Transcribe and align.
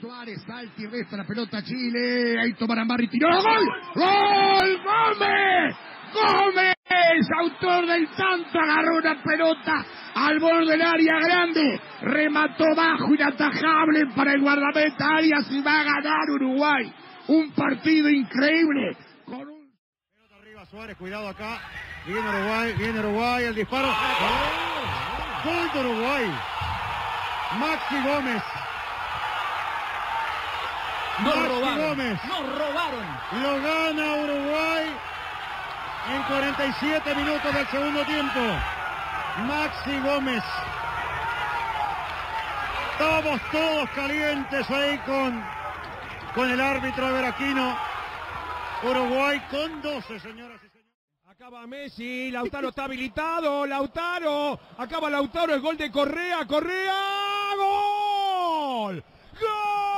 Suárez, 0.00 0.42
salta 0.46 0.82
y 0.82 0.86
resta 0.86 1.16
la 1.16 1.24
pelota 1.24 1.58
a 1.58 1.62
Chile. 1.62 2.40
Ahí 2.40 2.52
tomarán 2.54 2.88
Barry, 2.88 3.08
tiró. 3.08 3.28
¡Gol! 3.30 3.68
¡Gol! 3.94 4.82
¡Gómez! 4.82 5.76
¡Gómez! 6.12 6.74
Autor 7.38 7.86
del 7.86 8.08
tanto 8.16 8.58
agarró 8.58 8.96
una 8.96 9.22
pelota 9.22 9.84
al 10.14 10.40
borde 10.40 10.72
del 10.72 10.82
área 10.82 11.18
grande. 11.20 11.80
Remató 12.02 12.64
bajo, 12.74 13.14
inatajable 13.14 14.06
para 14.16 14.32
el 14.32 14.40
guardameta 14.40 15.16
Arias 15.16 15.46
y 15.50 15.62
va 15.62 15.80
a 15.80 15.84
ganar 15.84 16.30
Uruguay. 16.34 16.92
Un 17.28 17.52
partido 17.52 18.08
increíble. 18.08 18.96
Con 19.24 19.48
un... 19.48 19.70
Pelota 20.14 20.36
arriba 20.36 20.66
Suárez, 20.66 20.96
cuidado 20.96 21.28
acá. 21.28 21.60
Viene 22.06 22.28
Uruguay, 22.28 22.74
viene 22.76 22.98
Uruguay, 23.00 23.44
el 23.44 23.54
disparo. 23.54 23.88
Gol 25.44 25.72
de 25.72 25.80
Uruguay. 25.88 26.26
Maxi 27.58 28.02
Gómez. 28.02 28.42
Nos 31.24 31.36
Maxi 31.36 31.48
robaron. 31.48 31.88
Gómez. 31.88 32.24
Nos 32.24 32.58
robaron. 32.58 33.06
Lo 33.42 33.62
gana 33.62 34.14
Uruguay 34.14 34.86
en 36.14 36.22
47 36.22 37.14
minutos 37.14 37.54
del 37.54 37.66
segundo 37.68 38.04
tiempo. 38.04 38.40
Maxi 39.46 40.00
Gómez. 40.00 40.42
Estamos 42.92 43.40
todos 43.50 43.90
calientes 43.90 44.70
ahí 44.70 44.98
con, 44.98 45.42
con 46.34 46.50
el 46.50 46.60
árbitro 46.60 47.12
Veraquino. 47.12 47.76
Uruguay 48.82 49.40
con 49.50 49.82
12, 49.82 50.20
señoras 50.20 50.60
y 50.62 50.68
señores. 50.68 50.80
Acaba 51.28 51.66
Messi, 51.66 52.30
Lautaro 52.30 52.68
está 52.70 52.84
habilitado, 52.84 53.66
Lautaro, 53.66 54.58
acaba 54.76 55.08
Lautaro, 55.08 55.54
el 55.54 55.60
gol 55.60 55.76
de 55.76 55.90
Correa, 55.90 56.46
Correa, 56.46 57.54
gol, 57.56 59.02
gol, 59.40 59.89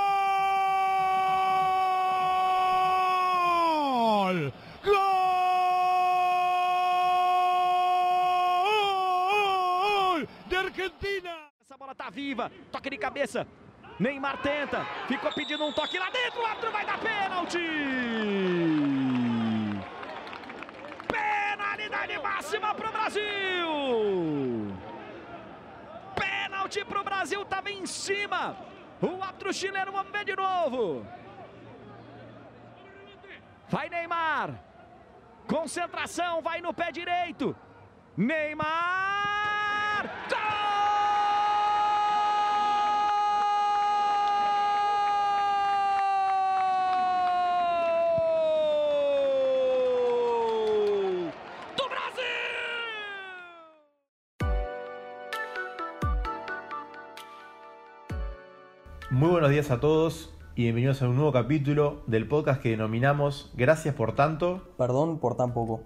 gol 4.84 5.38
de 10.46 10.56
Argentina. 10.56 11.30
Essa 11.60 11.76
bola 11.76 11.94
tá 11.94 12.10
viva, 12.10 12.50
toque 12.70 12.90
de 12.90 12.98
cabeça. 12.98 13.46
Neymar 13.98 14.38
tenta, 14.42 14.84
ficou 15.06 15.32
pedindo 15.32 15.64
um 15.64 15.72
toque 15.72 15.98
lá 15.98 16.10
dentro, 16.10 16.40
o 16.40 16.46
árbitro 16.46 16.72
vai 16.72 16.84
dar 16.84 16.98
pênalti! 16.98 17.58
Penalidade 21.06 22.18
máxima 22.18 22.74
pro 22.74 22.90
Brasil! 22.90 23.22
Pênalti 26.16 26.84
pro 26.84 27.04
Brasil, 27.04 27.44
tava 27.44 27.70
em 27.70 27.86
cima! 27.86 28.56
O 29.00 29.22
árbitro 29.22 29.52
chileno, 29.52 29.92
vamos 29.92 30.10
ver 30.10 30.24
de 30.24 30.34
novo! 30.34 31.06
Vai 33.72 33.88
Neymar! 33.88 34.62
Concentração, 35.46 36.42
vai 36.42 36.60
no 36.60 36.74
pé 36.74 36.92
direito! 36.92 37.56
Neymar! 38.14 38.68
Gol! 40.28 40.38
Do 51.74 51.88
Brasil! 51.88 52.24
Muy 59.10 59.30
buenos 59.30 59.50
días 59.50 59.70
a 59.70 59.78
todos 59.78 60.41
y 60.54 60.62
bienvenidos 60.64 61.00
a 61.02 61.08
un 61.08 61.16
nuevo 61.16 61.32
capítulo 61.32 62.02
del 62.06 62.26
podcast 62.26 62.60
que 62.60 62.70
denominamos 62.70 63.50
Gracias 63.54 63.94
por 63.94 64.14
tanto. 64.14 64.74
Perdón 64.76 65.18
por 65.18 65.36
tan 65.36 65.54
poco. 65.54 65.82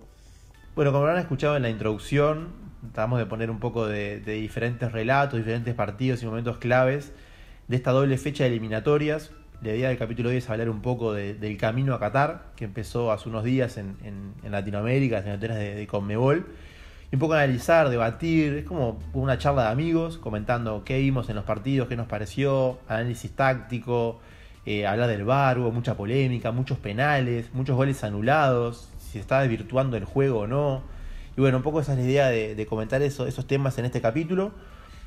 Bueno, 0.75 0.93
como 0.93 1.05
habrán 1.05 1.21
escuchado 1.21 1.57
en 1.57 1.63
la 1.63 1.71
introducción, 1.71 2.49
tratamos 2.93 3.19
de 3.19 3.27
poner 3.27 3.51
un 3.51 3.61
poco 3.61 3.87
de, 3.87 4.21
de 4.21 4.35
diferentes 4.35 4.91
relatos, 4.93 5.39
diferentes 5.39 5.75
partidos 5.75 6.23
y 6.23 6.27
momentos 6.27 6.59
claves 6.59 7.13
de 7.69 7.77
esta 7.77 7.93
doble 7.93 8.19
fecha 8.19 8.45
de 8.45 8.51
eliminatorias. 8.51 9.31
La 9.63 9.71
idea 9.73 9.89
del 9.89 9.99
capítulo 9.99 10.29
de 10.29 10.35
hoy 10.35 10.39
es 10.39 10.51
hablar 10.51 10.69
un 10.69 10.83
poco 10.83 11.13
de- 11.15 11.35
del 11.35 11.57
camino 11.57 11.95
a 11.95 12.01
Qatar, 12.01 12.53
que 12.57 12.65
empezó 12.67 13.11
hace 13.11 13.29
unos 13.29 13.45
días 13.45 13.79
en, 13.79 13.97
en- 14.03 14.35
en 14.43 14.53
Latinoamérica, 14.53 15.19
en 15.21 15.27
las 15.31 15.41
de, 15.41 15.75
de 15.75 15.87
Conmebol. 15.87 16.47
Y 17.11 17.15
un 17.17 17.21
poco 17.21 17.35
analizar, 17.35 17.89
debatir, 17.89 18.53
es 18.55 18.65
como 18.65 18.99
una 19.15 19.39
charla 19.39 19.63
de 19.67 19.69
amigos, 19.71 20.19
comentando 20.19 20.83
qué 20.85 20.99
vimos 20.99 21.29
en 21.31 21.37
los 21.37 21.45
partidos, 21.45 21.89
qué 21.89 21.97
nos 21.97 22.09
pareció, 22.09 22.79
análisis 22.89 23.31
táctico, 23.31 24.21
eh, 24.67 24.87
hablar 24.87 25.09
del 25.09 25.25
VAR, 25.25 25.59
hubo 25.59 25.71
mucha 25.73 25.97
polémica, 25.97 26.53
muchos 26.53 26.79
penales, 26.79 27.55
muchos 27.55 27.77
goles 27.77 28.03
anulados, 28.05 28.89
si 28.99 29.13
se 29.13 29.19
está 29.21 29.41
desvirtuando 29.41 29.97
el 29.97 30.05
juego 30.05 30.41
o 30.41 30.47
no. 30.47 30.83
Y 31.37 31.41
bueno, 31.41 31.59
un 31.59 31.63
poco 31.63 31.81
esa 31.81 31.93
es 31.93 31.99
la 31.99 32.05
idea 32.05 32.27
de, 32.29 32.67
comentar 32.67 33.01
eso- 33.03 33.27
esos 33.27 33.47
temas 33.47 33.79
en 33.79 33.85
este 33.85 34.01
capítulo. 34.01 34.53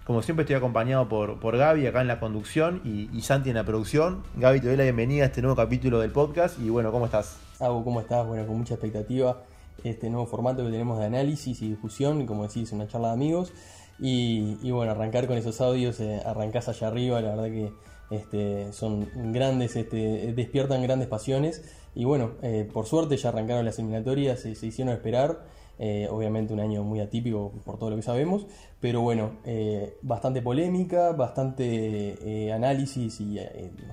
Como 0.05 0.23
siempre 0.23 0.43
estoy 0.43 0.55
acompañado 0.55 1.07
por, 1.07 1.39
por 1.39 1.55
Gaby 1.57 1.85
acá 1.85 2.01
en 2.01 2.07
la 2.07 2.19
conducción 2.19 2.81
y, 2.83 3.21
Santi 3.21 3.49
en 3.49 3.55
la 3.55 3.63
producción. 3.63 4.23
Gaby, 4.37 4.59
te 4.61 4.67
doy 4.67 4.77
la 4.77 4.83
bienvenida 4.83 5.23
a 5.23 5.27
este 5.27 5.41
nuevo 5.41 5.55
capítulo 5.55 5.99
del 5.99 6.11
podcast 6.11 6.59
y 6.59 6.69
bueno, 6.69 6.91
¿cómo 6.91 7.05
estás? 7.05 7.37
Agu, 7.59 7.83
¿cómo 7.83 7.99
estás? 8.01 8.25
Bueno, 8.25 8.47
con 8.47 8.57
mucha 8.57 8.73
expectativa 8.73 9.43
este 9.83 10.09
nuevo 10.09 10.25
formato 10.25 10.63
que 10.63 10.71
tenemos 10.71 10.97
de 10.99 11.05
análisis 11.05 11.61
y 11.61 11.69
discusión, 11.69 12.21
y 12.21 12.25
como 12.25 12.47
decís, 12.47 12.71
una 12.71 12.87
charla 12.87 13.09
de 13.09 13.13
amigos. 13.13 13.53
Y, 13.99 14.57
y 14.61 14.71
bueno, 14.71 14.91
arrancar 14.93 15.27
con 15.27 15.37
esos 15.37 15.61
audios, 15.61 15.99
eh, 15.99 16.21
arrancás 16.25 16.69
allá 16.69 16.87
arriba, 16.87 17.21
la 17.21 17.29
verdad 17.29 17.45
que 17.45 17.71
este, 18.11 18.71
son 18.73 19.07
grandes, 19.31 19.75
este, 19.75 20.33
despiertan 20.33 20.81
grandes 20.81 21.07
pasiones. 21.07 21.63
Y 21.95 22.05
bueno, 22.05 22.31
eh, 22.41 22.67
por 22.71 22.85
suerte 22.85 23.17
ya 23.17 23.29
arrancaron 23.29 23.65
las 23.65 23.79
eliminatorias, 23.79 24.39
se, 24.39 24.51
hicieron 24.51 24.93
esperar. 24.93 25.43
Eh, 25.81 26.09
obviamente 26.11 26.53
un 26.53 26.59
año 26.59 26.83
muy 26.83 26.99
atípico 26.99 27.53
por 27.63 27.79
todo 27.79 27.89
lo 27.91 27.95
que 27.95 28.01
sabemos, 28.01 28.45
pero 28.81 28.99
bueno, 28.99 29.37
eh, 29.45 29.95
bastante 30.01 30.41
polémica, 30.41 31.13
bastante 31.13 32.51
análisis 32.53 33.21
y 33.21 33.39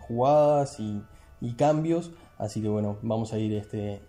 jugadas 0.01 0.81
y, 0.81 1.03
cambios, 1.57 2.11
así 2.39 2.61
que 2.61 2.67
bueno, 2.67 2.99
vamos 3.03 3.33
a 3.33 3.39
ir 3.39 3.53
este, 3.55 4.01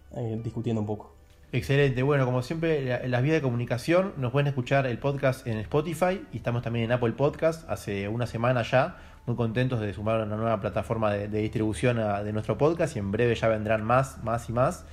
discutiendo 0.44 0.82
un 0.82 0.88
poco. 0.88 1.14
Excelente, 1.52 2.02
bueno, 2.02 2.26
como 2.26 2.42
siempre, 2.42 2.84
la- 2.84 3.08
las 3.08 3.22
vías 3.22 3.36
de 3.36 3.42
comunicación 3.44 4.14
nos 4.18 4.32
pueden 4.32 4.48
escuchar 4.48 4.88
el 4.88 4.98
podcast 4.98 5.46
en 5.46 5.60
Spotify 5.60 6.26
y 6.34 6.38
estamos 6.38 6.64
también 6.64 6.86
en 6.86 6.94
Apple 6.94 7.12
Podcast 7.14 7.70
hace 7.70 8.08
una 8.10 8.26
semana 8.26 8.64
ya, 8.64 8.98
muy 9.28 9.36
contentos 9.36 9.82
de 9.82 9.94
sumar 9.94 10.22
una 10.22 10.38
nueva 10.38 10.60
plataforma 10.62 11.12
de, 11.12 11.28
distribución 11.28 12.00
a- 12.00 12.24
de 12.24 12.32
nuestro 12.32 12.58
podcast 12.58 12.96
y 12.96 13.00
en 13.00 13.12
breve 13.12 13.36
ya 13.36 13.50
vendrán 13.50 13.84
más, 13.84 14.24
más 14.24 14.48
y 14.50 14.54
más. 14.54 14.86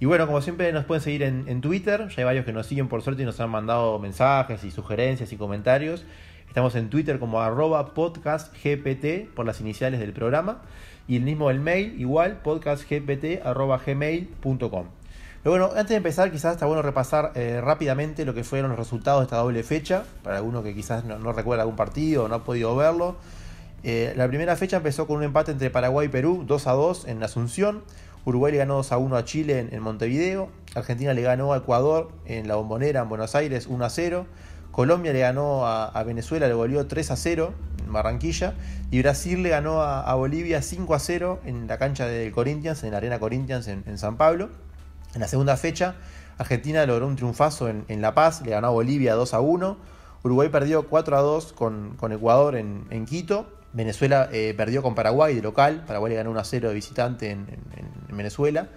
Y 0.00 0.06
bueno, 0.06 0.26
como 0.26 0.40
siempre 0.40 0.72
nos 0.72 0.86
pueden 0.86 1.02
seguir 1.02 1.22
en, 1.22 1.44
en 1.48 1.60
Twitter, 1.60 2.08
ya 2.08 2.14
hay 2.18 2.24
varios 2.24 2.46
que 2.46 2.52
nos 2.54 2.66
siguen 2.66 2.88
por 2.88 3.02
suerte 3.02 3.22
y 3.22 3.26
nos 3.26 3.38
han 3.40 3.50
mandado 3.50 3.98
mensajes 3.98 4.64
y 4.64 4.70
sugerencias 4.70 5.32
y 5.32 5.36
comentarios. 5.36 6.04
Estamos 6.48 6.74
en 6.76 6.88
Twitter 6.88 7.18
como 7.18 7.42
arroba 7.42 7.92
podcastgpt 7.92 9.34
por 9.34 9.44
las 9.44 9.60
iniciales 9.60 10.00
del 10.00 10.14
programa 10.14 10.62
y 11.06 11.16
el 11.16 11.22
mismo 11.22 11.50
el 11.50 11.60
mail 11.60 12.00
igual 12.00 12.38
podcastgpt 12.42 13.44
arroba 13.44 13.78
gmail.com. 13.84 14.86
Pero 15.42 15.50
bueno, 15.52 15.66
antes 15.66 15.88
de 15.90 15.96
empezar, 15.96 16.30
quizás 16.32 16.54
está 16.54 16.64
bueno 16.64 16.80
repasar 16.80 17.32
eh, 17.34 17.60
rápidamente 17.62 18.24
lo 18.24 18.32
que 18.34 18.44
fueron 18.44 18.70
los 18.70 18.78
resultados 18.78 19.20
de 19.20 19.24
esta 19.24 19.36
doble 19.36 19.62
fecha, 19.62 20.04
para 20.22 20.38
alguno 20.38 20.62
que 20.62 20.74
quizás 20.74 21.04
no, 21.04 21.18
no 21.18 21.32
recuerda 21.32 21.62
algún 21.64 21.76
partido 21.76 22.24
o 22.24 22.28
no 22.28 22.36
ha 22.36 22.44
podido 22.44 22.74
verlo. 22.74 23.16
Eh, 23.84 24.12
la 24.16 24.26
primera 24.26 24.56
fecha 24.56 24.78
empezó 24.78 25.06
con 25.06 25.18
un 25.18 25.22
empate 25.22 25.52
entre 25.52 25.70
Paraguay 25.70 26.06
y 26.06 26.10
Perú, 26.10 26.44
2 26.46 26.66
a 26.66 26.72
2 26.72 27.04
en 27.06 27.22
Asunción. 27.22 27.84
Uruguay 28.24 28.52
le 28.52 28.58
ganó 28.58 28.74
2 28.76 28.92
a 28.92 28.98
1 28.98 29.16
a 29.16 29.24
Chile 29.24 29.68
en, 29.70 29.82
Montevideo. 29.82 30.50
Argentina 30.74 31.14
le 31.14 31.22
ganó 31.22 31.52
a 31.52 31.58
Ecuador 31.58 32.10
en 32.26 32.48
la 32.48 32.56
Bombonera 32.56 33.02
en 33.02 33.08
Buenos 33.08 33.34
Aires 33.34 33.66
1 33.68 33.84
a 33.84 33.90
0. 33.90 34.26
Colombia 34.72 35.12
le 35.12 35.20
ganó 35.20 35.66
a, 35.66 36.02
Venezuela, 36.04 36.46
le 36.46 36.54
volvió 36.54 36.86
3 36.86 37.10
a 37.10 37.16
0 37.16 37.54
en 37.84 37.92
Barranquilla. 37.92 38.54
Y 38.90 39.00
Brasil 39.00 39.42
le 39.42 39.50
ganó 39.50 39.82
a, 39.82 40.12
Bolivia 40.14 40.60
5 40.60 40.94
a 40.94 40.98
0 40.98 41.40
en 41.44 41.66
la 41.68 41.78
cancha 41.78 42.06
del 42.06 42.32
Corinthians, 42.32 42.82
en 42.82 42.90
la 42.92 42.98
Arena 42.98 43.18
Corinthians 43.18 43.68
en, 43.68 43.98
San 43.98 44.16
Pablo. 44.16 44.50
En 45.14 45.20
la 45.20 45.28
segunda 45.28 45.56
fecha, 45.56 45.94
Argentina 46.36 46.84
logró 46.84 47.06
un 47.06 47.16
triunfazo 47.16 47.68
en, 47.68 48.00
La 48.02 48.14
Paz, 48.14 48.42
le 48.42 48.50
ganó 48.50 48.68
a 48.68 48.70
Bolivia 48.70 49.14
2 49.14 49.34
a 49.34 49.40
1. 49.40 49.76
Uruguay 50.24 50.48
perdió 50.48 50.86
4 50.88 51.16
a 51.16 51.20
2 51.20 51.52
con, 51.54 51.96
Ecuador 52.12 52.56
en 52.56 53.06
Quito. 53.06 53.57
Venezuela 53.72 54.28
eh, 54.32 54.54
perdió 54.56 54.82
con 54.82 54.94
Paraguay 54.94 55.34
de 55.34 55.42
local. 55.42 55.84
Paraguay 55.86 56.10
le 56.10 56.16
ganó 56.16 56.30
1 56.30 56.40
a 56.40 56.44
0 56.44 56.68
de 56.68 56.74
visitante 56.74 57.30
en, 57.30 57.40
en- 57.76 58.08
en 58.10 58.16
Venezuela. 58.16 58.68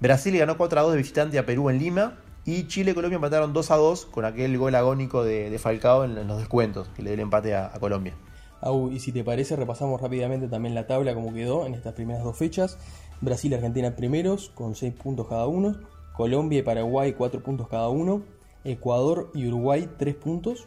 Brasil 0.00 0.32
le 0.32 0.38
ganó 0.40 0.56
4 0.56 0.80
a 0.80 0.82
2 0.84 0.92
de 0.92 0.98
visitante 0.98 1.38
a 1.38 1.46
Perú 1.46 1.70
en 1.70 1.78
Lima. 1.78 2.18
Y 2.44 2.66
Chile 2.66 2.90
y 2.90 2.94
Colombia 2.94 3.16
empataron 3.16 3.52
2 3.52 3.70
a 3.70 3.76
2 3.76 4.06
con 4.06 4.24
aquel 4.24 4.58
gol 4.58 4.74
agónico 4.74 5.22
de, 5.22 5.48
de 5.48 5.58
Falcao 5.60 6.04
en, 6.04 6.18
en 6.18 6.26
los 6.26 6.38
descuentos, 6.38 6.88
que 6.96 7.02
le 7.02 7.10
dio 7.10 7.14
el 7.14 7.20
empate 7.20 7.54
a, 7.54 7.66
a 7.72 7.78
Colombia. 7.78 8.14
Au, 8.60 8.90
y 8.90 8.98
si 8.98 9.12
te 9.12 9.22
parece, 9.22 9.54
repasamos 9.54 10.00
rápidamente 10.00 10.48
también 10.48 10.74
la 10.74 10.86
tabla 10.88 11.14
como 11.14 11.32
quedó 11.32 11.66
en 11.66 11.74
estas 11.74 11.94
primeras 11.94 12.24
dos 12.24 12.36
fechas. 12.36 12.78
Brasil 13.20 13.52
y 13.52 13.54
Argentina 13.54 13.94
primeros 13.94 14.50
con 14.54 14.74
6 14.74 14.92
puntos 14.94 15.28
cada 15.28 15.46
uno. 15.46 15.76
Colombia 16.14 16.58
y 16.58 16.62
Paraguay 16.62 17.12
4 17.12 17.42
puntos 17.44 17.68
cada 17.68 17.88
uno. 17.88 18.22
Ecuador 18.64 19.30
y 19.34 19.46
Uruguay 19.46 19.88
3 19.96 20.14
puntos. 20.16 20.66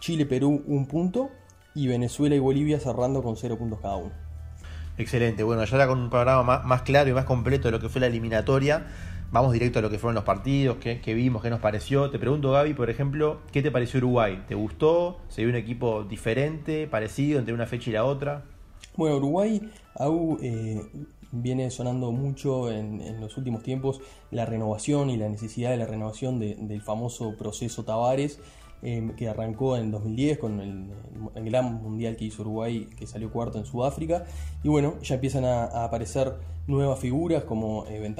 Chile, 0.00 0.26
Perú 0.26 0.64
1 0.66 0.88
punto. 0.88 1.30
Y 1.74 1.88
Venezuela 1.88 2.34
y 2.34 2.38
Bolivia 2.38 2.78
cerrando 2.78 3.22
con 3.22 3.36
0 3.36 3.58
puntos 3.58 3.80
cada 3.80 3.96
uno. 3.96 4.12
Excelente, 4.98 5.42
bueno, 5.42 5.64
ya 5.64 5.86
con 5.86 5.98
un 5.98 6.10
programa 6.10 6.42
más, 6.42 6.64
más, 6.64 6.82
claro 6.82 7.08
y 7.08 7.12
más 7.14 7.24
completo 7.24 7.68
de 7.68 7.72
lo 7.72 7.80
que 7.80 7.88
fue 7.88 8.00
la 8.00 8.08
eliminatoria, 8.08 8.86
vamos 9.32 9.52
directo 9.52 9.78
a 9.78 9.82
lo 9.82 9.88
que 9.88 9.98
fueron 9.98 10.14
los 10.14 10.24
partidos, 10.24 10.76
qué, 10.76 11.00
qué, 11.00 11.14
vimos, 11.14 11.42
qué 11.42 11.48
nos 11.48 11.60
pareció. 11.60 12.10
Te 12.10 12.18
pregunto, 12.18 12.50
Gaby, 12.52 12.74
por 12.74 12.90
ejemplo, 12.90 13.40
¿qué 13.50 13.62
te 13.62 13.70
pareció 13.70 13.98
Uruguay? 13.98 14.44
¿Te 14.46 14.54
gustó? 14.54 15.18
¿Se 15.28 15.42
vio 15.42 15.50
un 15.50 15.56
equipo 15.56 16.04
diferente, 16.04 16.86
parecido 16.86 17.38
entre 17.38 17.54
una 17.54 17.66
fecha 17.66 17.88
y 17.88 17.94
la 17.94 18.04
otra? 18.04 18.44
Bueno, 18.96 19.16
Uruguay, 19.16 19.62
Au, 19.94 20.38
eh, 20.42 20.82
viene 21.32 21.70
sonando 21.70 22.12
mucho 22.12 22.70
en, 22.70 23.00
en, 23.00 23.20
los 23.20 23.36
últimos 23.38 23.62
tiempos 23.62 24.00
la 24.30 24.44
renovación 24.44 25.08
y 25.08 25.16
la 25.16 25.30
necesidad 25.30 25.70
de 25.70 25.78
la 25.78 25.86
renovación 25.86 26.38
de, 26.38 26.56
del 26.56 26.82
famoso 26.82 27.34
proceso 27.36 27.84
Tavares 27.84 28.38
eh, 28.82 29.12
que 29.16 29.28
arrancó 29.28 29.76
en 29.76 29.90
2010 29.90 30.38
con 30.38 30.60
el, 30.60 30.90
gran 31.50 31.82
mundial 31.82 32.16
que 32.16 32.24
hizo 32.24 32.42
Uruguay, 32.42 32.88
que 32.96 33.06
salió 33.06 33.30
cuarto 33.30 33.58
en 33.58 33.64
Sudáfrica. 33.64 34.24
Y 34.62 34.68
bueno, 34.68 34.94
ya 35.02 35.14
empiezan 35.14 35.44
a, 35.44 35.84
aparecer 35.84 36.34
nuevas 36.66 36.98
figuras 36.98 37.44
como 37.44 37.86
eh, 37.88 38.14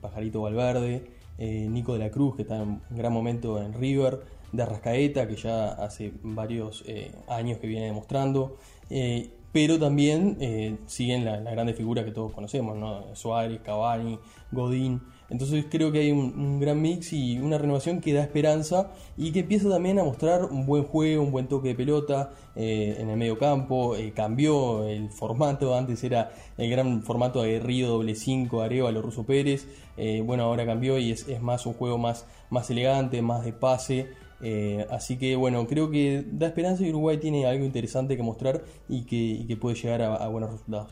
Pajarito 0.00 0.42
Valverde, 0.42 1.04
eh, 1.38 1.68
Nico 1.70 1.92
de 1.92 2.00
la 2.00 2.10
Cruz, 2.10 2.36
que 2.36 2.42
está 2.42 2.62
en 2.62 2.80
gran 2.90 3.12
momento 3.12 3.62
en 3.62 3.72
River, 3.72 4.20
de 4.52 4.62
Arrascaeta, 4.62 5.28
que 5.28 5.36
ya 5.36 5.68
hace 5.68 6.12
varios 6.22 6.82
eh, 6.86 7.12
años 7.28 7.58
que 7.58 7.66
viene 7.66 7.86
demostrando. 7.86 8.56
Eh, 8.90 9.30
pero 9.52 9.78
también 9.78 10.36
eh, 10.40 10.78
siguen 10.86 11.24
las 11.24 11.42
la 11.42 11.50
grandes 11.50 11.76
figuras 11.76 12.04
que 12.04 12.10
todos 12.10 12.32
conocemos, 12.32 12.76
¿no? 12.76 13.14
Suárez, 13.14 13.60
Cavani, 13.64 14.18
Godín. 14.52 15.00
Entonces 15.30 15.66
creo 15.70 15.92
que 15.92 16.00
hay 16.00 16.10
un, 16.10 16.58
gran 16.58 16.80
mix 16.80 17.12
y 17.12 17.38
una 17.38 17.58
renovación 17.58 18.00
que 18.00 18.12
da 18.14 18.22
esperanza 18.22 18.92
y 19.16 19.30
que 19.32 19.40
empieza 19.40 19.68
también 19.68 19.98
a 19.98 20.04
mostrar 20.04 20.44
un 20.44 20.64
buen 20.64 20.84
juego, 20.84 21.22
un 21.22 21.32
buen 21.32 21.48
toque 21.48 21.68
de 21.68 21.74
pelota 21.74 22.30
eh, 22.56 22.96
en 22.98 23.10
el 23.10 23.16
medio 23.16 23.38
campo. 23.38 23.94
Eh, 23.96 24.12
cambió 24.14 24.86
el 24.86 25.10
formato, 25.10 25.74
antes 25.74 26.02
era 26.04 26.30
el 26.56 26.70
gran 26.70 27.02
formato 27.02 27.40
aguerrido, 27.40 27.90
doble 27.90 28.14
5, 28.14 28.62
Arevalo, 28.62 29.02
Russo 29.02 29.24
Pérez. 29.24 29.66
Bueno, 30.24 30.44
ahora 30.44 30.64
cambió 30.64 30.96
y 30.98 31.10
es, 31.10 31.26
es, 31.28 31.42
más 31.42 31.66
un 31.66 31.74
juego 31.74 31.98
más, 31.98 32.24
más 32.50 32.70
elegante, 32.70 33.20
más 33.20 33.44
de 33.44 33.52
pase. 33.52 34.06
Eh, 34.40 34.86
así 34.90 35.18
que 35.18 35.34
bueno, 35.36 35.66
creo 35.66 35.90
que 35.90 36.24
da 36.30 36.46
esperanza 36.46 36.84
y 36.84 36.90
Uruguay 36.90 37.18
tiene 37.18 37.46
algo 37.46 37.64
interesante 37.64 38.16
que 38.16 38.22
mostrar 38.22 38.62
y 38.88 39.02
que, 39.02 39.56
puede 39.56 39.76
llegar 39.76 40.02
a, 40.02 40.28
buenos 40.28 40.52
resultados. 40.52 40.90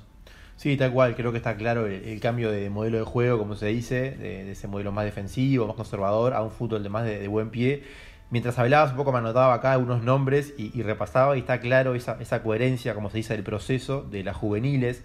Sí, 0.56 0.76
tal 0.76 0.92
cual, 0.92 1.14
creo 1.14 1.32
que 1.32 1.38
está 1.38 1.56
claro 1.56 1.86
el, 1.86 2.18
cambio 2.20 2.50
de 2.50 2.70
modelo 2.70 2.98
de 2.98 3.04
juego, 3.04 3.38
como 3.38 3.56
se 3.56 3.66
dice, 3.66 4.12
de, 4.12 4.50
ese 4.50 4.68
modelo 4.68 4.90
más 4.90 5.04
defensivo, 5.04 5.66
más 5.66 5.76
conservador, 5.76 6.32
a 6.34 6.42
un 6.42 6.50
fútbol 6.50 6.82
de 6.82 6.88
más 6.88 7.04
de, 7.04 7.28
buen 7.28 7.50
pie. 7.50 7.84
Mientras 8.30 8.58
hablabas 8.58 8.90
un 8.90 8.96
poco 8.96 9.12
me 9.12 9.18
anotaba 9.18 9.54
acá 9.54 9.72
algunos 9.72 10.02
nombres 10.02 10.52
y, 10.58 10.76
y 10.76 10.82
repasaba 10.82 11.36
y 11.36 11.40
está 11.40 11.60
claro 11.60 11.94
esa, 11.94 12.16
esa 12.20 12.42
coherencia, 12.42 12.94
como 12.94 13.10
se 13.10 13.18
dice, 13.18 13.34
del 13.34 13.44
proceso 13.44 14.02
de 14.02 14.24
las 14.24 14.36
juveniles. 14.36 15.04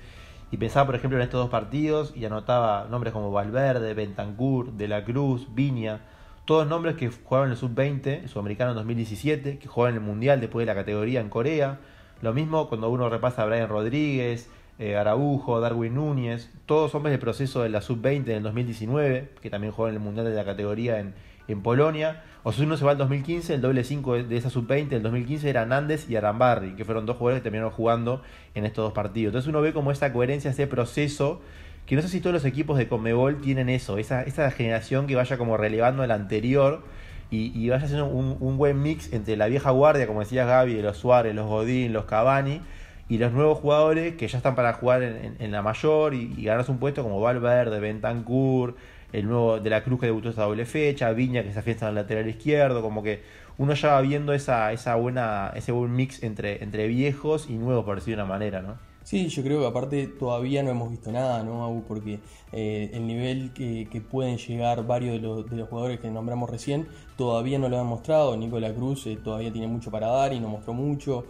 Y 0.51 0.57
pensaba, 0.57 0.85
por 0.85 0.95
ejemplo, 0.95 1.17
en 1.17 1.23
estos 1.23 1.39
dos 1.39 1.49
partidos 1.49 2.13
y 2.15 2.25
anotaba 2.25 2.87
nombres 2.89 3.13
como 3.13 3.31
Valverde, 3.31 3.93
Bentancur, 3.93 4.73
De 4.73 4.87
la 4.87 5.05
Cruz, 5.05 5.47
Viña, 5.53 6.01
todos 6.45 6.67
nombres 6.67 6.95
que 6.95 7.09
jugaron 7.09 7.47
en 7.47 7.51
el 7.53 7.57
sub-20, 7.57 8.23
el 8.23 8.29
sudamericano 8.29 8.71
en 8.71 8.77
2017, 8.77 9.59
que 9.59 9.67
jugaron 9.67 9.97
en 9.97 10.03
el 10.03 10.07
mundial 10.07 10.41
después 10.41 10.63
de 10.63 10.73
la 10.73 10.75
categoría 10.75 11.21
en 11.21 11.29
Corea. 11.29 11.79
Lo 12.21 12.33
mismo 12.33 12.67
cuando 12.69 12.89
uno 12.89 13.09
repasa 13.09 13.43
a 13.43 13.45
Brian 13.45 13.69
Rodríguez, 13.69 14.49
eh, 14.79 14.95
Araujo, 14.95 15.59
Darwin 15.59 15.95
Núñez, 15.95 16.49
todos 16.65 16.95
hombres 16.95 17.11
del 17.11 17.19
proceso 17.19 17.61
de 17.61 17.69
la 17.69 17.81
sub-20 17.81 18.29
en 18.29 18.37
el 18.37 18.43
2019, 18.43 19.29
que 19.41 19.49
también 19.49 19.73
jugaron 19.73 19.95
en 19.95 20.01
el 20.01 20.05
mundial 20.05 20.25
de 20.25 20.33
la 20.33 20.43
categoría 20.43 20.99
en, 20.99 21.13
en 21.47 21.61
Polonia. 21.61 22.23
O 22.43 22.51
si 22.51 22.63
uno 22.63 22.75
se 22.77 22.85
va 22.85 22.91
al 22.91 22.97
2015, 22.97 23.53
el 23.53 23.61
doble 23.61 23.83
5 23.83 24.23
de 24.23 24.37
esa 24.37 24.49
sub-20 24.49 24.89
del 24.89 25.03
2015 25.03 25.49
era 25.49 25.65
Nández 25.67 26.09
y 26.09 26.15
Arambarri, 26.15 26.75
que 26.75 26.85
fueron 26.85 27.05
dos 27.05 27.17
jugadores 27.17 27.41
que 27.41 27.43
terminaron 27.43 27.71
jugando 27.71 28.23
en 28.55 28.65
estos 28.65 28.83
dos 28.85 28.93
partidos. 28.93 29.29
Entonces 29.29 29.49
uno 29.49 29.61
ve 29.61 29.73
como 29.73 29.91
esa 29.91 30.11
coherencia, 30.11 30.49
ese 30.49 30.65
proceso 30.65 31.41
que 31.85 31.95
no 31.95 32.01
sé 32.01 32.07
si 32.07 32.21
todos 32.21 32.33
los 32.33 32.45
equipos 32.45 32.77
de 32.77 32.87
Conmebol 32.87 33.41
tienen 33.41 33.69
eso, 33.69 33.97
esa, 33.97 34.23
generación 34.51 35.07
que 35.07 35.15
vaya 35.15 35.37
como 35.37 35.57
relevando 35.57 36.03
al 36.03 36.11
anterior 36.11 36.83
y, 37.29 37.51
y 37.57 37.69
vaya 37.69 37.85
haciendo 37.85 38.07
un, 38.07 38.37
un, 38.39 38.57
buen 38.57 38.81
mix 38.81 39.11
entre 39.13 39.35
la 39.37 39.47
vieja 39.47 39.71
guardia, 39.71 40.07
como 40.07 40.21
decías 40.21 40.47
Gaby, 40.47 40.81
los 40.81 40.97
Suárez, 40.97 41.35
los 41.35 41.47
Godín, 41.47 41.93
los 41.93 42.05
Cavani, 42.05 42.61
y 43.09 43.17
los 43.17 43.33
nuevos 43.33 43.59
jugadores 43.59 44.15
que 44.15 44.27
ya 44.27 44.37
están 44.37 44.55
para 44.55 44.73
jugar 44.73 45.03
en, 45.03 45.17
en, 45.17 45.35
en 45.39 45.51
la 45.51 45.61
mayor 45.61 46.13
y, 46.13 46.33
y, 46.37 46.45
ganarse 46.45 46.71
un 46.71 46.77
puesto 46.77 47.03
como 47.03 47.19
Valverde, 47.19 47.79
Bentancur, 47.79 48.75
el 49.11 49.27
nuevo 49.27 49.59
de 49.59 49.69
la 49.69 49.83
Cruz 49.83 49.99
que 49.99 50.05
debutó 50.05 50.29
esta 50.29 50.43
doble 50.43 50.65
fecha, 50.65 51.11
Viña 51.11 51.43
que 51.43 51.51
se 51.51 51.59
afianza 51.59 51.85
en 51.85 51.89
el 51.89 51.95
lateral 51.95 52.27
izquierdo, 52.29 52.81
como 52.81 53.03
que 53.03 53.21
uno 53.57 53.73
ya 53.73 53.89
va 53.89 54.01
viendo 54.01 54.33
esa, 54.33 54.71
esa 54.71 54.95
buena, 54.95 55.51
ese 55.55 55.71
buen 55.71 55.93
mix 55.93 56.23
entre, 56.23 56.63
entre 56.63 56.87
viejos 56.87 57.49
y 57.49 57.53
nuevos, 57.53 57.85
por 57.85 57.95
decir 57.95 58.15
de 58.15 58.21
una 58.21 58.29
manera, 58.29 58.61
¿no? 58.61 58.90
Sí, 59.03 59.27
yo 59.29 59.43
creo 59.43 59.59
que 59.61 59.67
aparte 59.67 60.07
todavía 60.07 60.61
no 60.63 60.69
hemos 60.69 60.91
visto 60.91 61.11
nada, 61.11 61.43
¿no, 61.43 61.83
Porque 61.87 62.19
eh, 62.51 62.91
el 62.93 63.07
nivel 63.07 63.51
que, 63.51 63.87
que, 63.91 63.99
pueden 63.99 64.37
llegar 64.37 64.85
varios 64.85 65.13
de 65.13 65.19
los, 65.19 65.49
de 65.49 65.57
los, 65.57 65.69
jugadores 65.69 65.99
que 65.99 66.09
nombramos 66.09 66.49
recién 66.49 66.87
todavía 67.17 67.57
no 67.59 67.67
lo 67.67 67.79
han 67.79 67.87
mostrado. 67.87 68.37
Nicola 68.37 68.73
Cruz 68.73 69.07
eh, 69.07 69.17
todavía 69.21 69.51
tiene 69.51 69.67
mucho 69.67 69.91
para 69.91 70.07
dar 70.07 70.33
y 70.33 70.39
no 70.39 70.47
mostró 70.49 70.73
mucho. 70.73 71.25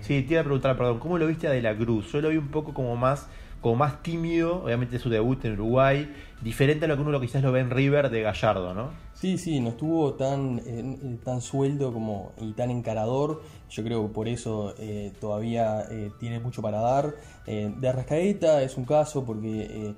Sí, 0.00 0.22
te 0.22 0.34
iba 0.34 0.40
a 0.40 0.44
preguntar, 0.44 0.76
perdón, 0.76 0.98
¿cómo 0.98 1.18
lo 1.18 1.26
viste 1.26 1.48
a 1.48 1.50
De 1.50 1.62
la 1.62 1.76
Cruz? 1.76 2.12
Yo 2.12 2.20
lo 2.20 2.28
vi 2.28 2.36
un 2.36 2.48
poco 2.48 2.72
como 2.72 2.96
más 2.96 3.28
como 3.62 3.76
más 3.76 4.02
tímido, 4.02 4.64
obviamente 4.64 4.98
su 4.98 5.08
debut 5.08 5.42
en 5.44 5.52
Uruguay, 5.52 6.12
diferente 6.42 6.84
a 6.84 6.88
lo 6.88 6.96
que 6.96 7.02
uno 7.02 7.20
quizás 7.20 7.42
lo 7.42 7.52
ve 7.52 7.60
en 7.60 7.70
River 7.70 8.10
de 8.10 8.20
Gallardo, 8.20 8.74
¿no? 8.74 8.90
Sí, 9.14 9.38
sí, 9.38 9.60
no 9.60 9.68
estuvo 9.68 10.14
tan, 10.14 10.60
eh, 10.66 11.18
tan 11.24 11.40
suelto 11.40 11.92
como, 11.92 12.32
y 12.40 12.54
tan 12.54 12.72
encarador, 12.72 13.40
yo 13.70 13.84
creo 13.84 14.08
que 14.08 14.12
por 14.12 14.26
eso 14.26 14.74
eh, 14.78 15.12
todavía 15.20 15.84
eh, 15.88 16.10
tiene 16.18 16.40
mucho 16.40 16.60
para 16.60 16.80
dar. 16.80 17.14
De 17.46 17.88
Arrascaeta 17.88 18.62
es 18.62 18.76
un 18.76 18.84
caso 18.84 19.24
porque 19.24 19.94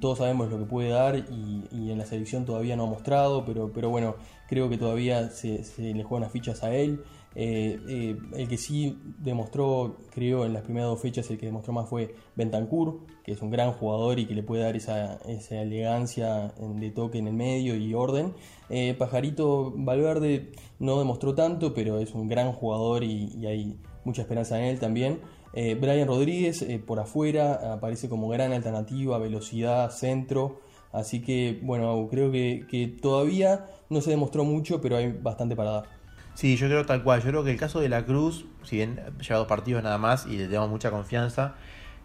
todos 0.00 0.18
sabemos 0.18 0.50
lo 0.50 0.58
que 0.58 0.64
puede 0.64 0.88
dar 0.90 1.16
y, 1.16 1.68
y, 1.70 1.90
en 1.92 1.98
la 1.98 2.04
selección 2.04 2.44
todavía 2.44 2.76
no 2.76 2.84
ha 2.84 2.86
mostrado, 2.86 3.44
pero, 3.44 3.70
pero 3.72 3.90
bueno, 3.90 4.16
creo 4.48 4.68
que 4.68 4.76
todavía 4.76 5.30
se, 5.30 5.62
se 5.62 5.94
le 5.94 6.02
juegan 6.02 6.22
las 6.22 6.32
fichas 6.32 6.62
a 6.64 6.74
él. 6.74 7.00
Eh, 7.36 7.78
eh, 7.88 8.18
el 8.34 8.48
que 8.48 8.56
sí 8.56 8.98
demostró, 9.18 9.98
creo, 10.10 10.44
en 10.44 10.52
las 10.52 10.62
primeras 10.62 10.88
dos 10.88 11.00
fechas, 11.00 11.30
el 11.30 11.38
que 11.38 11.46
demostró 11.46 11.72
más 11.72 11.88
fue 11.88 12.14
Bentancur, 12.34 13.00
que 13.24 13.32
es 13.32 13.42
un 13.42 13.50
gran 13.50 13.72
jugador 13.72 14.18
y 14.18 14.26
que 14.26 14.34
le 14.34 14.42
puede 14.42 14.64
dar 14.64 14.76
esa, 14.76 15.20
elegancia 15.50 16.52
de 16.58 16.90
toque 16.90 17.18
en 17.18 17.28
el 17.28 17.34
medio 17.34 17.76
y 17.76 17.94
orden. 17.94 18.34
Eh, 18.68 18.94
Pajarito 18.98 19.72
Valverde 19.76 20.52
no 20.78 20.98
demostró 20.98 21.34
tanto, 21.34 21.72
pero 21.72 21.98
es 21.98 22.14
un 22.14 22.28
gran 22.28 22.52
jugador 22.52 23.04
y, 23.04 23.46
hay 23.46 23.76
mucha 24.04 24.22
esperanza 24.22 24.58
en 24.58 24.64
él 24.64 24.78
también. 24.78 25.20
Brian 25.52 26.06
Rodríguez 26.06 26.64
por 26.86 27.00
afuera 27.00 27.72
aparece 27.72 28.08
como 28.08 28.28
gran 28.28 28.52
alternativa, 28.52 29.18
velocidad, 29.18 29.90
centro. 29.90 30.60
Así 30.92 31.22
que, 31.22 31.58
bueno, 31.62 32.06
creo 32.08 32.30
que 32.30 32.96
todavía 33.02 33.66
no 33.88 34.00
se 34.00 34.10
demostró 34.10 34.44
mucho, 34.44 34.80
pero 34.80 34.96
hay 34.96 35.12
bastante 35.12 35.56
para 35.56 35.70
dar. 35.70 35.99
Sí, 36.34 36.56
yo 36.56 36.66
creo 36.68 36.86
tal 36.86 37.02
cual. 37.02 37.20
Yo 37.22 37.28
creo 37.28 37.44
que 37.44 37.50
el 37.50 37.58
caso 37.58 37.80
de 37.80 37.88
la 37.88 38.04
Cruz, 38.04 38.46
si 38.62 38.76
bien 38.76 39.00
lleva 39.20 39.38
dos 39.38 39.48
partidos 39.48 39.82
nada 39.82 39.98
más 39.98 40.26
y 40.26 40.38
le 40.38 40.46
tenemos 40.46 40.70
mucha 40.70 40.90
confianza, 40.90 41.54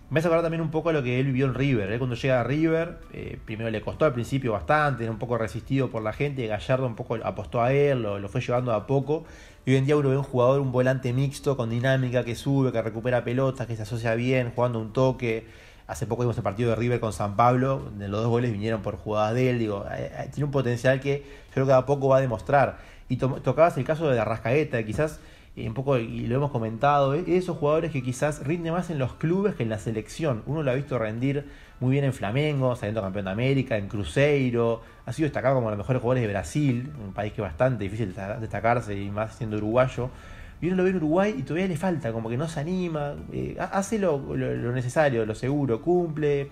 me 0.10 0.20
hace 0.20 0.28
acordar 0.28 0.44
también 0.44 0.62
un 0.62 0.70
poco 0.70 0.90
a 0.90 0.94
lo 0.94 1.02
que 1.02 1.20
él 1.20 1.26
vivió 1.26 1.48
en 1.48 1.56
River. 1.56 1.92
Él 1.92 1.98
cuando 1.98 2.16
llega 2.16 2.40
a 2.42 2.44
River, 2.44 3.00
eh, 3.12 3.40
primero 3.44 3.72
le 3.72 3.82
costó 3.82 4.06
al 4.06 4.14
principio 4.14 4.52
bastante, 4.52 5.04
era 5.04 5.12
un 5.12 5.18
poco 5.18 5.38
resistido 5.38 5.90
por 5.90 6.04
la 6.04 6.14
gente. 6.14 6.46
Gallardo 6.46 6.86
un 6.86 6.96
poco 6.96 7.18
apostó 7.24 7.62
a 7.62 7.74
él, 7.74 8.04
lo, 8.04 8.30
fue 8.30 8.42
llevando 8.42 8.74
a 8.74 8.86
poco. 8.86 9.26
Y 9.66 9.72
hoy 9.72 9.78
en 9.78 9.86
día 9.86 9.98
uno 9.98 10.10
ve 10.10 10.18
un 10.18 10.24
jugador, 10.24 10.60
un 10.60 10.72
volante 10.72 11.12
mixto, 11.12 11.58
con 11.58 11.72
dinámica, 11.72 12.24
que 12.24 12.36
sube, 12.36 12.72
que 12.72 12.82
recupera 12.84 13.24
pelotas, 13.24 13.66
que 13.66 13.76
se 13.76 13.82
asocia 13.82 14.14
bien, 14.14 14.52
jugando 14.56 14.80
un 14.80 14.94
toque. 14.94 15.48
Hace 15.88 16.06
poco 16.06 16.22
vimos 16.22 16.38
el 16.38 16.44
partido 16.44 16.70
de 16.70 16.76
River 16.76 17.00
con 17.00 17.12
San 17.14 17.36
Pablo, 17.36 17.80
donde 17.86 18.08
los 18.08 18.22
dos 18.22 18.30
goles 18.30 18.52
vinieron 18.52 18.84
por 18.84 18.98
jugadas 18.98 19.34
de 19.34 19.50
él. 19.50 19.60
Digo, 19.60 19.86
eh, 19.92 20.12
eh, 20.18 20.30
tiene 20.32 20.46
un 20.46 20.52
potencial 20.52 21.00
que 21.00 21.24
yo 21.48 21.54
creo 21.54 21.66
que 21.66 21.74
a 21.74 21.86
poco 21.88 22.10
va 22.10 22.18
a 22.18 22.22
demostrar. 22.22 22.78
Y 23.10 23.18
to 23.18 23.42
tocabas 23.42 23.78
el 23.78 23.84
caso 23.84 24.10
de 24.10 24.20
Arrascaeta, 24.20 24.84
quizás 24.84 25.20
un 25.58 25.74
poco, 25.74 25.98
y 25.98 26.28
lo 26.28 26.36
hemos 26.36 26.52
comentado, 26.52 27.14
esos 27.14 27.58
jugadores 27.58 27.92
que 27.92 28.04
quizás 28.04 28.46
rinden 28.46 28.74
más 28.74 28.90
en 28.90 29.00
los 29.00 29.14
clubes 29.14 29.56
que 29.56 29.64
en 29.64 29.70
la 29.70 29.80
selección. 29.80 30.44
Uno 30.48 30.64
lo 30.64 30.72
ha 30.72 30.74
visto 30.74 31.00
rendir 31.00 31.46
muy 31.80 31.92
bien 31.92 32.04
en 32.04 32.14
Flamengo, 32.14 32.76
saliendo 32.76 33.02
campeón 33.02 33.26
de 33.26 33.32
América, 33.32 33.78
en 33.78 33.88
Cruzeiro, 33.88 34.82
ha 35.06 35.14
sido 35.14 35.28
destacado 35.28 35.56
como 35.56 35.70
los 35.70 35.78
mejores 35.78 36.02
jugadores 36.02 36.24
de 36.24 36.28
Brasil, 36.28 36.92
un 37.06 37.14
país 37.14 37.32
que 37.32 37.42
es 37.42 37.48
bastante 37.48 37.86
difícil 37.86 38.14
destacarse 38.42 39.00
y 39.00 39.10
más 39.10 39.36
siendo 39.36 39.58
uruguayo. 39.58 40.10
Y 40.62 40.68
uno 40.68 40.78
lo 40.78 40.84
ve 40.84 40.90
en 40.90 40.96
Uruguay 40.98 41.36
y 41.38 41.44
todavía 41.44 41.68
le 41.68 41.78
falta, 41.78 42.12
como 42.12 42.30
que 42.30 42.38
no 42.38 42.48
se 42.48 42.60
anima, 42.60 43.14
eh, 43.32 43.58
hace 43.60 44.00
lo, 44.00 44.18
lo, 44.36 44.56
lo, 44.56 44.72
necesario, 44.72 45.26
lo 45.26 45.36
seguro, 45.36 45.82
cumple, 45.82 46.50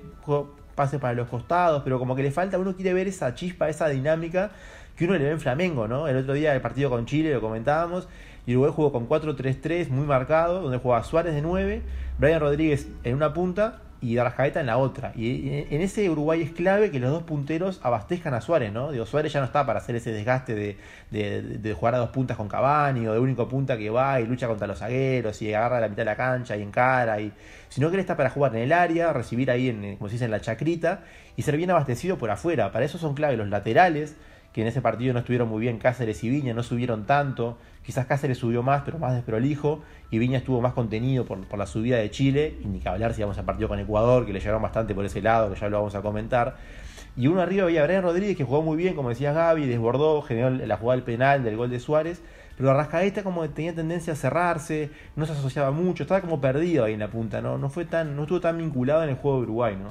pase 0.76 1.00
para 1.00 1.14
los 1.14 1.28
costados, 1.30 1.84
pero 1.84 2.00
como 2.00 2.16
que 2.16 2.24
le 2.24 2.32
falta, 2.32 2.58
uno 2.58 2.76
quiere 2.76 2.94
ver 2.94 3.08
esa 3.08 3.34
chispa, 3.34 3.70
esa 3.70 3.88
dinámica 3.90 4.52
que 4.96 5.06
uno 5.06 5.14
le 5.14 5.24
ve 5.24 5.32
en 5.32 5.40
Flamengo, 5.40 5.88
¿no? 5.88 6.08
El 6.08 6.18
otro 6.18 6.34
día 6.34 6.54
el 6.54 6.62
partido 6.62 6.90
con 6.90 7.06
Chile 7.06 7.34
lo 7.34 7.42
comentábamos, 7.42 8.08
y 8.46 8.56
Uruguay 8.56 8.74
jugó 8.76 8.92
con 8.92 9.08
4-3-3 9.08 9.90
muy 9.90 10.06
marcado, 10.06 10.62
donde 10.62 10.78
jugaba 10.78 11.04
Suárez 11.04 11.34
de 11.34 11.42
9, 11.42 11.82
Brian 12.20 12.40
Rodríguez 12.40 12.88
en 13.04 13.16
una 13.16 13.34
punta 13.34 13.80
y 14.04 14.18
Arrascaeta 14.18 14.60
en 14.60 14.66
la 14.66 14.78
otra. 14.78 15.14
Y 15.16 15.66
en 15.70 15.82
ese 15.82 16.10
Uruguay 16.10 16.42
es 16.42 16.52
clave 16.52 16.92
que 16.92 17.00
los 17.00 17.10
dos 17.10 17.24
punteros 17.24 17.80
abastezcan 17.84 18.34
a 18.34 18.42
Suárez, 18.42 18.74
¿no? 18.74 18.92
Digo, 18.92 19.06
Suárez 19.06 19.32
ya 19.32 19.40
no 19.40 19.46
está 19.46 19.66
para 19.66 19.80
hacer 19.80 19.96
ese 19.96 20.12
desgaste 20.12 20.54
de, 20.54 20.78
de, 21.10 21.74
jugar 21.74 21.96
a 21.96 22.00
dos 22.00 22.10
puntas 22.10 22.36
con 22.36 22.50
Cavani 22.50 23.08
o 23.08 23.14
de 23.14 23.20
único 23.20 23.48
punta 23.48 23.78
que 23.78 23.90
va 23.90 24.20
y 24.20 24.28
lucha 24.28 24.48
contra 24.48 24.68
los 24.68 24.80
zagueros 24.80 25.42
y 25.42 25.54
agarra 25.54 25.80
la 25.80 25.88
mitad 25.88 26.02
de 26.02 26.06
la 26.06 26.18
cancha 26.18 26.58
y 26.58 26.64
encara, 26.64 27.22
y, 27.22 27.32
sino 27.70 27.90
que 27.90 27.96
él 27.96 28.02
está 28.02 28.18
para 28.18 28.30
jugar 28.30 28.54
en 28.58 28.64
el 28.64 28.74
área, 28.74 29.14
recibir 29.14 29.50
ahí, 29.50 29.70
en, 29.70 29.96
como 29.96 30.10
se 30.10 30.16
dice, 30.16 30.26
en 30.26 30.32
la 30.32 30.42
chacrita 30.42 31.04
y 31.38 31.44
ser 31.44 31.56
bien 31.56 31.72
abastecido 31.72 32.18
por 32.18 32.30
afuera. 32.30 32.74
Para 32.74 32.84
eso 32.84 32.98
son 32.98 33.14
clave 33.14 33.38
los 33.38 33.48
laterales, 33.48 34.18
que 34.54 34.62
en 34.62 34.68
ese 34.68 34.82
partido 34.82 35.14
no 35.14 35.20
estuvieron 35.20 35.50
muy 35.50 35.62
bien 35.62 35.80
Cáceres 35.80 36.24
y 36.24 36.30
Viña, 36.30 36.54
no 36.54 36.62
subieron 36.62 37.06
tanto. 37.06 37.58
Quizás 37.84 38.06
Cáceres 38.06 38.38
subió 38.38 38.62
más, 38.62 38.84
pero 38.86 39.00
más 39.00 39.14
desprolijo. 39.14 39.82
Y 40.12 40.20
Viña 40.20 40.38
estuvo 40.38 40.62
más 40.62 40.74
contenido 40.74 41.26
por, 41.26 41.58
la 41.58 41.66
subida 41.66 41.98
de 41.98 42.12
Chile. 42.12 42.58
Y 42.64 42.68
ni 42.68 42.80
que 42.80 42.88
hablar 42.88 43.14
si 43.16 43.22
vamos 43.22 43.38
a 43.40 43.44
partido 43.44 43.68
con 43.68 43.80
Ecuador, 43.80 44.26
que 44.26 44.32
le 44.32 44.40
llegaron 44.40 44.62
bastante 44.62 44.94
por 44.94 45.06
ese 45.06 45.22
lado, 45.22 45.52
que 45.52 45.60
ya 45.60 45.70
lo 45.70 45.80
vamos 45.80 45.96
a 45.96 46.02
comentar. 46.02 46.56
Y 47.18 47.28
uno 47.28 47.42
arriba 47.42 47.64
había 47.64 47.84
Brian 47.84 48.04
Rodríguez, 48.04 48.38
que 48.38 48.44
jugó 48.44 48.62
muy 48.62 48.78
bien, 48.78 48.96
como 48.96 49.10
decía 49.10 49.34
Gaby, 49.34 49.66
desbordó, 49.66 50.22
generó 50.22 50.52
la 50.52 50.78
jugada 50.78 50.98
del 50.98 51.06
penal 51.06 51.44
del 51.44 51.58
gol 51.58 51.72
de 51.72 51.80
Suárez. 51.80 52.22
Pero 52.56 52.70
Arrascaeta 52.70 53.24
como 53.24 53.48
tenía 53.50 53.74
tendencia 53.74 54.14
a 54.14 54.16
cerrarse, 54.16 54.92
no 55.16 55.26
se 55.26 55.32
asociaba 55.32 55.72
mucho, 55.72 56.04
estaba 56.04 56.22
como 56.22 56.40
perdido 56.40 56.86
ahí 56.86 56.94
en 56.94 57.00
la 57.00 57.10
punta, 57.10 57.42
¿no? 57.42 57.58
No, 57.58 57.70
fue 57.70 57.86
tan, 57.86 58.16
no 58.16 58.24
estuvo 58.24 58.40
tan 58.40 58.58
vinculado 58.60 59.04
en 59.04 59.10
el 59.10 59.16
juego 59.16 59.38
de 59.38 59.44
Uruguay, 59.44 59.76
¿no? 59.76 59.90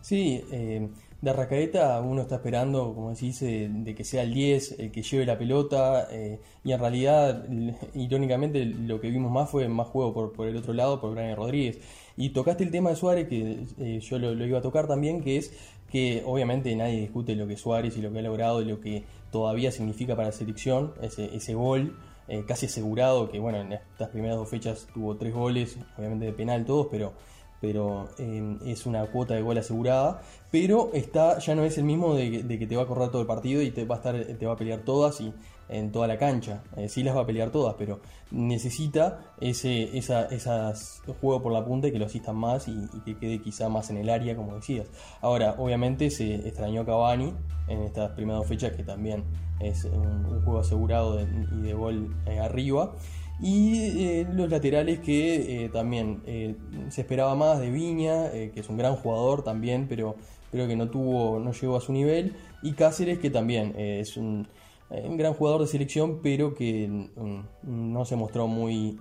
Sí, 0.00 0.44
eh, 0.52 0.88
de 1.24 1.30
Arrascaeta 1.30 2.00
uno 2.02 2.22
está 2.22 2.36
esperando, 2.36 2.94
como 2.94 3.14
se 3.14 3.26
dice, 3.26 3.68
de 3.70 3.94
que 3.94 4.04
sea 4.04 4.22
el 4.22 4.34
10 4.34 4.78
el 4.78 4.92
que 4.92 5.02
lleve 5.02 5.24
la 5.24 5.38
pelota 5.38 6.06
eh, 6.10 6.38
y 6.62 6.72
en 6.72 6.80
realidad, 6.80 7.46
irónicamente, 7.94 8.64
lo 8.66 9.00
que 9.00 9.08
vimos 9.08 9.32
más 9.32 9.50
fue 9.50 9.66
más 9.68 9.88
juego 9.88 10.12
por, 10.12 10.32
por 10.32 10.46
el 10.46 10.56
otro 10.56 10.74
lado, 10.74 11.00
por 11.00 11.14
Brian 11.14 11.34
Rodríguez. 11.34 11.78
Y 12.16 12.30
tocaste 12.30 12.62
el 12.62 12.70
tema 12.70 12.90
de 12.90 12.96
Suárez, 12.96 13.28
que 13.28 13.64
eh, 13.78 14.00
yo 14.00 14.18
lo, 14.18 14.32
iba 14.44 14.58
a 14.58 14.62
tocar 14.62 14.86
también, 14.86 15.22
que 15.22 15.38
es 15.38 15.52
que 15.90 16.22
obviamente 16.26 16.74
nadie 16.76 17.00
discute 17.00 17.34
lo 17.36 17.46
que 17.46 17.56
Suárez 17.56 17.96
y 17.96 18.02
lo 18.02 18.12
que 18.12 18.18
ha 18.18 18.22
logrado 18.22 18.60
y 18.60 18.66
lo 18.66 18.80
que 18.80 19.04
todavía 19.30 19.72
significa 19.72 20.14
para 20.16 20.28
la 20.28 20.32
selección, 20.32 20.92
ese, 21.00 21.34
ese 21.34 21.54
gol. 21.54 21.96
Eh, 22.26 22.44
casi 22.48 22.64
asegurado, 22.64 23.30
que 23.30 23.38
bueno, 23.38 23.60
en 23.60 23.74
estas 23.74 24.08
primeras 24.08 24.38
dos 24.38 24.48
fechas 24.48 24.86
tuvo 24.94 25.16
tres 25.16 25.34
goles, 25.34 25.76
obviamente 25.98 26.24
de 26.24 26.32
penal 26.32 26.64
todos, 26.64 26.86
pero 26.90 27.12
pero 27.64 28.10
em, 28.18 28.58
es 28.66 28.84
una 28.84 29.06
cuota 29.06 29.32
de 29.32 29.40
gol 29.40 29.56
asegurada, 29.56 30.20
pero 30.50 30.90
está 30.92 31.38
ya 31.38 31.54
no 31.54 31.64
es 31.64 31.78
el 31.78 31.84
mismo 31.84 32.14
de, 32.14 32.58
que 32.58 32.66
te 32.66 32.76
va 32.76 32.82
a 32.82 32.86
correr 32.86 33.08
todo 33.08 33.22
el 33.22 33.26
partido 33.26 33.62
y 33.62 33.70
te 33.70 33.86
va 33.86 33.94
a 33.94 33.98
estar 33.98 34.22
te 34.22 34.44
va 34.44 34.52
a 34.52 34.56
pelear 34.56 34.80
todas 34.80 35.18
y 35.22 35.32
en 35.70 35.90
toda 35.90 36.06
la 36.06 36.18
cancha. 36.18 36.62
Eh, 36.76 36.90
sí 36.90 37.02
las 37.02 37.16
va 37.16 37.22
a 37.22 37.26
pelear 37.26 37.50
todas, 37.50 37.74
pero 37.78 38.00
necesita 38.30 39.32
ese 39.40 39.96
esa, 39.96 40.26
esas 40.26 41.00
juego 41.22 41.42
por 41.42 41.52
la 41.52 41.64
punta 41.64 41.88
y 41.88 41.92
que 41.92 41.98
lo 41.98 42.04
asistan 42.04 42.36
más 42.36 42.68
y, 42.68 42.86
que 43.06 43.16
quede 43.16 43.40
quizá 43.40 43.70
más 43.70 43.88
en 43.88 43.96
el 43.96 44.10
área, 44.10 44.36
como 44.36 44.56
decías. 44.56 44.86
Ahora, 45.22 45.54
obviamente 45.56 46.10
se 46.10 46.34
extrañó 46.46 46.84
Cavani 46.84 47.32
en 47.68 47.80
estas 47.80 48.10
primeras 48.10 48.46
fechas, 48.46 48.72
que 48.72 48.82
también 48.82 49.24
es 49.58 49.86
un, 49.86 50.42
juego 50.44 50.58
asegurado 50.58 51.18
y 51.18 51.62
de 51.62 51.72
gol 51.72 52.14
eh, 52.26 52.40
arriba. 52.40 52.92
Y 53.40 53.80
eh, 54.04 54.26
los 54.32 54.48
laterales 54.48 55.00
que 55.00 55.64
eh, 55.64 55.68
también 55.68 56.22
eh, 56.26 56.54
se 56.88 57.00
esperaba 57.00 57.34
más 57.34 57.58
de 57.58 57.70
Viña, 57.70 58.30
que 58.30 58.60
es 58.60 58.68
un 58.68 58.76
gran 58.76 58.94
jugador 58.94 59.42
también, 59.42 59.86
pero 59.88 60.16
creo 60.52 60.68
que 60.68 60.76
no 60.76 60.88
tuvo, 60.88 61.40
no 61.40 61.52
llegó 61.52 61.76
a 61.76 61.80
su 61.80 61.92
nivel. 61.92 62.34
Y 62.62 62.72
Cáceres, 62.72 63.18
que 63.18 63.30
también 63.30 63.74
es 63.76 64.16
un, 64.16 64.46
gran 64.88 65.34
jugador 65.34 65.62
de 65.62 65.66
selección, 65.66 66.20
pero 66.22 66.54
que 66.54 66.88
mm, 66.88 67.40
no 67.92 68.04
se 68.04 68.16
mostró 68.16 68.46
muy 68.46 69.00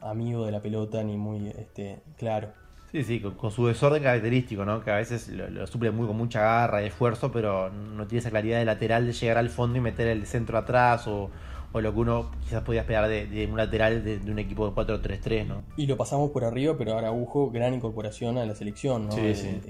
amigo 0.00 0.46
de 0.46 0.52
la 0.52 0.62
pelota 0.62 1.02
ni 1.04 1.16
muy 1.16 1.48
este, 1.48 2.00
claro. 2.16 2.48
Sí, 2.90 3.04
sí, 3.04 3.20
con, 3.20 3.50
su 3.50 3.66
desorden 3.66 4.02
característico, 4.02 4.64
¿no? 4.64 4.82
Que 4.82 4.90
a 4.90 4.96
veces 4.96 5.28
lo, 5.28 5.50
lo, 5.50 5.66
suple 5.66 5.90
muy 5.90 6.06
con 6.06 6.16
mucha 6.16 6.40
garra 6.40 6.82
y 6.82 6.86
esfuerzo, 6.86 7.30
pero 7.30 7.68
no 7.68 8.06
tiene 8.06 8.20
esa 8.20 8.30
claridad 8.30 8.58
de 8.58 8.64
lateral 8.64 9.04
de 9.04 9.12
llegar 9.12 9.36
al 9.36 9.50
fondo 9.50 9.76
y 9.76 9.82
meter 9.82 10.06
el 10.06 10.26
centro 10.26 10.56
atrás 10.56 11.06
o 11.72 11.80
lo 11.80 11.92
que 11.92 12.00
uno 12.00 12.30
quizás 12.42 12.62
podía 12.62 12.80
esperar 12.80 13.08
de, 13.08 13.48
un 13.50 13.56
lateral 13.56 14.02
de, 14.04 14.18
un 14.30 14.38
equipo 14.38 14.68
de 14.68 14.74
4-3-3, 14.74 15.46
¿no? 15.46 15.62
Y 15.76 15.86
lo 15.86 15.96
pasamos 15.96 16.30
por 16.30 16.44
arriba, 16.44 16.76
pero 16.78 16.92
ahora 16.92 17.08
Araujo, 17.08 17.50
gran 17.50 17.74
incorporación 17.74 18.38
a 18.38 18.46
la 18.46 18.54
selección, 18.54 19.06
¿no? 19.06 19.12
Sí, 19.12 19.20
es, 19.26 19.38
sí. 19.38 19.60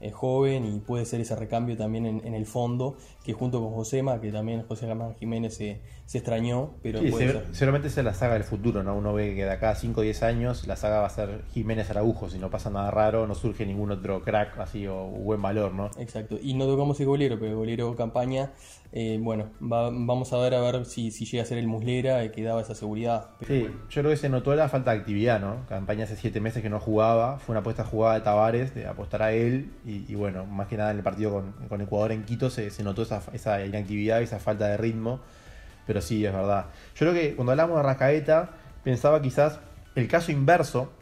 Es, 0.00 0.14
joven 0.14 0.64
y 0.64 0.80
puede 0.80 1.04
ser 1.04 1.20
ese 1.20 1.36
recambio 1.36 1.76
también 1.76 2.06
en, 2.06 2.34
el 2.34 2.46
fondo, 2.46 2.96
que 3.22 3.32
junto 3.34 3.60
con 3.60 3.72
Josema, 3.72 4.20
que 4.20 4.32
también 4.32 4.62
José 4.62 4.86
Germán 4.86 5.14
Jiménez 5.14 5.54
se, 5.54 5.80
extrañó, 6.18 6.74
pero 6.82 7.00
sí, 7.00 7.10
seguramente 7.52 7.88
es 7.88 7.96
la 7.96 8.14
saga 8.14 8.34
del 8.34 8.44
futuro, 8.44 8.82
¿no? 8.82 8.96
Uno 8.96 9.12
ve 9.14 9.34
que 9.34 9.44
de 9.44 9.50
acá 9.50 9.70
a 9.70 9.74
5 9.74 10.00
o 10.00 10.02
10 10.02 10.22
años 10.22 10.66
la 10.66 10.76
saga 10.76 11.00
va 11.00 11.06
a 11.06 11.10
ser 11.10 11.42
Jiménez 11.52 11.90
Araujo, 11.90 12.30
si 12.30 12.38
no 12.38 12.50
pasa 12.50 12.70
nada 12.70 12.90
raro, 12.90 13.26
no 13.26 13.34
surge 13.34 13.66
ningún 13.66 13.90
otro 13.90 14.22
crack 14.22 14.58
así 14.58 14.86
o 14.86 15.04
buen 15.06 15.40
valor, 15.40 15.72
¿no? 15.74 15.90
Exacto, 15.98 16.38
y 16.40 16.54
no 16.54 16.66
tocamos 16.66 16.98
el 17.00 17.06
golero, 17.06 17.38
pero 17.38 17.50
el 17.50 17.56
golero 17.56 17.94
campaña 17.96 18.50
eh, 18.94 19.18
bueno, 19.18 19.48
vamos 19.58 20.34
a 20.34 20.38
ver 20.38 20.54
a 20.54 20.60
ver 20.60 20.84
si, 20.84 21.10
llega 21.10 21.42
a 21.42 21.46
ser 21.46 21.56
el 21.56 21.66
Muslera 21.66 22.30
que 22.30 22.42
daba 22.42 22.60
esa 22.60 22.74
seguridad. 22.74 23.30
sí, 23.46 23.66
yo 23.88 24.02
creo 24.02 24.10
que 24.10 24.18
se 24.18 24.28
notó 24.28 24.54
la 24.54 24.68
falta 24.68 24.92
de 24.92 24.98
actividad, 24.98 25.40
¿no? 25.40 25.64
Campaña 25.66 26.04
hace 26.04 26.14
siete 26.14 26.40
meses 26.40 26.62
que 26.62 26.68
no 26.68 26.78
jugaba, 26.78 27.38
fue 27.38 27.54
una 27.54 27.60
apuesta 27.60 27.84
jugada 27.84 28.16
de 28.16 28.20
Tavares, 28.20 28.74
de 28.74 28.86
apostar 28.86 29.22
a 29.22 29.32
él, 29.32 29.70
y, 29.86 30.14
bueno, 30.14 30.44
más 30.44 30.68
que 30.68 30.76
nada 30.76 30.90
en 30.90 30.98
el 30.98 31.02
partido 31.02 31.42
con, 31.68 31.80
Ecuador 31.80 32.12
en 32.12 32.24
Quito 32.24 32.50
se, 32.50 32.70
notó 32.82 33.02
esa, 33.02 33.22
esa 33.32 33.64
inactividad, 33.64 34.20
esa 34.20 34.38
falta 34.38 34.68
de 34.68 34.76
ritmo, 34.76 35.20
pero 35.86 36.00
sí, 36.00 36.24
es 36.24 36.32
verdad. 36.32 36.66
Yo 36.94 37.10
creo 37.10 37.12
que 37.12 37.34
cuando 37.34 37.52
hablamos 37.52 37.76
de 37.76 37.82
Rascaeta, 37.82 38.50
pensaba 38.84 39.20
quizás 39.22 39.60
el 39.94 40.08
caso 40.08 40.32
inverso, 40.32 40.92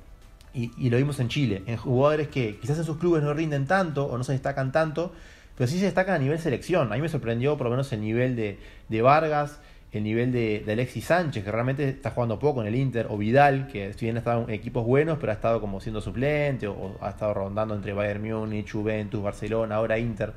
y, 0.53 0.73
y 0.77 0.91
lo 0.91 0.97
vimos 0.97 1.21
en 1.21 1.29
Chile, 1.29 1.63
en 1.67 1.77
jugadores 1.77 2.29
que 2.29 2.59
quizás 2.59 2.79
en 2.79 2.85
sus 2.85 2.99
clubes 2.99 3.23
no 3.23 3.33
rinden 3.33 3.67
tanto 3.67 4.07
o 4.07 4.19
no 4.19 4.25
se 4.25 4.33
destacan 4.33 4.73
tanto, 4.73 5.13
pero 5.57 5.69
sí 5.69 5.79
se 5.79 5.85
destaca 5.85 6.15
a 6.15 6.19
nivel 6.19 6.39
selección. 6.39 6.93
A 6.93 6.97
mí 6.97 7.03
me 7.03 7.09
sorprendió 7.09 7.57
por 7.57 7.67
lo 7.67 7.71
menos 7.71 7.93
el 7.93 8.01
nivel 8.01 8.35
de, 8.35 8.59
de 8.89 9.03
Vargas, 9.03 9.61
el 9.93 10.05
nivel 10.05 10.33
de, 10.33 10.65
Alexis 10.67 11.07
Sánchez, 11.07 11.45
que 11.45 11.51
realmente 11.51 11.89
está 11.89 12.13
jugando 12.13 12.39
poco 12.39 12.63
en 12.63 12.69
el 12.69 12.77
Inter, 12.77 13.07
o 13.11 13.19
Vidal, 13.19 13.67
que 13.67 13.93
si 13.93 14.07
bien 14.07 14.23
ha 14.25 14.35
en 14.35 14.51
equipos 14.51 14.87
buenos, 14.87 15.19
pero 15.19 15.33
ha 15.33 15.35
estado 15.35 15.61
como 15.61 15.81
siendo 15.81 16.01
suplente, 16.01 16.69
o, 16.69 16.97
ha 17.01 17.11
estado 17.11 17.35
rondando 17.35 17.75
entre 17.75 17.93
Bayern 17.93 18.23
Múnich, 18.23 18.71
Juventus, 18.71 19.23
Barcelona, 19.23 19.77
ahora 19.77 19.99
Inter. 19.99 20.33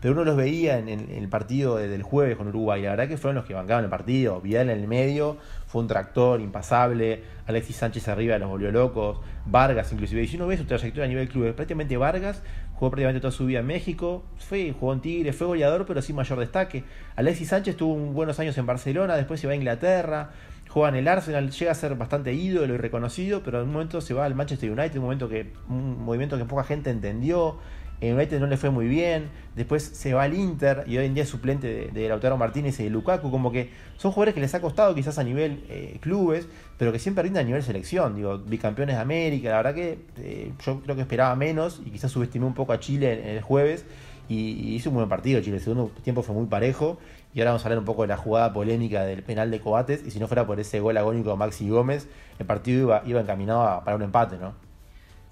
Pero 0.00 0.14
uno 0.14 0.24
los 0.24 0.36
veía 0.36 0.78
en, 0.78 0.88
el 0.88 1.28
partido 1.28 1.76
del 1.76 2.02
jueves 2.02 2.36
con 2.36 2.46
Uruguay, 2.48 2.82
la 2.82 2.90
verdad 2.90 3.08
que 3.08 3.16
fueron 3.16 3.34
los 3.34 3.44
que 3.44 3.54
bancaban 3.54 3.84
el 3.84 3.90
partido. 3.90 4.40
Vidal 4.40 4.70
en 4.70 4.78
el 4.78 4.86
medio, 4.86 5.38
fue 5.66 5.82
un 5.82 5.88
tractor 5.88 6.40
impasable, 6.40 7.22
Alexis 7.46 7.76
Sánchez 7.76 8.06
arriba 8.08 8.38
los 8.38 8.48
volvió 8.48 8.70
locos, 8.70 9.18
Vargas 9.46 9.92
inclusive. 9.92 10.22
Y 10.22 10.28
si 10.28 10.36
uno 10.36 10.46
ve 10.46 10.56
su 10.56 10.64
trayectoria 10.64 11.04
a 11.04 11.08
nivel 11.08 11.28
club, 11.28 11.52
prácticamente 11.54 11.96
Vargas 11.96 12.42
jugó 12.74 12.92
prácticamente 12.92 13.20
toda 13.20 13.32
su 13.32 13.46
vida 13.46 13.58
en 13.58 13.66
México, 13.66 14.22
fue, 14.38 14.72
jugó 14.78 14.92
en 14.92 15.00
Tigre, 15.00 15.32
fue 15.32 15.48
goleador, 15.48 15.84
pero 15.84 16.00
sin 16.00 16.14
mayor 16.14 16.38
destaque. 16.38 16.84
Alexis 17.16 17.48
Sánchez 17.48 17.76
tuvo 17.76 17.96
buenos 17.96 18.38
años 18.38 18.56
en 18.56 18.66
Barcelona, 18.66 19.16
después 19.16 19.40
se 19.40 19.48
va 19.48 19.54
a 19.54 19.56
Inglaterra, 19.56 20.30
juega 20.68 20.90
en 20.90 20.94
el 20.94 21.08
Arsenal, 21.08 21.50
llega 21.50 21.72
a 21.72 21.74
ser 21.74 21.96
bastante 21.96 22.32
ídolo 22.32 22.74
y 22.74 22.76
reconocido, 22.76 23.42
pero 23.42 23.60
en 23.60 23.66
un 23.66 23.72
momento 23.72 24.00
se 24.00 24.14
va 24.14 24.26
al 24.26 24.36
Manchester 24.36 24.70
United, 24.70 24.96
un 24.96 25.02
momento 25.02 25.28
que 25.28 25.52
un 25.68 26.04
movimiento 26.04 26.38
que 26.38 26.44
poca 26.44 26.62
gente 26.62 26.90
entendió. 26.90 27.58
En 28.00 28.14
United 28.14 28.38
no 28.38 28.46
le 28.46 28.56
fue 28.56 28.70
muy 28.70 28.86
bien, 28.86 29.28
después 29.56 29.82
se 29.82 30.14
va 30.14 30.22
al 30.22 30.34
Inter 30.34 30.84
y 30.86 30.98
hoy 30.98 31.06
en 31.06 31.14
día 31.14 31.24
es 31.24 31.28
suplente 31.28 31.90
de, 31.92 32.08
Lautaro 32.08 32.36
Martínez 32.36 32.78
y 32.78 32.84
de 32.84 32.90
Lukaku, 32.90 33.30
como 33.30 33.50
que 33.50 33.70
son 33.96 34.12
jugadores 34.12 34.34
que 34.34 34.40
les 34.40 34.54
ha 34.54 34.60
costado 34.60 34.94
quizás 34.94 35.18
a 35.18 35.24
nivel 35.24 35.64
eh, 35.68 35.98
clubes, 36.00 36.46
pero 36.76 36.92
que 36.92 37.00
siempre 37.00 37.24
rinden 37.24 37.42
a 37.42 37.44
nivel 37.44 37.62
selección, 37.64 38.14
digo, 38.14 38.38
bicampeones 38.38 38.94
de 38.94 39.02
América, 39.02 39.50
la 39.50 39.56
verdad 39.56 39.74
que 39.74 39.98
eh, 40.18 40.52
yo 40.64 40.80
creo 40.80 40.94
que 40.94 41.02
esperaba 41.02 41.34
menos 41.34 41.82
y 41.84 41.90
quizás 41.90 42.12
subestimé 42.12 42.46
un 42.46 42.54
poco 42.54 42.72
a 42.72 42.78
Chile 42.78 43.20
en, 43.20 43.36
el 43.36 43.42
jueves 43.42 43.84
y, 44.28 44.74
hizo 44.76 44.90
un 44.90 44.96
buen 44.96 45.08
partido 45.08 45.40
Chile, 45.40 45.56
el 45.56 45.62
segundo 45.62 45.90
tiempo 46.04 46.22
fue 46.22 46.36
muy 46.36 46.46
parejo 46.46 46.98
y 47.34 47.40
ahora 47.40 47.50
vamos 47.50 47.64
a 47.64 47.66
hablar 47.66 47.80
un 47.80 47.84
poco 47.84 48.02
de 48.02 48.08
la 48.08 48.16
jugada 48.16 48.52
polémica 48.52 49.02
del 49.02 49.24
penal 49.24 49.50
de 49.50 49.58
Coates 49.58 50.06
y 50.06 50.12
si 50.12 50.20
no 50.20 50.28
fuera 50.28 50.46
por 50.46 50.60
ese 50.60 50.78
gol 50.78 50.96
agónico 50.96 51.30
de 51.30 51.36
Maxi 51.36 51.68
Gómez, 51.68 52.06
el 52.38 52.46
partido 52.46 52.80
iba, 52.80 53.02
iba 53.06 53.20
encaminado 53.20 53.82
para 53.84 53.96
un 53.96 54.02
empate, 54.02 54.36
¿no? 54.38 54.67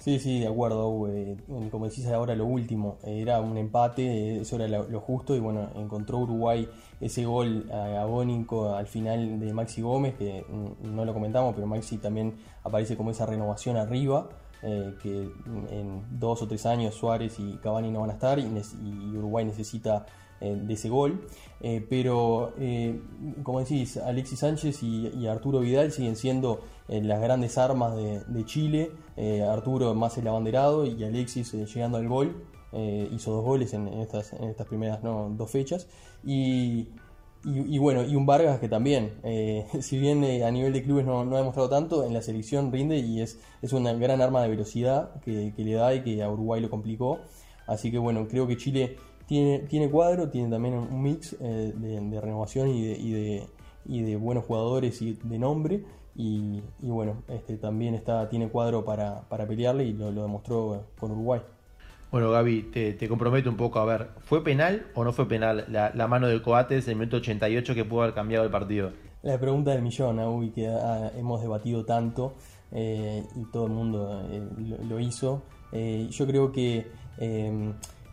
Sí, 0.06 0.20
sí, 0.20 0.38
de 0.38 0.46
acuerdo, 0.46 1.08
eh, 1.08 1.36
como 1.68 1.88
decís 1.88 2.06
ahora 2.06 2.36
lo 2.36 2.46
último, 2.46 2.96
era 3.02 3.40
un 3.40 3.56
empate, 3.56 4.40
eso 4.40 4.54
era 4.54 4.68
lo, 4.68 5.00
justo 5.00 5.34
y 5.34 5.40
bueno, 5.40 5.68
encontró 5.74 6.18
Uruguay 6.18 6.68
ese 7.00 7.24
gol 7.24 7.68
agónico 7.72 8.72
al 8.76 8.86
final 8.86 9.40
de 9.40 9.52
Maxi 9.52 9.82
Gómez, 9.82 10.14
que 10.14 10.46
no 10.84 11.04
lo 11.04 11.12
comentamos, 11.12 11.56
pero 11.56 11.66
Maxi 11.66 11.98
también 11.98 12.36
aparece 12.62 12.96
como 12.96 13.10
esa 13.10 13.26
renovación 13.26 13.76
arriba, 13.76 14.28
eh, 14.62 14.94
que 15.02 15.28
en 15.72 16.04
dos 16.20 16.40
o 16.40 16.46
tres 16.46 16.66
años 16.66 16.94
Suárez 16.94 17.40
y 17.40 17.56
Cavani 17.56 17.90
no 17.90 18.02
van 18.02 18.10
a 18.10 18.12
estar 18.12 18.38
y, 18.38 18.46
Uruguay 19.12 19.44
necesita 19.44 20.06
eh, 20.38 20.54
de 20.54 20.74
ese 20.74 20.90
gol. 20.90 21.26
Eh, 21.62 21.84
pero, 21.88 22.52
eh, 22.58 23.00
como 23.42 23.60
decís, 23.60 23.96
Alexis 23.96 24.40
Sánchez 24.40 24.82
y, 24.82 25.26
Arturo 25.26 25.60
Vidal 25.60 25.92
siguen 25.92 26.16
siendo 26.16 26.60
las 26.88 27.20
grandes 27.20 27.58
armas 27.58 27.96
de, 27.96 28.44
Chile. 28.44 28.92
Arturo 29.50 29.94
más 29.94 30.16
el 30.18 30.28
abanderado 30.28 30.84
y 30.84 31.02
Alexis 31.02 31.52
llegando 31.52 31.98
al 31.98 32.08
gol. 32.08 32.44
hizo 32.72 33.32
dos 33.32 33.44
goles 33.44 33.74
en, 33.74 33.88
estas, 33.88 34.32
en 34.32 34.50
estas 34.50 34.66
primeras 34.66 35.00
dos 35.02 35.50
fechas. 35.50 35.88
Y, 36.24 36.88
y, 37.48 37.78
bueno, 37.78 38.02
y 38.04 38.16
un 38.16 38.26
Vargas 38.26 38.58
que 38.58 38.68
también, 38.68 39.20
eh, 39.22 39.66
si 39.80 39.98
bien 39.98 40.24
eh, 40.24 40.44
a 40.44 40.50
nivel 40.50 40.72
de 40.72 40.82
clubes 40.82 41.06
no, 41.06 41.24
no, 41.24 41.36
ha 41.36 41.38
demostrado 41.38 41.68
tanto, 41.68 42.04
en 42.04 42.12
la 42.12 42.20
selección 42.20 42.72
rinde 42.72 42.98
y 42.98 43.20
es, 43.20 43.38
es 43.62 43.72
una 43.72 43.92
gran 43.92 44.20
arma 44.20 44.42
de 44.42 44.48
velocidad 44.48 45.20
que, 45.20 45.52
le 45.56 45.72
da 45.74 45.94
y 45.94 46.02
que 46.02 46.22
a 46.24 46.30
Uruguay 46.30 46.60
lo 46.60 46.68
complicó. 46.70 47.20
Así 47.68 47.92
que 47.92 47.98
bueno, 47.98 48.26
creo 48.26 48.48
que 48.48 48.56
Chile 48.56 48.96
tiene, 49.26 49.60
tiene 49.60 49.88
cuadro, 49.88 50.28
tiene 50.28 50.50
también 50.50 50.74
un 50.74 51.02
mix 51.02 51.38
de, 51.38 51.72
de, 51.72 52.20
renovación 52.20 52.68
y 52.68 52.82
de, 52.82 52.98
y 52.98 53.10
de, 53.12 53.46
y 53.84 54.02
de 54.02 54.16
buenos 54.16 54.44
jugadores 54.44 55.00
y 55.00 55.12
de 55.12 55.38
nombre. 55.38 55.84
Y, 56.18 56.62
bueno, 56.80 57.22
este, 57.28 57.56
también 57.58 57.94
está, 57.94 58.28
tiene 58.28 58.48
cuadro 58.48 58.84
para, 58.84 59.20
para 59.28 59.46
pelearle 59.46 59.84
y 59.84 59.92
lo, 59.92 60.10
lo 60.10 60.22
demostró 60.22 60.84
con 60.98 61.10
Uruguay. 61.10 61.42
Bueno, 62.10 62.30
Gaby, 62.30 62.62
te, 62.98 63.08
comprometo 63.08 63.50
un 63.50 63.56
poco 63.56 63.80
a 63.80 63.84
ver, 63.84 64.08
¿fue 64.20 64.42
penal 64.42 64.86
o 64.94 65.04
no 65.04 65.12
fue 65.12 65.26
penal 65.26 65.66
la, 65.68 66.06
mano 66.06 66.28
del 66.28 66.40
Coates 66.40 66.86
en 66.86 66.92
el 66.92 66.98
minuto 66.98 67.16
88 67.16 67.74
que 67.74 67.84
pudo 67.84 68.02
haber 68.02 68.14
cambiado 68.14 68.44
el 68.44 68.50
partido? 68.50 68.92
La 69.22 69.38
pregunta 69.38 69.72
del 69.72 69.82
millón, 69.82 70.20
Uy, 70.20 70.50
que 70.50 70.66
hemos 71.18 71.42
debatido 71.42 71.84
tanto 71.84 72.34
eh, 72.70 73.24
y 73.34 73.44
todo 73.50 73.66
el 73.66 73.72
mundo 73.72 74.24
eh, 74.30 74.40
lo, 74.88 75.00
hizo. 75.00 75.42
Eh, 75.72 76.06
yo 76.10 76.26
creo 76.26 76.52
que 76.52 76.86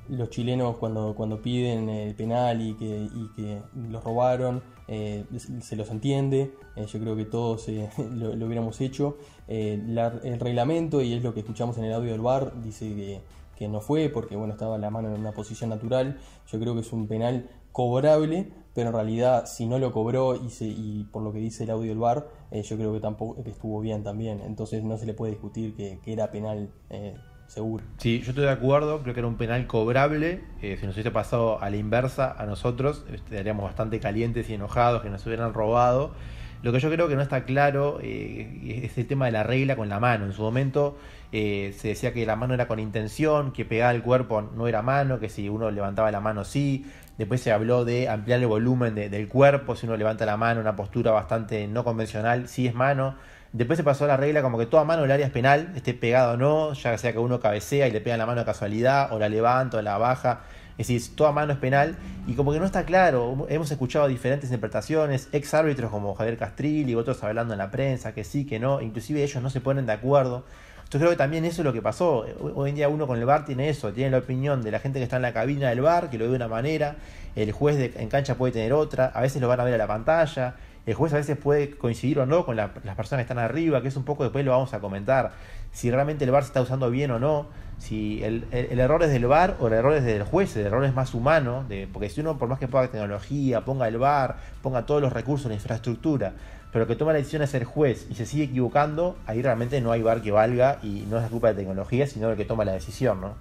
los 0.09 0.29
chilenos 0.31 0.77
cuando, 0.77 1.13
cuando 1.15 1.39
piden 1.41 1.87
el 1.87 2.15
penal 2.15 2.61
y 2.61 2.73
que, 2.73 2.85
y 2.85 3.29
que 3.35 3.61
los 3.89 4.03
robaron, 4.03 4.61
se 4.87 5.75
los 5.75 5.89
entiende. 5.89 6.53
yo 6.75 6.99
creo 6.99 7.15
que 7.15 7.25
todos 7.25 7.67
lo, 7.97 8.35
lo, 8.35 8.45
hubiéramos 8.45 8.81
hecho. 8.81 9.17
el 9.47 10.39
reglamento, 10.39 11.01
y 11.01 11.13
es 11.13 11.23
lo 11.23 11.33
que 11.33 11.41
escuchamos 11.41 11.77
en 11.77 11.85
el 11.85 11.93
audio 11.93 12.11
del 12.11 12.21
bar, 12.21 12.61
dice 12.61 12.93
que 12.95 13.21
que 13.57 13.67
no 13.67 13.81
fue 13.81 14.09
porque 14.09 14.35
bueno 14.35 14.53
estaba 14.53 14.77
la 14.77 14.89
mano 14.89 15.13
en 15.13 15.19
una 15.19 15.31
posición 15.31 15.69
natural. 15.69 16.17
Yo 16.51 16.59
creo 16.59 16.73
que 16.73 16.81
es 16.81 16.93
un 16.93 17.07
penal 17.07 17.49
cobrable, 17.71 18.51
pero 18.73 18.89
en 18.89 18.95
realidad 18.95 19.45
si 19.45 19.65
no 19.65 19.79
lo 19.79 19.91
cobró 19.91 20.35
y, 20.35 20.49
y 20.59 21.03
por 21.05 21.23
lo 21.23 21.31
que 21.31 21.39
dice 21.39 21.63
el 21.63 21.71
audio 21.71 21.89
del 21.89 21.99
bar, 21.99 22.27
eh, 22.51 22.61
yo 22.63 22.77
creo 22.77 22.93
que 22.93 22.99
tampoco 22.99 23.41
estuvo 23.45 23.79
bien 23.79 24.03
también. 24.03 24.41
Entonces 24.41 24.83
no 24.83 24.97
se 24.97 25.05
le 25.05 25.13
puede 25.13 25.31
discutir 25.33 25.75
que, 25.75 25.99
era 26.05 26.31
penal. 26.31 26.69
Eh, 27.53 27.55
seguro. 27.55 27.83
Sí, 27.97 28.21
yo 28.21 28.29
estoy 28.29 28.45
de 28.45 28.51
acuerdo, 28.51 29.01
creo 29.01 29.13
que 29.13 29.19
era 29.19 29.27
un 29.27 29.37
penal 29.37 29.67
cobrable. 29.67 30.41
Eh, 30.61 30.77
si 30.79 30.85
nos 30.85 30.95
hubiese 30.95 31.11
pasado 31.11 31.61
a 31.61 31.69
la 31.69 31.77
inversa 31.77 32.35
a 32.37 32.45
nosotros, 32.45 33.05
estaríamos 33.13 33.63
bastante 33.63 33.99
calientes 33.99 34.49
y 34.49 34.55
enojados 34.55 35.01
que 35.01 35.09
nos 35.09 35.25
hubieran 35.25 35.53
robado. 35.53 36.11
Lo 36.63 36.71
que 36.71 36.79
yo 36.79 36.89
creo 36.89 37.09
que 37.09 37.15
no 37.15 37.21
está 37.21 37.43
claro 37.43 37.99
es 38.01 38.97
el 38.97 39.05
tema 39.05 39.25
de 39.25 39.33
la 39.33 39.43
regla 39.43 39.75
con 39.75 39.89
la 39.89 39.99
mano. 39.99 40.25
En 40.25 40.31
su 40.31 40.41
momento 40.41 40.97
eh, 41.33 41.75
se 41.77 41.89
decía 41.89 42.13
que 42.13 42.25
la 42.25 42.37
mano 42.37 42.53
era 42.53 42.69
con 42.69 42.79
intención, 42.79 43.51
que 43.51 43.65
pegar 43.65 43.93
el 43.93 44.01
cuerpo 44.01 44.41
no 44.41 44.67
era 44.69 44.81
mano, 44.81 45.19
que 45.19 45.27
si 45.27 45.49
uno 45.49 45.71
levantaba 45.71 46.09
la 46.09 46.21
mano 46.21 46.45
sí. 46.45 46.85
Después 47.17 47.41
se 47.41 47.51
habló 47.51 47.83
de 47.83 48.07
ampliar 48.07 48.39
el 48.39 48.47
volumen 48.47 48.95
del 48.95 49.27
cuerpo, 49.27 49.75
si 49.75 49.85
uno 49.85 49.97
levanta 49.97 50.25
la 50.25 50.37
mano, 50.37 50.61
una 50.61 50.75
postura 50.75 51.11
bastante 51.11 51.67
no 51.67 51.83
convencional, 51.83 52.47
sí 52.47 52.65
es 52.65 52.73
mano. 52.73 53.15
Después 53.53 53.77
se 53.77 53.83
pasó 53.83 54.07
la 54.07 54.17
regla 54.17 54.41
como 54.41 54.57
que 54.57 54.65
toda 54.65 54.83
mano 54.83 55.03
del 55.03 55.11
área 55.11 55.27
es 55.27 55.31
penal, 55.31 55.71
esté 55.75 55.93
pegado 55.93 56.33
o 56.33 56.37
no, 56.37 56.73
ya 56.73 56.97
sea 56.97 57.11
que 57.13 57.19
uno 57.19 57.39
cabecea 57.39 57.87
y 57.87 57.91
le 57.91 58.01
pega 58.01 58.17
la 58.17 58.25
mano 58.25 58.39
de 58.39 58.45
casualidad, 58.45 59.13
o 59.13 59.19
la 59.19 59.29
levanta 59.29 59.77
o 59.77 59.81
la 59.83 59.99
baja. 59.99 60.41
Es 60.75 60.87
decir, 60.87 61.15
toda 61.15 61.31
mano 61.31 61.53
es 61.53 61.59
penal 61.59 61.95
y 62.25 62.33
como 62.33 62.51
que 62.51 62.57
no 62.59 62.65
está 62.65 62.83
claro. 62.83 63.45
Hemos 63.49 63.69
escuchado 63.69 64.07
diferentes 64.07 64.49
interpretaciones, 64.49 65.29
ex 65.33 65.53
árbitros 65.53 65.91
como 65.91 66.15
Javier 66.15 66.35
Castrilli 66.35 66.93
y 66.93 66.95
otros 66.95 67.23
hablando 67.23 67.53
en 67.53 67.59
la 67.59 67.69
prensa, 67.69 68.15
que 68.15 68.23
sí, 68.23 68.43
que 68.47 68.59
no, 68.59 68.81
inclusive 68.81 69.21
ellos 69.21 69.43
no 69.43 69.51
se 69.51 69.61
ponen 69.61 69.85
de 69.85 69.93
acuerdo. 69.93 70.43
Yo 70.89 70.97
creo 70.97 71.11
que 71.11 71.17
también 71.17 71.45
eso 71.45 71.61
es 71.61 71.65
lo 71.65 71.73
que 71.73 71.81
pasó. 71.83 72.25
Hoy 72.55 72.71
en 72.71 72.75
día 72.75 72.89
uno 72.89 73.05
con 73.05 73.19
el 73.19 73.25
bar 73.25 73.45
tiene 73.45 73.69
eso, 73.69 73.93
tiene 73.93 74.09
la 74.09 74.17
opinión 74.17 74.63
de 74.63 74.71
la 74.71 74.79
gente 74.79 74.97
que 74.97 75.03
está 75.03 75.17
en 75.17 75.21
la 75.21 75.33
cabina 75.33 75.69
del 75.69 75.81
bar, 75.81 76.09
que 76.09 76.17
lo 76.17 76.25
ve 76.25 76.31
de 76.31 76.37
una 76.37 76.47
manera, 76.47 76.95
el 77.35 77.51
juez 77.51 77.93
en 77.95 78.09
cancha 78.09 78.33
puede 78.33 78.53
tener 78.53 78.73
otra, 78.73 79.11
a 79.13 79.21
veces 79.21 79.39
lo 79.41 79.47
van 79.47 79.59
a 79.59 79.63
ver 79.63 79.75
a 79.75 79.77
la 79.77 79.87
pantalla, 79.87 80.55
el 80.85 80.93
juez 80.93 81.13
a 81.13 81.17
veces 81.17 81.37
puede 81.37 81.71
coincidir 81.71 82.19
o 82.19 82.25
no 82.25 82.45
con 82.45 82.55
las 82.55 82.69
personas 82.69 83.19
que 83.19 83.21
están 83.21 83.39
arriba, 83.39 83.81
que 83.81 83.87
es 83.87 83.95
un 83.95 84.03
poco 84.03 84.23
después 84.23 84.43
lo 84.43 84.51
vamos 84.51 84.73
a 84.73 84.79
comentar, 84.79 85.31
si 85.71 85.89
realmente 85.89 86.25
el 86.25 86.31
bar 86.31 86.43
se 86.43 86.47
está 86.47 86.61
usando 86.61 86.89
bien 86.89 87.11
o 87.11 87.19
no, 87.19 87.47
si 87.77 88.23
el, 88.23 88.45
error 88.51 89.03
es 89.03 89.11
del 89.11 89.25
bar 89.25 89.57
o 89.59 89.67
el 89.67 89.73
error 89.73 89.93
es 89.93 90.03
del 90.03 90.23
juez, 90.23 90.55
el 90.55 90.65
error 90.65 90.83
es 90.85 90.93
más 90.93 91.13
humano, 91.13 91.65
de, 91.67 91.87
porque 91.91 92.09
si 92.09 92.21
uno 92.21 92.37
por 92.37 92.47
más 92.47 92.59
que 92.59 92.67
ponga 92.67 92.89
tecnología, 92.89 93.65
ponga 93.65 93.87
el 93.87 93.97
bar, 93.97 94.37
ponga 94.61 94.85
todos 94.85 95.01
los 95.01 95.11
recursos, 95.11 95.47
la 95.47 95.55
infraestructura, 95.55 96.33
pero 96.71 96.87
que 96.87 96.95
toma 96.95 97.11
la 97.11 97.19
decisión 97.19 97.41
es 97.41 97.53
el 97.53 97.65
juez 97.65 98.07
y 98.09 98.15
se 98.15 98.25
sigue 98.25 98.45
equivocando, 98.45 99.17
ahí 99.25 99.41
realmente 99.41 99.79
no 99.81 99.91
hay 99.91 100.01
bar 100.01 100.21
que 100.21 100.31
valga 100.31 100.79
y 100.83 101.05
no 101.09 101.17
es 101.17 101.23
la 101.23 101.29
culpa 101.29 101.49
de 101.49 101.55
tecnología, 101.55 102.07
sino 102.07 102.29
el 102.29 102.37
que 102.37 102.45
toma 102.45 102.65
la 102.65 102.73
decisión, 102.73 103.21
¿no? 103.21 103.35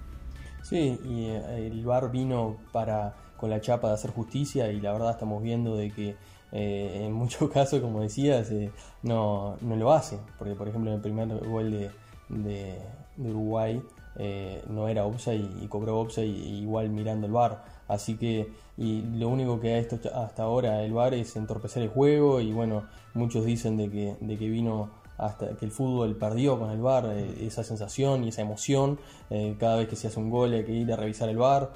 Sí, 0.62 0.98
y 1.04 1.26
eh, 1.26 1.66
el 1.66 1.84
bar 1.84 2.10
vino 2.10 2.56
para 2.72 3.14
con 3.36 3.50
la 3.50 3.60
chapa 3.60 3.88
de 3.88 3.94
hacer 3.94 4.12
justicia 4.12 4.70
y 4.70 4.80
la 4.80 4.92
verdad 4.92 5.10
estamos 5.10 5.42
viendo 5.42 5.76
de 5.76 5.90
que 5.90 6.14
eh, 6.52 7.02
en 7.04 7.12
muchos 7.12 7.50
casos, 7.52 7.80
como 7.80 8.00
decías, 8.00 8.50
eh, 8.50 8.70
no, 9.02 9.56
no, 9.60 9.76
lo 9.76 9.92
hace, 9.92 10.18
porque 10.38 10.54
por 10.54 10.68
ejemplo 10.68 10.90
en 10.90 10.96
el 10.96 11.02
primer 11.02 11.28
gol 11.48 11.70
de, 11.70 11.90
de, 12.28 12.78
Uruguay 13.18 13.82
no 14.68 14.88
era 14.88 15.06
Opsa 15.06 15.34
y, 15.34 15.66
cobró 15.68 15.98
Opsa 15.98 16.22
y, 16.22 16.60
igual 16.60 16.90
mirando 16.90 17.26
el 17.26 17.32
bar. 17.32 17.64
Así 17.88 18.16
que 18.16 18.50
y 18.76 19.02
lo 19.02 19.28
único 19.28 19.60
que 19.60 19.74
ha 19.74 19.78
hecho 19.78 19.98
hasta 20.14 20.44
ahora 20.44 20.82
el 20.82 20.92
VAR 20.92 21.14
es 21.14 21.36
entorpecer 21.36 21.82
el 21.82 21.90
juego 21.90 22.40
y 22.40 22.52
bueno, 22.52 22.84
muchos 23.14 23.44
dicen 23.44 23.76
de 23.76 23.90
que, 23.90 24.16
de 24.20 24.38
que 24.38 24.48
vino 24.48 24.90
hasta 25.18 25.50
que 25.56 25.66
el 25.66 25.70
fútbol 25.70 26.16
perdió 26.16 26.58
con 26.58 26.70
el 26.70 26.80
VAR 26.80 27.06
eh, 27.12 27.46
esa 27.46 27.62
sensación 27.64 28.24
y 28.24 28.28
esa 28.28 28.42
emoción. 28.42 28.98
Eh, 29.30 29.56
cada 29.58 29.76
vez 29.76 29.88
que 29.88 29.96
se 29.96 30.08
hace 30.08 30.18
un 30.18 30.30
gol 30.30 30.54
hay 30.54 30.64
que 30.64 30.72
ir 30.72 30.92
a 30.92 30.96
revisar 30.96 31.28
el 31.28 31.36
VAR 31.36 31.70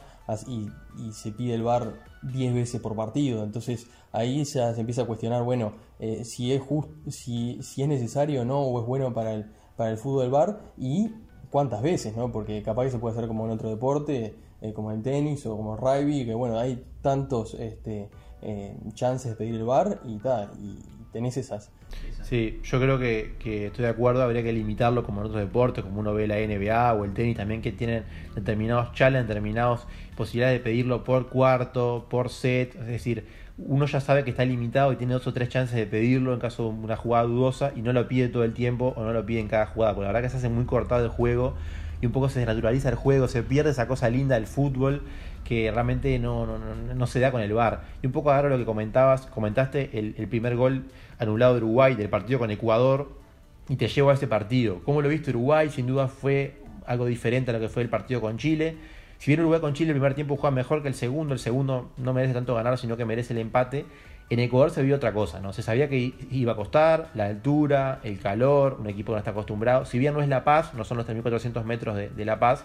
y, 0.47 0.71
se 1.13 1.33
pide 1.33 1.55
el 1.55 1.63
VAR 1.63 1.95
10 2.23 2.55
veces 2.55 2.81
por 2.81 2.97
partido. 2.97 3.45
Entonces 3.45 3.87
ahí 4.13 4.45
se, 4.45 4.75
se 4.75 4.81
empieza 4.81 5.03
a 5.03 5.07
cuestionar, 5.07 5.43
bueno, 5.43 5.75
eh, 5.99 6.25
si, 6.25 6.53
es 6.53 6.63
just, 6.63 6.89
si, 7.09 7.63
si 7.63 7.83
es 7.83 7.89
necesario 7.89 8.43
o 8.43 8.45
no, 8.45 8.61
o 8.61 8.81
es 8.81 8.87
bueno 8.87 9.13
para 9.13 9.35
el, 9.35 9.47
para 9.77 9.91
el 9.91 9.99
fútbol 9.99 10.23
del 10.23 10.31
VAR 10.31 10.61
y 10.77 11.11
cuántas 11.51 11.83
veces, 11.83 12.17
¿no? 12.17 12.33
Porque 12.33 12.63
capaz 12.63 12.85
que 12.85 12.91
se 12.93 12.99
puede 12.99 13.17
hacer 13.17 13.29
como 13.29 13.45
en 13.45 13.53
otro 13.53 13.69
deporte 13.69 14.35
eh, 14.63 14.73
como 14.73 14.91
el 14.91 15.03
tenis 15.03 15.45
o 15.47 15.57
como 15.57 15.75
el 15.75 15.81
rugby, 15.81 16.25
que 16.25 16.35
bueno, 16.35 16.59
hay 16.59 16.83
tantos 17.03 17.55
este, 17.55 18.09
eh, 18.41 18.77
chances 18.95 19.33
de 19.33 19.37
pedir 19.37 19.57
el 19.57 19.65
bar 19.65 20.01
y 20.05 20.19
tal, 20.19 20.51
y 20.59 20.79
tenés 21.17 21.39
esas. 21.39 21.71
Sí, 22.23 22.61
yo 22.63 22.79
creo 22.79 22.99
que, 22.99 23.33
estoy 23.67 23.85
de 23.85 23.89
acuerdo, 23.89 24.23
habría 24.23 24.43
que 24.43 24.53
limitarlo 24.53 25.03
como 25.03 25.21
en 25.21 25.29
otros 25.29 25.41
deportes, 25.41 25.83
como 25.83 26.01
uno 26.01 26.13
ve 26.13 26.27
la 26.27 26.37
NBA 26.37 26.93
o 26.93 27.05
el 27.05 27.15
tenis 27.15 27.39
también, 27.39 27.63
que 27.63 27.73
tienen 27.73 28.05
determinados 28.35 28.93
challenges, 28.93 29.29
determinadas 29.29 29.87
posibilidades 30.15 30.59
de 30.59 30.65
pedirlo 30.65 31.05
por 31.05 31.29
cuarto, 31.29 32.07
por 32.11 32.29
set, 32.29 32.75
es 32.75 32.87
decir, 32.87 33.25
uno 33.57 33.87
ya 33.87 34.01
sabe 34.01 34.25
que 34.25 34.31
está 34.31 34.45
limitado 34.45 34.93
y 34.93 34.97
tiene 34.97 35.15
dos 35.15 35.27
o 35.27 35.33
tres 35.33 35.49
chances 35.49 35.75
de 35.75 35.87
pedirlo 35.87 36.35
en 36.35 36.41
caso 36.41 36.65
de 36.65 36.69
una 36.69 36.97
jugada 36.97 37.25
dudosa 37.25 37.73
y 37.75 37.81
no 37.81 37.95
lo 37.95 38.07
pide 38.09 38.29
todo 38.29 38.45
el 38.45 38.53
tiempo 38.53 38.93
o 38.95 39.05
no 39.05 39.15
lo 39.15 39.25
pide 39.25 39.41
en 39.41 39.49
cada 39.49 39.67
jugada, 39.67 39.95
porque 39.95 40.07
la 40.07 40.13
verdad 40.13 40.27
que 40.27 40.31
se 40.31 40.37
hace 40.37 40.51
muy 40.51 40.67
cortado 40.67 41.03
el 41.03 41.11
juego 41.11 41.55
y 42.03 42.07
un 42.07 42.13
poco 42.13 42.29
se 42.29 42.41
desnaturaliza 42.41 42.91
el 42.91 42.97
juego, 42.97 43.27
se 43.29 43.43
pierde 43.43 43.71
esa 43.71 43.89
cosa 43.89 44.11
linda 44.11 44.35
del 44.35 44.47
fútbol 44.47 45.01
que 45.47 45.71
realmente 45.71 46.19
no, 46.19 46.47
no, 46.47 47.07
se 47.07 47.21
da 47.21 47.31
con 47.31 47.41
el 47.41 47.53
VAR. 47.53 47.83
Y 48.03 48.07
un 48.07 48.13
poco 48.13 48.33
ahora 48.33 48.49
lo 48.49 48.59
que 48.59 48.65
comentabas, 48.65 49.27
comentaste 49.27 49.91
el, 49.99 50.29
primer 50.29 50.57
gol 50.57 50.87
anulado 51.19 51.55
de 51.55 51.59
Uruguay 51.59 51.95
del 51.95 52.09
partido 52.09 52.39
con 52.39 52.51
Ecuador 52.51 53.11
y 53.69 53.77
te 53.77 53.89
llevo 53.89 54.11
a 54.11 54.15
ese 54.15 54.27
partido. 54.27 54.81
¿Cómo 54.85 55.03
lo 55.03 55.09
viste 55.09 55.31
Uruguay? 55.31 55.71
Sin 55.71 55.87
duda 55.87 56.09
fue 56.09 56.57
algo 56.87 57.07
diferente 57.07 57.51
a 57.51 57.55
lo 57.55 57.61
que 57.61 57.69
fue 57.69 57.83
el 57.83 57.89
partido 57.89 58.21
con 58.21 58.39
Chile. 58.39 58.77
Si 59.19 59.31
bien 59.31 59.41
Uruguay 59.41 59.61
con 59.61 59.73
Chile 59.75 59.91
el 59.91 59.97
primer 59.97 60.15
tiempo 60.15 60.37
juega 60.37 60.55
mejor 60.55 60.83
que 60.83 60.89
el 60.89 60.95
segundo, 60.95 61.33
el 61.33 61.41
segundo 61.41 61.91
no 61.97 62.13
merece 62.13 62.35
tanto 62.35 62.55
ganar, 62.55 62.77
sino 62.79 62.97
que 62.97 63.05
merece 63.05 63.33
el 63.33 63.39
empate. 63.39 63.87
En 64.29 64.41
Ecuador 64.41 64.71
se 64.71 64.83
vio 64.83 64.97
otra 64.97 65.13
cosa, 65.13 65.39
¿no? 65.41 65.53
Se 65.53 65.63
sabía 65.63 65.89
que 65.89 66.13
iba 66.33 66.53
a 66.53 66.57
costar, 66.57 67.11
la 67.15 67.27
altura, 67.27 68.01
el 68.03 68.19
calor, 68.19 68.79
un 68.81 68.89
equipo 68.89 69.13
que 69.13 69.15
no 69.15 69.19
está 69.19 69.31
acostumbrado. 69.31 69.85
Si 69.85 70.01
bien 70.01 70.15
no 70.15 70.21
es 70.21 70.29
La 70.29 70.43
Paz, 70.43 70.75
no 70.75 70.83
son 70.83 70.97
los 70.97 71.07
3.400 71.07 71.63
metros 71.63 71.97
de, 71.97 72.25
La 72.25 72.41
Paz, 72.41 72.65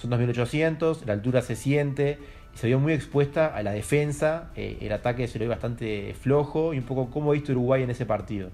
son 0.00 0.10
2.800, 0.10 1.04
la 1.04 1.12
altura 1.12 1.42
se 1.42 1.56
siente 1.56 2.18
y 2.54 2.58
se 2.58 2.68
vio 2.68 2.80
muy 2.80 2.94
expuesta 2.94 3.54
a 3.54 3.62
la 3.62 3.72
defensa, 3.72 4.50
eh, 4.56 4.78
el 4.80 4.92
ataque 4.92 5.28
se 5.28 5.38
lo 5.38 5.44
vio 5.44 5.50
bastante 5.50 6.14
flojo 6.14 6.72
y 6.72 6.78
un 6.78 6.84
poco 6.84 7.10
cómo 7.10 7.32
viste 7.32 7.52
Uruguay 7.52 7.82
en 7.82 7.90
ese 7.90 8.06
partido. 8.06 8.48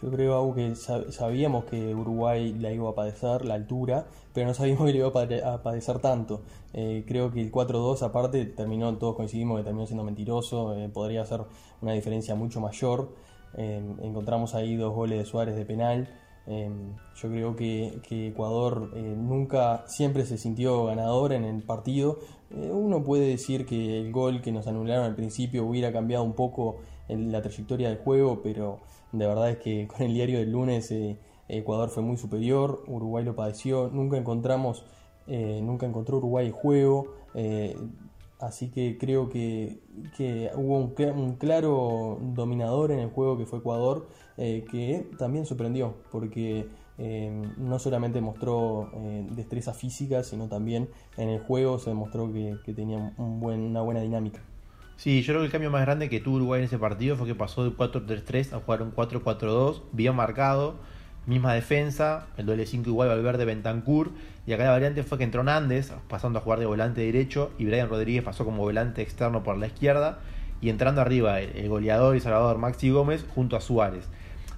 Yo 0.00 0.08
creo 0.12 0.54
que 0.54 0.76
sabíamos 0.76 1.64
que 1.64 1.92
Uruguay 1.92 2.54
la 2.56 2.70
iba 2.70 2.88
a 2.88 2.94
padecer, 2.94 3.44
la 3.44 3.54
altura, 3.54 4.06
pero 4.32 4.46
no 4.46 4.54
sabíamos 4.54 4.86
que 4.86 4.92
le 4.92 4.98
iba 4.98 5.08
a 5.08 5.62
padecer 5.64 5.98
tanto. 5.98 6.42
Eh, 6.72 7.04
creo 7.08 7.32
que 7.32 7.40
el 7.40 7.50
4-2 7.50 8.02
aparte 8.02 8.46
terminó, 8.46 8.96
todos 8.96 9.16
coincidimos 9.16 9.58
que 9.58 9.64
terminó 9.64 9.86
siendo 9.86 10.04
mentiroso, 10.04 10.76
eh, 10.76 10.88
podría 10.88 11.24
ser 11.24 11.40
una 11.82 11.94
diferencia 11.94 12.36
mucho 12.36 12.60
mayor. 12.60 13.12
Encontramos 13.56 14.54
ahí 14.54 14.76
dos 14.76 14.94
goles 14.94 15.18
de 15.18 15.24
Suárez 15.24 15.56
de 15.56 15.64
penal. 15.64 16.08
Yo 16.48 17.28
creo 17.28 17.56
que, 17.56 18.00
Ecuador 18.28 18.96
nunca, 18.96 19.84
siempre 19.86 20.24
se 20.24 20.38
sintió 20.38 20.86
ganador 20.86 21.32
en 21.32 21.44
el 21.44 21.62
partido. 21.62 22.20
uno 22.50 23.04
puede 23.04 23.28
decir 23.28 23.66
que 23.66 23.98
el 23.98 24.12
gol 24.12 24.40
que 24.40 24.52
nos 24.52 24.66
anularon 24.66 25.04
al 25.04 25.14
principio 25.14 25.66
hubiera 25.66 25.92
cambiado 25.92 26.24
un 26.24 26.32
poco 26.32 26.76
la 27.08 27.42
trayectoria 27.42 27.88
del 27.88 27.98
juego, 27.98 28.40
pero 28.42 28.80
de 29.12 29.26
verdad 29.26 29.50
es 29.50 29.58
que 29.58 29.86
con 29.96 30.02
el 30.02 30.14
diario 30.14 30.38
del 30.38 30.52
lunes 30.52 30.90
eh, 30.90 31.18
Ecuador 31.48 31.88
fue 31.88 32.02
muy 32.02 32.16
superior, 32.16 32.84
Uruguay 32.86 33.24
lo 33.24 33.34
padeció, 33.34 33.88
nunca 33.92 34.18
encontramos, 34.18 34.84
eh, 35.26 35.60
nunca 35.62 35.86
encontró 35.86 36.18
Uruguay 36.18 36.46
el 36.46 36.52
juego. 36.52 37.14
Así 38.38 38.70
que 38.70 38.98
creo 38.98 39.28
que, 39.28 39.80
que 40.16 40.50
hubo 40.54 40.78
un, 40.78 41.36
claro 41.36 42.18
dominador 42.20 42.92
en 42.92 43.00
el 43.00 43.08
juego 43.08 43.36
que 43.36 43.46
fue 43.46 43.58
Ecuador, 43.58 44.08
eh, 44.36 44.64
que 44.70 45.10
también 45.18 45.44
sorprendió, 45.44 45.96
porque 46.12 46.68
eh, 46.98 47.42
no 47.56 47.78
solamente 47.80 48.20
mostró 48.20 48.92
eh, 48.94 49.26
destreza 49.30 49.74
física, 49.74 50.22
sino 50.22 50.48
también 50.48 50.88
en 51.16 51.30
el 51.30 51.40
juego 51.40 51.80
se 51.80 51.90
demostró 51.90 52.32
que, 52.32 52.58
tenía 52.74 53.12
una 53.18 53.82
buena 53.82 54.00
dinámica. 54.02 54.40
Sí, 54.96 55.22
yo 55.22 55.32
creo 55.32 55.40
que 55.40 55.46
el 55.46 55.52
cambio 55.52 55.70
más 55.70 55.82
grande 55.82 56.08
que 56.08 56.20
tuvo 56.20 56.36
Uruguay 56.36 56.60
en 56.60 56.66
ese 56.66 56.78
partido 56.78 57.16
fue 57.16 57.26
que 57.26 57.34
pasó 57.34 57.64
de 57.64 57.70
4-3-3 57.70 58.52
a 58.52 58.60
jugar 58.60 58.82
un 58.82 58.92
4-4-2, 58.92 59.82
bien 59.92 60.14
marcado 60.14 60.76
misma 61.28 61.52
defensa, 61.52 62.26
el 62.38 62.46
doble 62.46 62.64
5 62.64 62.88
igual 62.88 63.08
Valverde 63.08 63.44
Bentancur, 63.44 64.12
y 64.46 64.54
acá 64.54 64.64
la 64.64 64.70
variante 64.70 65.02
fue 65.02 65.18
que 65.18 65.24
entró 65.24 65.44
Nández, 65.44 65.92
pasando 66.08 66.38
a 66.38 66.42
jugar 66.42 66.58
de 66.58 66.64
volante 66.64 67.02
derecho, 67.02 67.52
y 67.58 67.66
Brian 67.66 67.90
Rodríguez 67.90 68.24
pasó 68.24 68.46
como 68.46 68.62
volante 68.62 69.02
externo 69.02 69.42
por 69.42 69.58
la 69.58 69.66
izquierda, 69.66 70.20
y 70.62 70.70
entrando 70.70 71.02
arriba 71.02 71.40
el, 71.40 71.68
goleador 71.68 72.16
y 72.16 72.20
salvador 72.20 72.56
Maxi 72.56 72.90
Gómez 72.90 73.26
junto 73.34 73.56
a 73.56 73.60
Suárez. 73.60 74.08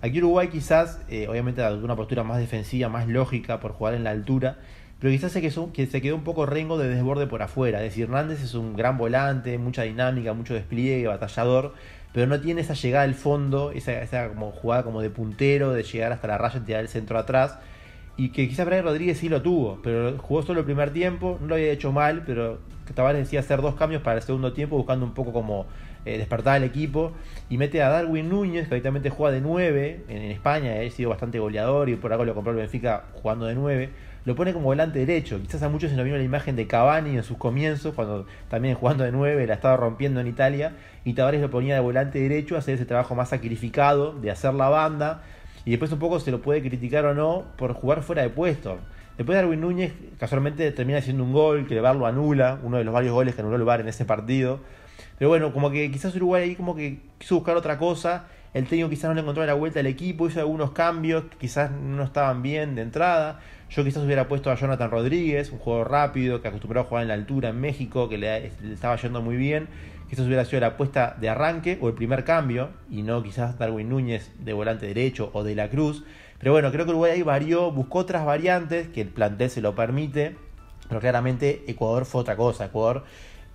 Aquí 0.00 0.18
Uruguay 0.18 0.48
quizás, 0.48 1.00
eh, 1.11 1.26
obviamente, 1.28 1.61
de 1.61 1.74
una 1.74 1.96
postura 1.96 2.22
más 2.22 2.38
defensiva, 2.38 2.88
más 2.88 3.09
lógica 3.09 3.59
por 3.59 3.72
jugar 3.72 3.94
en 3.94 4.04
la 4.04 4.11
altura, 4.11 4.59
pero 5.00 5.10
quizás 5.12 5.32
se 5.32 5.40
que 5.40 5.86
se 5.86 6.02
quedó 6.02 6.14
un 6.14 6.24
poco 6.24 6.44
rengo 6.44 6.76
de 6.76 6.88
desborde 6.88 7.26
por 7.26 7.42
afuera. 7.42 7.78
Es 7.78 7.84
decir, 7.84 8.10
Nández 8.10 8.42
es 8.42 8.54
un 8.54 8.76
gran 8.76 8.98
volante, 8.98 9.56
mucha 9.56 9.82
dinámica, 9.82 10.34
mucho 10.34 10.52
despliegue, 10.52 11.06
batallador, 11.06 11.72
pero 12.12 12.26
no 12.26 12.38
tiene 12.38 12.60
esa 12.60 12.74
llegada 12.74 13.04
al 13.04 13.14
fondo, 13.14 13.72
esa, 13.72 14.28
como 14.28 14.52
jugada 14.52 14.82
como 14.82 15.00
de 15.00 15.08
puntero, 15.08 15.72
de 15.72 15.84
llegar 15.84 16.12
hasta 16.12 16.28
la 16.28 16.36
raya 16.36 16.58
y 16.58 16.64
tirar 16.64 16.82
el 16.82 16.88
centro 16.88 17.18
atrás. 17.18 17.58
Y 18.18 18.28
que 18.28 18.46
quizás 18.46 18.66
Brian 18.66 18.84
Rodríguez 18.84 19.16
sí 19.16 19.30
lo 19.30 19.40
tuvo, 19.40 19.80
pero 19.82 20.18
jugó 20.18 20.42
solo 20.42 20.60
el 20.60 20.66
primer 20.66 20.92
tiempo, 20.92 21.38
no 21.40 21.46
lo 21.46 21.54
había 21.54 21.72
hecho 21.72 21.92
mal, 21.92 22.22
pero 22.26 22.58
Tavares 22.94 23.22
decía 23.22 23.40
hacer 23.40 23.62
dos 23.62 23.76
cambios 23.76 24.02
para 24.02 24.16
el 24.16 24.22
segundo 24.22 24.52
tiempo, 24.52 24.76
buscando 24.76 25.06
un 25.06 25.14
poco 25.14 25.32
como 25.32 25.64
eh, 26.04 26.18
despertar 26.18 26.56
al 26.56 26.64
equipo. 26.64 27.12
Y 27.48 27.56
mete 27.56 27.82
a 27.82 27.88
Darwin 27.88 28.28
Núñez, 28.28 28.68
que 28.68 28.74
habitualmente 28.74 29.08
juega 29.08 29.32
de 29.32 29.40
9 29.40 30.04
en, 30.08 30.22
España, 30.30 30.74
ha 30.74 30.90
sido 30.90 31.08
bastante 31.08 31.38
goleador 31.38 31.88
y 31.88 31.96
por 31.96 32.12
algo 32.12 32.26
lo 32.26 32.34
compró 32.34 32.52
el 32.52 32.58
Benfica 32.58 33.04
jugando 33.14 33.46
de 33.46 33.54
9 33.54 34.10
lo 34.24 34.35
pone 34.35 34.52
como 34.52 34.66
volante 34.66 34.98
derecho. 34.98 35.40
Quizás 35.40 35.62
a 35.62 35.68
muchos 35.68 35.90
se 35.90 35.96
nos 35.96 36.04
vino 36.04 36.16
la 36.16 36.22
imagen 36.22 36.56
de 36.56 36.66
Cavani 36.66 37.16
en 37.16 37.22
sus 37.22 37.38
comienzos, 37.38 37.94
cuando 37.94 38.26
también 38.48 38.74
jugando 38.74 39.04
de 39.04 39.12
9 39.12 39.46
la 39.46 39.54
estaba 39.54 39.76
rompiendo 39.76 40.20
en 40.20 40.26
Italia, 40.26 40.72
y 41.04 41.14
Tavares 41.14 41.40
lo 41.40 41.50
ponía 41.50 41.74
de 41.74 41.80
volante 41.80 42.20
derecho, 42.20 42.56
hacer 42.56 42.74
ese 42.74 42.85
trabajo 42.85 43.14
más 43.14 43.30
sacrificado, 43.30 44.12
de 44.12 44.30
hacer 44.30 44.54
la 44.54 44.68
banda, 44.68 45.22
y 45.64 45.70
después 45.70 45.92
un 45.92 45.98
poco 45.98 46.20
se 46.20 46.30
lo 46.30 46.40
puede 46.40 46.61
criticar 46.62 47.04
o 47.04 47.14
no 47.14 47.44
por 47.56 47.72
jugar 47.72 48.02
fuera 48.02 48.22
de 48.22 48.30
puesto. 48.30 48.78
Después 49.16 49.37
Darwin 49.37 49.61
Núñez 49.61 49.92
casualmente 50.18 50.70
termina 50.72 50.98
haciendo 50.98 51.24
un 51.24 51.33
gol, 51.33 51.66
que 51.66 51.76
el 51.76 51.83
VAR 51.83 51.96
lo 51.96 52.06
anula, 52.06 52.59
uno 52.62 52.78
de 52.78 52.85
los 52.85 52.94
varios 52.94 53.12
goles 53.12 53.35
que 53.35 53.42
anuló 53.42 53.56
el 53.56 53.64
VAR 53.64 53.80
en 53.80 53.88
ese 53.88 54.06
partido. 54.06 54.61
Pero 55.18 55.28
bueno, 55.28 55.52
como 55.52 55.70
que 55.70 55.90
quizás 55.90 56.14
Uruguay 56.16 56.44
ahí 56.44 56.54
como 56.54 56.74
que 56.74 57.00
quiso 57.18 57.35
buscar 57.35 57.54
otra 57.56 57.76
cosa, 57.76 58.24
el 58.52 58.66
técnico 58.66 58.90
quizás 58.90 59.08
no 59.08 59.14
le 59.14 59.20
encontró 59.20 59.46
la 59.46 59.54
vuelta 59.54 59.80
al 59.80 59.86
equipo, 59.86 60.26
hizo 60.26 60.40
algunos 60.40 60.72
cambios 60.72 61.24
que 61.24 61.36
quizás 61.36 61.70
no 61.70 62.02
estaban 62.02 62.42
bien 62.42 62.74
de 62.74 62.82
entrada. 62.82 63.40
Yo 63.70 63.84
quizás 63.84 64.02
hubiera 64.02 64.26
puesto 64.26 64.50
a 64.50 64.56
Jonathan 64.56 64.90
Rodríguez, 64.90 65.52
un 65.52 65.58
jugador 65.58 65.90
rápido, 65.92 66.42
que 66.42 66.48
acostumbrado 66.48 66.86
a 66.86 66.88
jugar 66.88 67.02
en 67.02 67.08
la 67.08 67.14
altura 67.14 67.50
en 67.50 67.60
México, 67.60 68.08
que 68.08 68.18
le, 68.18 68.46
estaba 68.72 68.96
yendo 68.96 69.22
muy 69.22 69.36
bien. 69.36 69.68
Quizás 70.08 70.26
hubiera 70.26 70.44
sido 70.44 70.60
la 70.60 70.68
apuesta 70.68 71.16
de 71.20 71.28
arranque 71.28 71.78
o 71.80 71.86
el 71.86 71.94
primer 71.94 72.24
cambio, 72.24 72.70
y 72.90 73.02
no 73.02 73.22
quizás 73.22 73.56
Darwin 73.56 73.88
Núñez 73.88 74.32
de 74.40 74.52
volante 74.52 74.86
derecho 74.86 75.30
o 75.32 75.44
de 75.44 75.54
la 75.54 75.68
Cruz. 75.68 76.02
Pero 76.40 76.50
bueno, 76.50 76.72
creo 76.72 76.84
que 76.84 76.90
Uruguay 76.90 77.12
ahí 77.12 77.22
varió, 77.22 77.70
buscó 77.70 78.00
otras 78.00 78.24
variantes, 78.24 78.88
que 78.88 79.02
el 79.02 79.08
plantel 79.08 79.50
se 79.50 79.60
lo 79.60 79.76
permite, 79.76 80.34
pero 80.88 81.00
claramente 81.00 81.62
Ecuador 81.68 82.04
fue 82.04 82.22
otra 82.22 82.34
cosa. 82.34 82.64
Ecuador 82.64 83.04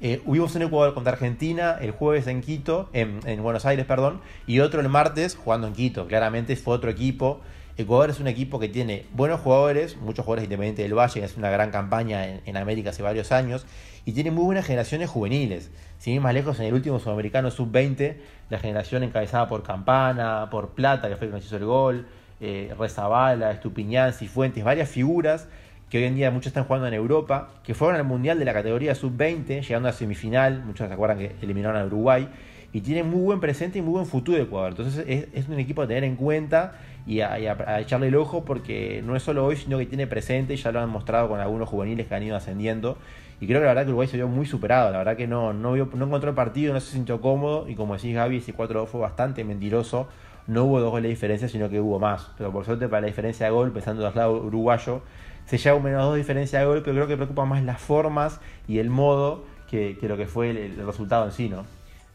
eh, 0.08 0.22
hubimos 0.26 0.56
un 0.56 0.62
Ecuador 0.62 0.94
contra 0.94 1.14
Argentina 1.14 1.78
el 1.82 1.92
jueves 1.92 2.28
en 2.28 2.42
Quito, 2.42 2.90
en, 2.94 3.20
en, 3.26 3.42
Buenos 3.42 3.66
Aires, 3.66 3.86
perdón, 3.86 4.22
y 4.48 4.60
otro 4.60 4.82
el 4.82 4.90
martes 4.90 5.36
jugando 5.36 5.68
en 5.68 5.74
Quito. 5.74 6.08
Claramente 6.08 6.56
fue 6.56 6.76
otro 6.76 6.90
equipo 6.90 7.42
Ecuador 7.78 8.10
es 8.10 8.22
un 8.22 8.28
equipo 8.28 8.58
que 8.58 8.70
tiene 8.70 9.06
buenos 9.12 9.42
jugadores, 9.42 9.98
muchos 9.98 10.24
jugadores 10.24 10.46
independientes 10.46 10.86
del 10.86 10.98
Valle, 10.98 11.20
que 11.20 11.26
hace 11.26 11.38
una 11.38 11.50
gran 11.50 11.72
campaña 11.72 12.26
en, 12.46 12.56
América 12.56 12.92
hace 12.92 13.04
varios 13.04 13.34
años, 13.34 13.66
y 14.06 14.14
tiene 14.14 14.32
muy 14.32 14.46
buenas 14.46 14.66
generaciones 14.66 15.10
juveniles. 15.10 15.72
Sin 15.98 16.14
ir 16.14 16.22
más 16.22 16.34
lejos, 16.34 16.58
en 16.62 16.68
el 16.68 16.74
último 16.74 17.00
sudamericano 17.00 17.52
sub-20, 17.52 18.16
la 18.50 18.60
generación 18.60 19.04
encabezada 19.04 19.50
por 19.50 19.64
Campana, 19.64 20.48
por 20.50 20.70
Plata, 20.70 21.10
que 21.10 21.18
fue 21.18 21.28
nos 21.28 21.44
hizo 21.44 21.58
el 21.58 21.66
gol, 21.66 22.08
eh, 22.40 22.74
Rezabala, 22.80 23.52
Estupiñán, 23.52 24.14
Cifuentes, 24.14 24.64
varias 24.64 24.88
figuras 24.88 25.50
que 25.90 26.00
hoy 26.00 26.06
en 26.06 26.16
día 26.16 26.32
muchos 26.32 26.48
están 26.48 26.66
jugando 26.66 26.88
en 26.88 26.94
Europa, 26.94 27.50
que 27.64 27.74
fueron 27.74 27.96
al 27.98 28.06
Mundial 28.06 28.40
de 28.40 28.46
la 28.46 28.54
categoría 28.54 28.96
sub-20, 28.96 29.62
llegando 29.62 29.90
a 29.90 29.92
semifinal, 29.94 30.64
muchos 30.66 30.88
se 30.88 30.94
acuerdan 30.94 31.20
que 31.20 31.36
eliminaron 31.42 31.82
a 31.82 31.86
Uruguay, 31.86 32.28
y 32.76 32.82
tiene 32.82 33.04
muy 33.04 33.22
buen 33.22 33.40
presente 33.40 33.80
y 33.80 33.82
muy 33.82 33.94
buen 33.94 34.06
futuro 34.06 34.38
Ecuador. 34.38 34.72
Entonces 34.72 35.06
es, 35.34 35.48
un 35.48 35.58
equipo 35.60 35.84
a 35.84 35.88
tener 35.88 36.04
en 36.04 36.18
cuenta 36.18 36.74
y, 37.08 37.22
a, 37.22 37.80
echarle 37.80 38.10
el 38.10 38.16
ojo 38.18 38.44
porque 38.44 39.02
no 39.06 39.16
es 39.16 39.24
solo 39.24 39.46
hoy, 39.46 39.56
sino 39.56 39.78
que 39.78 39.86
tiene 39.86 40.08
presente 40.08 40.56
y 40.56 40.58
ya 40.58 40.74
lo 40.74 40.82
han 40.82 40.90
mostrado 40.90 41.30
con 41.30 41.40
algunos 41.40 41.70
juveniles 41.70 42.08
que 42.08 42.16
han 42.16 42.24
ido 42.24 42.36
ascendiendo. 42.36 42.98
Y 43.40 43.48
creo 43.48 43.60
que 43.60 43.66
la 43.66 43.72
verdad 43.72 43.84
que 43.84 43.92
Uruguay 43.92 44.10
se 44.10 44.18
vio 44.18 44.28
muy 44.28 44.46
superado, 44.46 44.92
la 44.92 44.98
verdad 44.98 45.16
que 45.16 45.26
no, 45.26 45.54
no, 45.54 45.74
no 45.74 46.06
encontró 46.06 46.30
el 46.30 46.36
partido, 46.36 46.74
no 46.74 46.82
se 46.82 46.92
sintió 46.92 47.22
cómodo 47.22 47.70
y 47.70 47.76
como 47.76 47.96
decís 47.96 48.14
Gaby, 48.14 48.40
ese 48.40 48.54
4-2 48.54 48.88
fue 48.88 49.00
bastante 49.00 49.46
mentiroso. 49.46 50.10
No 50.48 50.66
hubo 50.66 50.82
dos 50.82 50.92
goles 50.92 51.04
de 51.04 51.10
diferencia, 51.10 51.48
sino 51.48 51.70
que 51.70 51.80
hubo 51.80 51.98
más. 51.98 52.32
Pero 52.38 52.52
por 52.52 52.66
suerte 52.66 52.90
para 52.90 53.02
la 53.02 53.08
diferencia 53.08 53.46
de 53.46 53.54
gol, 53.54 53.72
pensando 53.72 54.04
del 54.04 54.14
lado 54.14 54.34
uruguayo, 54.34 55.02
se 55.46 55.58
lleva 55.58 55.76
un 55.78 55.84
menos 55.84 56.04
dos 56.04 56.16
diferencia 56.16 56.60
de 56.60 56.66
gol, 56.66 56.82
pero 56.84 56.96
creo 56.96 57.08
que 57.08 57.16
preocupa 57.16 57.46
más 57.46 57.64
las 57.64 57.80
formas 57.80 58.40
y 58.68 58.80
el 58.80 58.90
modo 58.90 59.44
que, 59.70 59.98
lo 60.02 60.18
que 60.18 60.28
fue 60.28 60.50
el 60.50 60.86
resultado 60.86 61.26
en 61.26 61.32
sí, 61.32 61.50
¿no? 61.50 61.66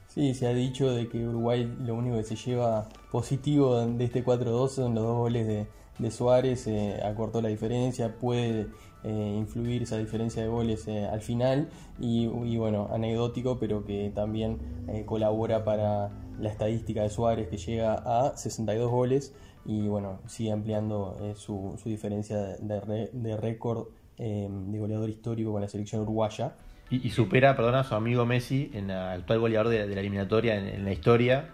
Sí, 0.08 0.34
se 0.34 0.48
ha 0.48 0.52
dicho 0.52 0.90
de 0.92 1.08
que 1.08 1.24
Uruguay 1.24 1.72
lo 1.84 1.94
único 1.94 2.16
que 2.16 2.24
se 2.24 2.34
lleva 2.34 2.88
positivo 3.12 3.80
de 3.80 4.04
este 4.04 4.24
4-2 4.24 4.68
son 4.68 4.94
los 4.94 5.04
dos 5.04 5.16
goles 5.18 5.46
de, 5.46 5.66
de 5.98 6.11
Suárez, 6.11 6.66
eh, 6.66 7.00
acortó 7.05 7.42
la 7.42 7.48
diferencia, 7.48 8.16
puede 8.18 8.68
eh, 9.05 9.35
influir 9.37 9.83
esa 9.83 9.98
diferencia 9.98 10.42
de 10.42 10.48
goles 10.48 10.87
eh, 10.88 11.07
al 11.07 11.20
final 11.20 11.68
y, 11.98 12.26
bueno, 12.57 12.88
anecdótico, 12.92 13.59
pero 13.59 13.85
que 13.85 14.11
también 14.14 14.59
colabora 15.07 15.64
para 15.64 16.11
la 16.38 16.48
estadística 16.48 17.03
de 17.03 17.11
Suárez 17.11 17.48
que 17.48 17.59
llega 17.59 17.94
a 17.94 18.37
62 18.37 18.90
goles 18.90 19.35
y 19.66 19.88
bueno, 19.88 20.20
sigue 20.26 20.53
ampliando 20.53 21.18
su, 21.37 21.79
diferencia 21.85 22.38
de, 22.38 23.11
de 23.12 23.37
récord 23.37 23.88
de 24.16 24.79
goleador 24.79 25.11
histórico 25.11 25.53
con 25.53 25.61
la 25.61 25.68
selección 25.68 26.03
uruguaya. 26.03 26.55
Y, 26.90 27.11
supera, 27.11 27.55
perdona, 27.55 27.81
a 27.81 27.85
su 27.85 27.94
amigo 27.94 28.26
Messi 28.26 28.68
en 28.74 28.90
el 28.90 28.96
actual 28.96 29.38
goleador 29.38 29.68
de, 29.68 29.87
la 29.87 30.00
eliminatoria 30.00 30.57
en, 30.57 30.85
la 30.85 30.90
historia. 30.90 31.50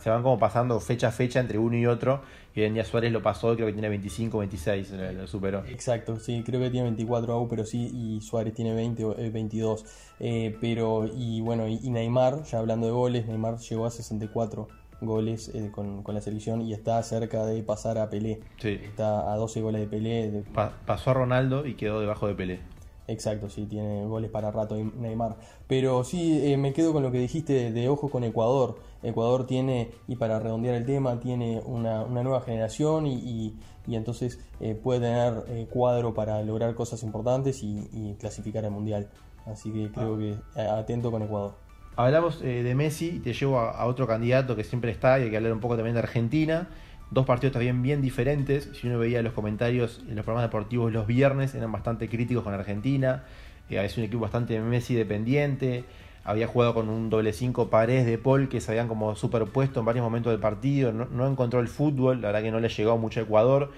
se 0.00 0.08
van 0.08 0.22
como 0.22 0.38
pasando 0.38 0.80
fecha 0.80 1.08
a 1.08 1.12
fecha 1.12 1.40
entre 1.40 1.58
uno 1.58 1.76
y 1.76 1.84
otro. 1.84 2.22
Y 2.54 2.60
hoy 2.60 2.66
en 2.68 2.74
día 2.74 2.84
Suárez 2.84 3.12
lo 3.12 3.22
pasó, 3.22 3.54
creo 3.54 3.66
que 3.66 3.74
tiene 3.74 3.90
25, 3.90 4.38
26, 4.38 4.92
lo, 5.14 5.26
superó. 5.26 5.62
Exacto, 5.66 6.18
sí, 6.18 6.42
creo 6.44 6.58
que 6.60 6.70
tiene 6.70 6.84
24 6.86 7.34
aún, 7.34 7.48
pero 7.48 7.66
sí, 7.66 7.90
y 7.92 8.22
Suárez 8.22 8.54
tiene 8.54 8.72
20, 8.74 9.30
22. 9.30 9.84
Eh, 10.20 10.56
pero, 10.58 11.06
y 11.06 11.42
bueno, 11.42 11.68
y, 11.68 11.90
Neymar, 11.90 12.44
ya 12.44 12.58
hablando 12.58 12.86
de 12.86 12.92
goles, 12.92 13.26
Neymar 13.26 13.58
llegó 13.58 13.84
a 13.84 13.90
64 13.90 14.68
goles 15.02 15.50
eh, 15.54 15.70
con, 15.70 16.02
la 16.06 16.20
selección 16.22 16.62
y 16.62 16.72
está 16.72 17.02
cerca 17.02 17.44
de 17.44 17.62
pasar 17.62 17.98
a 17.98 18.08
Pelé. 18.08 18.40
Sí. 18.56 18.80
Está 18.82 19.32
a 19.32 19.36
12 19.36 19.60
goles 19.60 19.82
de 19.82 19.86
Pelé. 19.86 20.44
pasó 20.86 21.10
a 21.10 21.14
Ronaldo 21.14 21.66
y 21.66 21.74
quedó 21.74 22.00
debajo 22.00 22.26
de 22.26 22.34
Pelé. 22.34 22.77
Exacto, 23.08 23.48
sí, 23.48 23.64
tiene 23.64 24.04
goles 24.04 24.30
para 24.30 24.50
rato 24.50 24.76
Neymar. 24.76 25.36
Pero 25.66 26.04
sí, 26.04 26.40
eh, 26.44 26.58
me 26.58 26.74
quedo 26.74 26.92
con 26.92 27.02
lo 27.02 27.10
que 27.10 27.18
dijiste 27.18 27.72
de, 27.72 27.88
ojo 27.88 28.10
con 28.10 28.22
Ecuador. 28.22 28.78
Ecuador 29.02 29.46
tiene, 29.46 29.90
y 30.06 30.16
para 30.16 30.38
redondear 30.38 30.74
el 30.74 30.84
tema, 30.84 31.18
tiene 31.18 31.62
una, 31.64 32.04
nueva 32.04 32.42
generación 32.42 33.06
y, 33.06 33.56
y, 33.86 33.96
entonces 33.96 34.38
eh, 34.60 34.74
puede 34.74 35.00
tener 35.00 35.44
eh, 35.48 35.66
cuadro 35.70 36.12
para 36.12 36.42
lograr 36.42 36.74
cosas 36.74 37.02
importantes 37.02 37.62
y, 37.62 38.14
clasificar 38.20 38.66
al 38.66 38.72
Mundial. 38.72 39.08
Así 39.46 39.72
que 39.72 39.90
creo 39.90 40.16
ah. 40.16 40.18
que 40.54 40.60
atento 40.60 41.10
con 41.10 41.22
Ecuador. 41.22 41.54
Hablamos 41.96 42.40
de 42.40 42.74
Messi 42.76 43.16
y 43.16 43.18
te 43.20 43.32
llevo 43.32 43.58
a, 43.58 43.70
a, 43.70 43.86
otro 43.86 44.06
candidato 44.06 44.54
que 44.54 44.64
siempre 44.64 44.92
está 44.92 45.18
y 45.18 45.24
hay 45.24 45.30
que 45.30 45.36
hablar 45.38 45.52
un 45.52 45.60
poco 45.60 45.76
también 45.76 45.94
de 45.94 46.00
Argentina 46.00 46.68
Dos 47.10 47.24
partidos 47.24 47.54
también 47.54 47.82
bien 47.82 48.02
diferentes. 48.02 48.68
Si 48.74 48.86
uno 48.86 48.98
veía 48.98 49.22
los 49.22 49.32
comentarios 49.32 50.04
en 50.08 50.16
los 50.16 50.24
programas 50.24 50.50
deportivos 50.50 50.92
los 50.92 51.06
viernes, 51.06 51.54
eran 51.54 51.72
bastante 51.72 52.08
críticos 52.08 52.44
con 52.44 52.52
Argentina. 52.52 53.24
Eh, 53.70 53.82
es 53.82 53.96
un 53.96 54.04
equipo 54.04 54.20
bastante 54.20 54.60
Messi 54.60 54.94
dependiente. 54.94 55.84
Había 56.24 56.46
jugado 56.46 56.74
con 56.74 56.90
un 56.90 57.08
doble 57.08 57.32
5 57.32 57.70
pares 57.70 58.04
de 58.04 58.18
Paul 58.18 58.50
que 58.50 58.60
se 58.60 58.72
habían 58.72 58.88
como 58.88 59.14
superpuesto 59.16 59.80
en 59.80 59.86
varios 59.86 60.04
momentos 60.04 60.30
del 60.30 60.40
partido. 60.40 60.92
No, 60.92 61.26
encontró 61.26 61.60
el 61.60 61.68
fútbol, 61.68 62.20
la 62.20 62.28
verdad 62.28 62.42
que 62.42 62.50
no 62.50 62.60
le 62.60 62.68
llegó 62.68 62.98
mucho 62.98 63.20
a 63.20 63.22
Ecuador. 63.22 63.72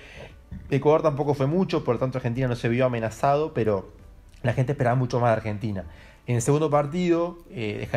Ecuador 0.69 1.03
tampoco 1.03 1.35
fue 1.35 1.47
mucho, 1.47 1.85
por 1.85 1.95
lo 1.95 1.99
tanto 2.01 2.19
Argentina 2.19 2.49
no 2.49 2.57
se 2.57 2.69
vio 2.69 2.87
amenazado, 2.87 3.55
pero 3.55 3.93
la 4.43 4.53
gente 4.53 4.73
esperaba 4.73 4.97
mucho 4.97 5.21
más 5.21 5.29
de 5.31 5.35
Argentina. 5.35 5.85
En 6.27 6.35
el 6.35 6.43
segundo 6.43 6.71
partido, 6.71 7.39
eh, 7.51 7.89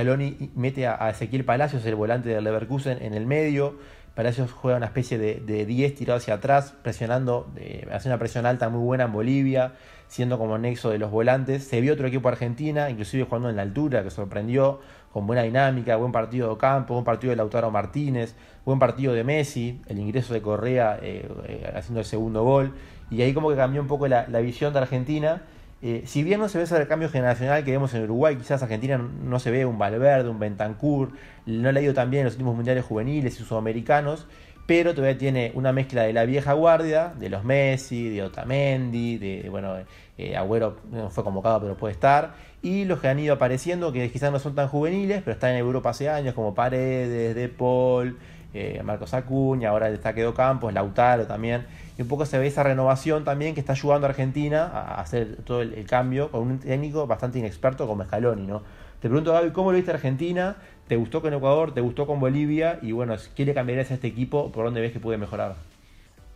mete 0.56 0.86
a, 0.86 1.04
a 1.04 1.10
Ezequiel 1.10 1.46
Palacios, 1.46 1.84
el 1.86 1.96
volante 1.96 2.30
del 2.30 2.44
Leverkusen, 2.44 3.02
en 3.02 3.16
el 3.16 3.26
medio 3.26 3.76
Palacios 4.16 4.52
juega 4.52 4.78
una 4.78 4.88
especie 4.88 5.18
de, 5.18 5.36
de 5.36 5.66
10 5.66 5.96
tirado 5.96 6.18
hacia 6.18 6.36
atrás, 6.36 6.76
presionando, 6.84 7.52
hace 7.92 8.10
una 8.10 8.20
presión 8.20 8.46
alta 8.46 8.70
muy 8.70 8.82
buena 8.82 9.06
en 9.06 9.12
Bolivia. 9.12 9.74
siendo 10.08 10.38
como 10.38 10.60
nexo 10.60 10.92
de 10.92 11.00
los 11.00 11.10
volantes. 11.10 11.64
Se 11.64 11.82
vio 11.82 11.94
otro 11.94 12.06
equipo 12.06 12.30
Argentina, 12.30 12.92
inclusive 12.92 13.24
jugando 13.24 13.50
en 13.50 13.56
la 13.56 13.64
altura, 13.64 14.04
que 14.04 14.12
sorprendió, 14.12 14.80
con 15.14 15.28
buena 15.28 15.44
dinámica, 15.44 15.96
buen 15.96 16.12
partido 16.12 16.50
de 16.50 16.58
campo, 16.58 16.96
buen 16.96 17.06
partido 17.06 17.30
de 17.30 17.38
Lautaro 17.38 17.70
Martínez, 17.70 18.36
buen 18.66 18.80
partido 18.80 19.14
de 19.14 19.24
Messi, 19.24 19.80
el 19.88 20.00
ingreso 20.00 20.34
de 20.34 20.42
Correa 20.42 20.98
eh, 21.02 21.30
eh, 21.48 21.72
haciendo 21.76 22.00
el 22.00 22.06
segundo 22.06 22.44
gol. 22.44 22.74
Y 23.12 23.22
ahí 23.22 23.32
como 23.32 23.50
que 23.50 23.56
cambió 23.56 23.80
un 23.80 23.88
poco 23.88 24.08
la, 24.08 24.26
visión 24.40 24.74
de 24.74 24.80
Argentina. 24.80 25.44
Eh, 25.86 26.04
si 26.06 26.24
bien 26.24 26.40
no 26.40 26.48
se 26.48 26.58
ve 26.58 26.64
ese 26.64 26.88
cambio 26.88 27.10
generacional 27.10 27.66
que 27.66 27.72
vemos 27.72 27.94
en 27.94 28.04
Uruguay, 28.04 28.38
quizás 28.38 28.64
Argentina 28.64 28.98
no 28.98 29.38
se 29.40 29.52
ve 29.52 29.66
un 29.66 29.78
Valverde, 29.78 30.30
un 30.30 30.40
Bentancur, 30.40 31.12
no 31.46 31.74
le 31.74 31.80
ha 31.82 31.84
ido 31.84 31.94
tan 31.94 32.10
bien 32.10 32.22
en 32.22 32.26
los 32.28 32.36
últimos 32.36 32.56
mundiales 32.56 32.86
juveniles 32.86 33.38
y 33.38 33.44
sudamericanos, 33.44 34.26
pero 34.66 34.96
todavía 34.96 35.18
tiene 35.18 35.52
una 35.56 35.74
mezcla 35.74 36.04
de 36.04 36.14
la 36.14 36.24
vieja 36.24 36.54
guardia, 36.54 37.14
de 37.20 37.30
los 37.30 37.44
Messi, 37.44 38.08
de 38.08 38.24
Otamendi, 38.24 39.18
de, 39.18 39.50
bueno, 39.50 39.76
eh, 40.18 40.38
Agüero 40.38 40.78
no 40.90 41.10
fue 41.10 41.22
convocado 41.26 41.60
pero 41.60 41.76
puede 41.76 41.92
estar, 41.92 42.36
y 42.62 42.86
los 42.86 43.02
que 43.02 43.10
han 43.10 43.20
ido 43.20 43.34
apareciendo, 43.34 43.92
que 43.92 44.10
quizás 44.10 44.32
no 44.32 44.40
son 44.40 44.56
tan 44.56 44.70
juveniles, 44.70 45.22
pero 45.22 45.34
están 45.34 45.52
en 45.52 45.58
Europa 45.58 45.90
hace 45.90 46.08
años, 46.08 46.34
como 46.34 46.56
Paredes, 46.56 47.36
De 47.36 47.50
Paul, 47.50 48.18
eh, 48.54 48.82
Marcos 48.86 49.14
Acuña, 49.14 49.72
ahora 49.72 49.90
el 49.90 50.00
quedó 50.00 50.34
Campos, 50.34 50.74
Lautaro 50.74 51.28
también, 51.28 51.66
y 51.98 52.02
un 52.02 52.08
poco 52.08 52.26
se 52.26 52.38
ve 52.38 52.48
esa 52.48 52.64
renovación 52.64 53.24
también 53.24 53.54
que 53.54 53.60
está 53.60 53.74
ayudando 53.74 54.08
a 54.08 54.10
Argentina 54.10 54.66
a 54.66 55.02
hacer 55.02 55.38
todo 55.44 55.62
el, 55.62 55.86
cambio 55.86 56.32
con 56.32 56.42
un 56.44 56.60
técnico 56.60 57.08
bastante 57.08 57.40
inexperto 57.40 57.88
como 57.88 58.04
Scaloni, 58.04 58.48
¿no? 58.48 58.62
Te 59.00 59.10
pregunto, 59.10 59.34
Gaby, 59.34 59.52
¿cómo 59.52 59.72
lo 59.72 59.76
viste 59.76 59.92
Argentina? 59.92 60.56
¿Te 60.88 60.96
gustó 60.96 61.22
con 61.22 61.34
Ecuador? 61.34 61.74
¿Te 61.74 61.82
gustó 61.82 62.08
con 62.08 62.20
Bolivia? 62.20 62.80
Y 62.82 62.94
bueno, 62.94 63.16
¿qué 63.36 63.46
le 63.46 63.54
cambiarías 63.54 63.92
a 63.92 63.96
este 63.96 64.08
equipo? 64.08 64.52
¿Por 64.52 64.64
dónde 64.64 64.80
ves 64.80 64.94
que 64.94 65.02
puede 65.02 65.18
mejorar? 65.18 65.56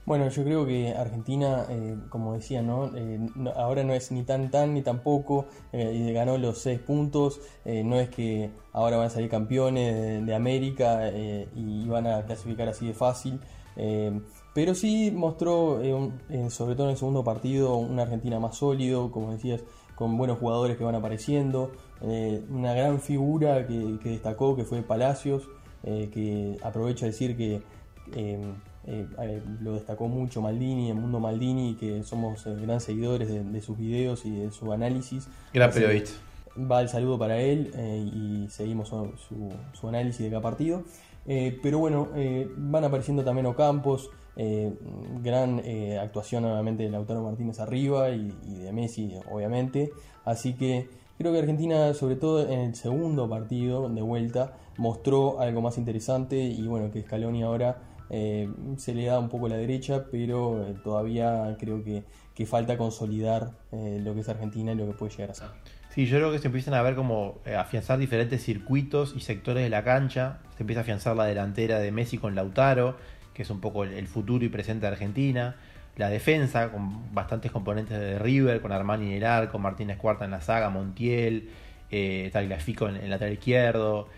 Bueno, 0.08 0.30
yo 0.30 0.46
creo 0.46 0.65
que 0.65 0.96
Argentina, 0.96 1.65
eh, 1.70 1.98
como 2.08 2.34
decía, 2.34 2.62
eh, 2.62 2.63
¿no? 2.63 3.52
ahora 3.58 3.84
no 3.84 3.93
es 3.93 4.10
ni 4.13 4.24
tan 4.24 4.50
tan 4.50 4.74
ni 4.74 4.82
tampoco, 4.82 5.48
eh, 5.74 6.13
ganó 6.13 6.38
los 6.38 6.60
seis 6.60 6.80
puntos, 6.80 7.41
eh, 7.65 7.84
no 7.84 8.00
es 8.00 8.08
que 8.08 8.50
ahora 8.72 8.96
van 8.96 9.08
a 9.08 9.10
salir 9.10 9.30
campeones 9.30 10.26
de, 10.26 10.34
América 10.34 11.12
y 11.12 11.86
van 11.89 12.08
a 12.08 12.24
clasificar 12.24 12.70
así 12.70 12.88
de 12.88 12.93
fácil, 12.93 13.41
pero 14.58 14.74
sí 14.74 15.12
mostró, 15.12 15.80
sobre 16.50 16.74
todo 16.74 16.88
en 16.88 16.89
el 16.93 16.98
segundo 16.98 17.24
partido, 17.24 17.76
una 17.76 18.02
Argentina 18.02 18.39
más 18.39 18.58
sólido, 18.58 19.12
como 19.12 19.32
decías, 19.32 19.62
con 19.93 20.17
buenos 20.17 20.39
jugadores 20.39 20.78
que 20.78 20.84
van 20.84 20.96
apareciendo, 20.96 21.74
una 22.50 22.74
gran 22.74 23.00
figura 23.00 23.67
que, 23.67 24.00
que, 24.02 24.10
destacó, 24.10 24.56
que 24.56 24.63
fue 24.63 24.82
Palacios, 24.82 25.48
que 25.84 26.58
aprovecho 26.63 27.06
a 27.06 27.10
decir 27.10 27.38
que 27.38 27.62
eh, 28.15 28.41
eh, 28.88 29.43
lo 29.62 29.76
destacó 29.76 30.08
mucho 30.08 30.41
Maldini, 30.41 30.89
el 30.89 30.96
mundo 30.96 31.20
Maldini, 31.20 31.76
que 31.76 32.02
somos 32.02 32.48
eh, 32.48 32.56
gran 32.60 32.82
seguidores 32.82 33.30
de, 33.30 33.62
sus 33.62 33.78
videos 33.78 34.26
y 34.26 34.32
de 34.32 34.52
su 34.52 34.74
análisis. 34.74 35.28
Gran 35.54 35.70
periodista. 35.70 36.13
Va 36.60 36.82
el 36.82 36.89
saludo 36.89 37.20
para 37.20 37.39
él 37.39 37.72
y 38.12 38.50
seguimos 38.50 38.89
su, 38.89 39.88
análisis 39.88 40.24
de 40.24 40.30
cada 40.32 40.41
partido. 40.41 40.82
pero 41.62 41.78
bueno, 41.78 42.08
van 42.58 42.86
apareciendo 42.86 43.24
también 43.24 43.46
Ocampos, 43.46 44.10
gran 45.23 45.62
actuación 46.00 46.43
nuevamente 46.43 46.84
de 46.84 46.89
Lautaro 46.89 47.23
Martínez 47.23 47.60
arriba 47.60 48.12
y, 48.12 48.30
de 48.30 48.71
Messi, 48.71 49.15
obviamente. 49.32 49.91
Así 50.26 50.54
que 50.54 50.88
creo 51.17 51.34
que 51.34 51.39
Argentina, 51.39 51.93
sobre 51.93 52.17
todo 52.17 52.47
en 52.47 52.60
el 52.60 52.76
segundo 52.76 53.28
partido 53.28 53.89
de 53.89 54.02
vuelta, 54.02 54.54
mostró 54.78 55.39
algo 55.39 55.62
más 55.62 55.78
interesante 55.78 56.38
y 56.38 56.67
bueno, 56.67 56.91
que 56.91 57.02
Scaloni 57.02 57.43
ahora 57.43 57.78
eh, 58.10 58.50
se 58.78 58.93
le 58.93 59.06
da 59.06 59.19
un 59.19 59.30
poco 59.30 59.47
la 59.47 59.58
derecha, 59.58 60.06
pero 60.10 60.65
eh, 60.65 60.76
todavía 60.84 61.56
creo 61.60 61.84
que, 61.84 62.04
falta 62.45 62.78
consolidar 62.78 63.52
eh, 63.71 64.00
lo 64.04 64.13
que 64.13 64.21
es 64.21 64.30
Argentina 64.30 64.71
y 64.71 64.76
lo 64.76 64.86
que 64.86 64.93
puede 64.93 65.12
llegar 65.12 65.32
a 65.32 65.34
ser. 65.34 65.47
Sí, 65.89 66.06
yo 66.06 66.17
creo 66.17 66.32
que 66.32 66.38
se 66.38 66.47
empiezan 66.47 66.76
a 66.76 66.84
ver 66.84 66.95
como 66.95 67.39
afianzar 67.58 67.97
diferentes 67.97 68.43
circuitos 68.43 69.15
y 69.15 69.21
sectores 69.21 69.63
de 69.63 69.69
la 69.69 69.84
cancha. 69.84 70.39
Se 70.56 70.62
empieza 70.62 70.82
a 70.82 70.84
afianzar 70.84 71.17
la 71.17 71.26
delantera 71.26 71.80
de 71.80 71.91
Messi 71.91 72.19
con 72.19 72.36
Lautaro, 72.36 72.95
que 73.38 73.43
es 73.43 73.50
un 73.50 73.62
poco 73.62 73.86
el, 73.86 74.08
futuro 74.08 74.43
y 74.43 74.50
presente 74.50 74.88
de 74.88 74.91
Argentina. 74.91 75.56
La 75.95 76.10
defensa, 76.10 76.71
con 76.71 77.13
bastantes 77.13 77.52
componentes 77.52 77.97
de 77.97 78.19
River, 78.19 78.60
con 78.60 78.73
Armani 78.73 79.08
en 79.08 79.13
el 79.13 79.23
arco, 79.23 79.60
Martínez 79.60 79.97
Cuarta 79.97 80.26
en 80.26 80.32
la 80.32 80.41
saga, 80.41 80.69
Montiel, 80.69 81.50
eh, 81.89 82.30
Tagliafico 82.34 82.89
en 82.89 82.97
el 82.97 83.10
lateral 83.10 83.34
izquierdo 83.34 84.10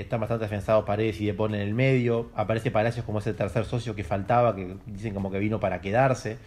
están 0.00 0.20
bastante 0.20 0.46
afianzados 0.46 0.84
Paredes 0.84 1.20
y 1.20 1.26
Depone 1.26 1.60
en 1.60 1.68
el 1.68 1.74
medio. 1.74 2.30
Aparece 2.34 2.70
Palacios 2.70 3.04
como 3.04 3.18
ese 3.18 3.34
tercer 3.34 3.64
socio 3.64 3.94
que 3.94 4.04
faltaba, 4.04 4.54
que 4.54 4.76
dicen 4.86 5.14
como 5.14 5.30
que 5.30 5.38
vino 5.38 5.60
para 5.60 5.80
quedarse. 5.80 6.38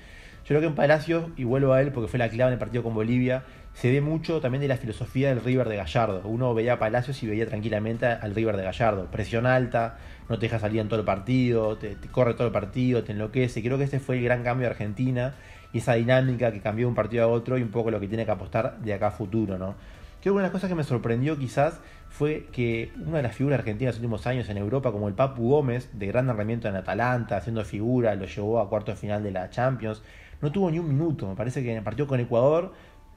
Yo 0.44 0.50
creo 0.50 0.62
que 0.62 0.68
en 0.68 0.76
Palacios, 0.76 1.26
y 1.38 1.44
vuelvo 1.44 1.74
a 1.74 1.82
él 1.82 1.92
porque 1.92 2.08
fue 2.08 2.20
la 2.20 2.30
clave 2.30 2.50
en 2.50 2.54
el 2.54 2.60
partido 2.60 2.84
con 2.84 2.94
Bolivia, 2.94 3.44
se 3.76 3.92
ve 3.92 4.00
mucho 4.00 4.40
también 4.40 4.62
de 4.62 4.70
la 4.70 4.78
filosofía 4.78 5.30
del 5.30 5.44
River 5.44 5.68
de 5.68 5.76
Gallardo. 5.76 6.22
Uno 6.24 6.54
veía 6.54 6.74
a 6.74 6.80
Palacios 6.80 7.22
y 7.22 7.28
veía 7.28 7.46
tranquilamente 7.46 8.06
al 8.06 8.34
River 8.34 8.56
de 8.56 8.64
Gallardo. 8.64 9.12
Presión 9.12 9.46
alta, 9.46 9.98
no 10.30 10.40
te 10.40 10.46
deja 10.46 10.60
salir 10.60 10.80
en 10.80 10.88
todo 10.88 11.02
el 11.02 11.06
partido, 11.06 11.78
te, 11.78 11.98
corre 12.10 12.36
todo 12.36 12.48
el 12.48 12.54
partido, 12.54 13.04
te 13.04 13.12
enloquece. 13.12 13.62
Creo 13.62 13.78
que 13.78 13.84
ese 13.84 14.00
fue 14.00 14.18
el 14.18 14.24
gran 14.24 14.44
cambio 14.44 14.68
de 14.68 14.72
Argentina 14.72 15.36
y 15.74 15.80
esa 15.80 15.96
dinámica 15.96 16.54
que 16.54 16.62
cambió 16.62 16.86
de 16.86 16.90
un 16.90 16.96
partido 16.96 17.26
a 17.26 17.28
otro 17.28 17.58
y 17.58 17.64
un 17.64 17.70
poco 17.70 17.92
lo 17.92 18.00
que 18.00 18.08
tiene 18.08 18.26
que 18.26 18.32
apostar 18.32 18.80
de 18.80 18.94
acá 18.94 19.08
a 19.08 19.12
futuro, 19.12 19.58
¿no? 19.58 19.76
Creo 20.22 20.32
que 20.34 20.38
una 20.38 20.44
de 20.44 20.48
las 20.48 20.52
cosas 20.54 20.70
que 20.70 20.76
me 20.76 20.86
sorprendió 20.86 21.38
quizás 21.38 21.82
fue 22.10 22.48
que 22.54 22.94
una 23.06 23.18
de 23.18 23.24
las 23.24 23.36
figuras 23.36 23.60
argentinas 23.60 23.96
de 23.96 24.00
los 24.00 24.06
últimos 24.06 24.26
años 24.26 24.48
en 24.48 24.58
Europa, 24.58 24.94
como 24.94 25.10
el 25.10 25.16
Papu 25.16 25.50
Gómez, 25.50 25.90
de 25.92 26.08
gran 26.08 26.30
herramienta 26.30 26.70
en 26.70 26.78
Atalanta, 26.78 27.36
haciendo 27.36 27.64
figura, 27.66 28.16
lo 28.16 28.26
llevó 28.26 28.62
a 28.62 28.70
cuarto 28.70 28.96
final 28.96 29.22
de 29.22 29.32
la 29.32 29.50
Champions, 29.50 30.02
no 30.42 30.52
tuvo 30.52 30.72
ni 30.72 30.80
un 30.80 30.88
minuto. 30.88 31.28
Me 31.28 31.36
parece 31.36 31.62
que 31.62 31.72
en 31.72 31.78
el 31.78 31.84
partido 31.84 32.08
con 32.08 32.20
Ecuador, 32.22 32.74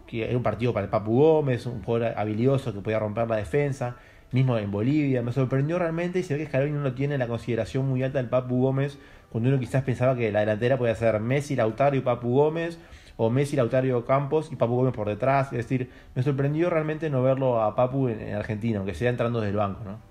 que 0.09 0.25
era 0.25 0.37
un 0.37 0.43
partido 0.43 0.73
para 0.73 0.85
el 0.85 0.91
Papu 0.91 1.21
Gómez, 1.21 1.67
un 1.67 1.83
jugador 1.85 2.15
habilidoso 2.17 2.73
que 2.73 2.81
podía 2.81 2.99
romper 2.99 3.29
la 3.29 3.37
defensa, 3.37 3.97
mismo 4.33 4.59
en 4.59 4.71
Bolivia, 4.71 5.23
me 5.23 5.33
sorprendió 5.33 5.79
realmente 5.79 6.19
y 6.19 6.23
se 6.23 6.35
ve 6.35 6.41
que 6.41 6.47
Scaloni 6.47 6.73
no 6.73 6.93
tiene 6.95 7.17
la 7.19 7.29
consideración 7.29 7.89
muy 7.89 8.03
alta 8.03 8.19
del 8.19 8.29
Papu 8.29 8.61
Gómez, 8.61 8.99
cuando 9.31 9.51
uno 9.51 9.59
quizás 9.59 9.85
pensaba 9.85 10.17
que 10.17 10.33
la 10.33 10.41
delantera 10.41 10.79
podía 10.79 10.95
ser 10.95 11.21
Messi, 11.21 11.55
Lautaro 11.55 11.97
y 11.97 12.01
Papu 12.01 12.35
Gómez, 12.35 12.79
o 13.17 13.31
Messi, 13.31 13.57
Lautario 13.57 14.05
Campos 14.05 14.51
y 14.53 14.57
Papu 14.57 14.77
Gómez 14.77 14.95
por 14.95 15.09
detrás. 15.09 15.53
Es 15.53 15.59
decir, 15.59 15.91
me 16.15 16.23
sorprendió 16.23 16.71
realmente 16.71 17.11
no 17.11 17.23
verlo 17.23 17.61
a 17.61 17.75
Papu 17.75 18.09
en, 18.09 18.35
Argentina, 18.35 18.79
aunque 18.79 18.95
sea 18.95 19.11
entrando 19.11 19.41
desde 19.41 19.51
el 19.51 19.57
banco, 19.57 19.83
¿no? 19.85 20.08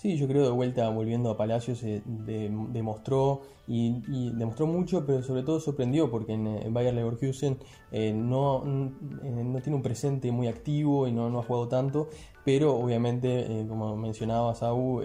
Sí, 0.00 0.16
yo 0.16 0.26
creo 0.26 0.44
de 0.44 0.50
vuelta 0.50 0.88
volviendo 0.88 1.28
a 1.28 1.36
Palacios 1.36 1.84
demostró 1.84 3.42
y, 3.66 4.30
demostró 4.30 4.66
mucho, 4.66 5.04
pero 5.04 5.22
sobre 5.22 5.42
todo 5.42 5.60
sorprendió 5.60 6.10
porque 6.10 6.32
en, 6.32 6.72
Bayer 6.72 6.94
Leverkusen 6.94 7.58
eh, 7.92 8.14
no, 8.14 8.64
eh, 8.64 9.44
no 9.44 9.60
tiene 9.60 9.76
un 9.76 9.82
presente 9.82 10.32
muy 10.32 10.48
activo 10.48 11.06
y 11.06 11.12
no, 11.12 11.28
no 11.28 11.40
ha 11.40 11.42
jugado 11.42 11.68
tanto, 11.68 12.08
pero 12.46 12.76
obviamente, 12.76 13.60
eh, 13.60 13.66
como 13.68 13.94
mencionaba 13.94 14.54
Saúl, 14.54 15.04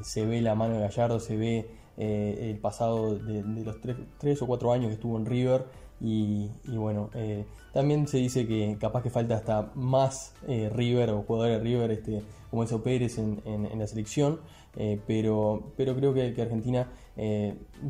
se 0.00 0.24
ve 0.24 0.40
la 0.40 0.54
mano 0.54 0.76
de 0.76 0.80
Gallardo, 0.80 1.20
se 1.20 1.36
ve 1.36 1.70
el 1.98 2.58
pasado 2.58 3.18
de, 3.18 3.42
los 3.42 3.82
tres, 3.82 3.98
tres, 4.16 4.40
o 4.40 4.46
cuatro 4.46 4.72
años 4.72 4.86
que 4.86 4.94
estuvo 4.94 5.18
en 5.18 5.26
River 5.26 5.66
y, 6.00 6.50
bueno, 6.66 7.10
eh, 7.14 7.46
también 7.72 8.06
se 8.06 8.18
dice 8.18 8.46
que 8.46 8.76
capaz 8.78 9.02
que 9.02 9.10
falta 9.10 9.36
hasta 9.36 9.70
más 9.74 10.34
eh, 10.46 10.70
River 10.74 11.10
o 11.10 11.22
jugadores 11.22 11.58
de 11.58 11.64
River 11.64 11.90
este, 11.90 12.22
como 12.50 12.62
Enzo 12.62 12.82
Pérez 12.82 13.18
en, 13.18 13.78
la 13.78 13.86
selección, 13.86 14.40
eh, 14.76 15.00
pero, 15.06 15.72
pero 15.76 15.96
creo 15.96 16.12
que, 16.12 16.40
Argentina, 16.40 16.90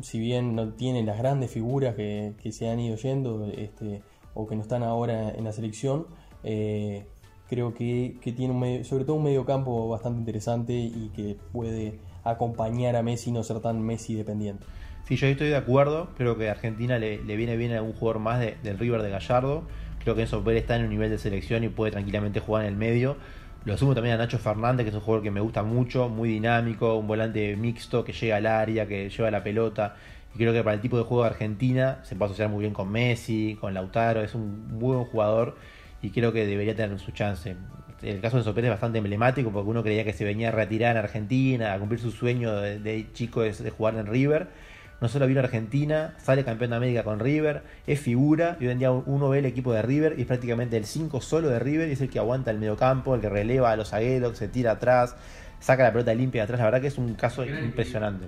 si 0.01 0.19
bien 0.19 0.55
no 0.55 0.73
tiene 0.73 1.03
las 1.03 1.17
grandes 1.17 1.51
figuras 1.51 1.95
que, 1.95 2.51
se 2.51 2.69
han 2.69 2.79
ido 2.79 2.95
yendo 2.95 3.45
este, 3.47 4.01
o 4.33 4.47
que 4.47 4.55
no 4.55 4.61
están 4.61 4.83
ahora 4.83 5.31
en 5.31 5.43
la 5.43 5.51
selección, 5.51 6.07
creo 6.41 7.73
que, 7.73 8.17
tiene 8.35 8.83
sobre 8.85 9.03
todo 9.03 9.17
un 9.17 9.23
medio 9.23 9.45
campo 9.45 9.89
bastante 9.89 10.19
interesante 10.19 10.73
y 10.73 11.11
que 11.13 11.37
puede 11.51 11.99
acompañar 12.23 12.95
a 12.95 13.03
Messi 13.03 13.29
y 13.29 13.33
no 13.33 13.43
ser 13.43 13.59
tan 13.59 13.81
Messi 13.81 14.15
dependiente. 14.15 14.65
Sí, 15.07 15.15
yo 15.15 15.27
estoy 15.27 15.47
de 15.47 15.55
acuerdo. 15.55 16.09
Creo 16.17 16.37
que 16.37 16.49
a 16.49 16.51
Argentina 16.51 16.99
le, 16.99 17.19
viene 17.19 17.55
bien 17.55 17.71
algún 17.71 17.93
jugador 17.93 18.19
más 18.21 18.41
del 18.41 18.77
River 18.77 19.01
de 19.01 19.09
Gallardo. 19.09 19.63
Creo 20.03 20.15
que 20.15 20.23
Enzo 20.23 20.43
Pérez 20.43 20.63
está 20.63 20.75
en 20.75 20.83
un 20.83 20.89
nivel 20.89 21.09
de 21.09 21.17
selección 21.17 21.63
y 21.63 21.69
puede 21.69 21.93
tranquilamente 21.93 22.41
jugar 22.41 22.65
en 22.65 22.73
el 22.73 22.75
medio. 22.75 23.15
Lo 23.63 23.77
sumo 23.77 23.95
también 23.95 24.15
a 24.15 24.17
Nacho 24.17 24.37
Fernández, 24.37 24.83
que 24.83 24.89
es 24.89 24.95
un 24.95 24.99
jugador 24.99 25.23
que 25.23 25.31
me 25.31 25.39
gusta 25.39 25.63
mucho, 25.63 26.09
muy 26.09 26.27
dinámico, 26.27 26.97
un 26.97 27.07
volante 27.07 27.55
mixto 27.55 28.03
que 28.03 28.11
llega 28.11 28.35
al 28.35 28.47
área, 28.47 28.85
que 28.85 29.09
lleva 29.09 29.31
la 29.31 29.41
pelota. 29.43 29.95
Y 30.35 30.39
creo 30.39 30.51
que 30.51 30.61
para 30.61 30.73
el 30.73 30.81
tipo 30.81 30.97
de 30.97 31.03
juego 31.03 31.23
de 31.23 31.29
Argentina 31.29 31.99
se 32.03 32.17
puede 32.17 32.31
asociar 32.31 32.49
muy 32.49 32.59
bien 32.59 32.73
con 32.73 32.91
Messi, 32.91 33.57
con 33.61 33.73
Lautaro. 33.73 34.21
Es 34.21 34.35
un 34.35 34.77
buen 34.77 35.05
jugador 35.05 35.55
y 36.01 36.09
creo 36.09 36.33
que 36.33 36.45
debería 36.45 36.75
tener 36.75 36.99
su 36.99 37.11
chance. 37.11 37.55
El 38.01 38.19
caso 38.19 38.35
de 38.35 38.41
Enzo 38.41 38.53
Pérez 38.53 38.67
es 38.67 38.73
bastante 38.73 38.97
emblemático 38.97 39.51
porque 39.51 39.69
uno 39.69 39.83
creía 39.83 40.03
que 40.03 40.11
se 40.11 40.25
venía 40.25 40.49
a 40.49 40.51
retirar 40.51 40.91
en 40.91 40.97
Argentina, 40.97 41.73
a 41.73 41.79
cumplir 41.79 42.01
su 42.01 42.11
sueño 42.11 42.57
de, 42.57 43.07
chico 43.13 43.41
de 43.43 43.69
jugar 43.69 43.95
en 43.95 44.05
River 44.05 44.66
no 44.99 45.07
solo 45.07 45.27
vino 45.27 45.41
a 45.41 45.43
Argentina, 45.43 46.15
sale 46.17 46.43
campeón 46.43 46.71
de 46.71 46.77
América 46.77 47.03
con 47.03 47.19
River, 47.19 47.61
es 47.85 47.99
figura, 47.99 48.57
y 48.59 48.65
hoy 48.65 48.71
en 48.71 48.79
día 48.79 48.91
uno 48.91 49.29
ve 49.29 49.39
el 49.39 49.45
equipo 49.45 49.71
de 49.73 49.81
River 49.81 50.15
y 50.17 50.21
es 50.21 50.27
prácticamente 50.27 50.77
el 50.77 50.85
5 50.85 51.21
solo 51.21 51.49
de 51.49 51.59
River 51.59 51.89
y 51.89 51.91
es 51.91 52.01
el 52.01 52.09
que 52.09 52.19
aguanta 52.19 52.51
el 52.51 52.57
mediocampo, 52.57 53.13
el 53.13 53.21
que 53.21 53.29
releva 53.29 53.71
a 53.71 53.75
los 53.75 53.89
zagueros, 53.89 54.37
se 54.37 54.47
tira 54.47 54.71
atrás, 54.71 55.15
saca 55.59 55.83
la 55.83 55.91
pelota 55.91 56.13
limpia 56.13 56.41
de 56.41 56.43
atrás, 56.45 56.59
la 56.59 56.65
verdad 56.65 56.81
que 56.81 56.87
es 56.87 56.97
un 56.97 57.13
caso 57.13 57.45
impresionante. 57.45 58.27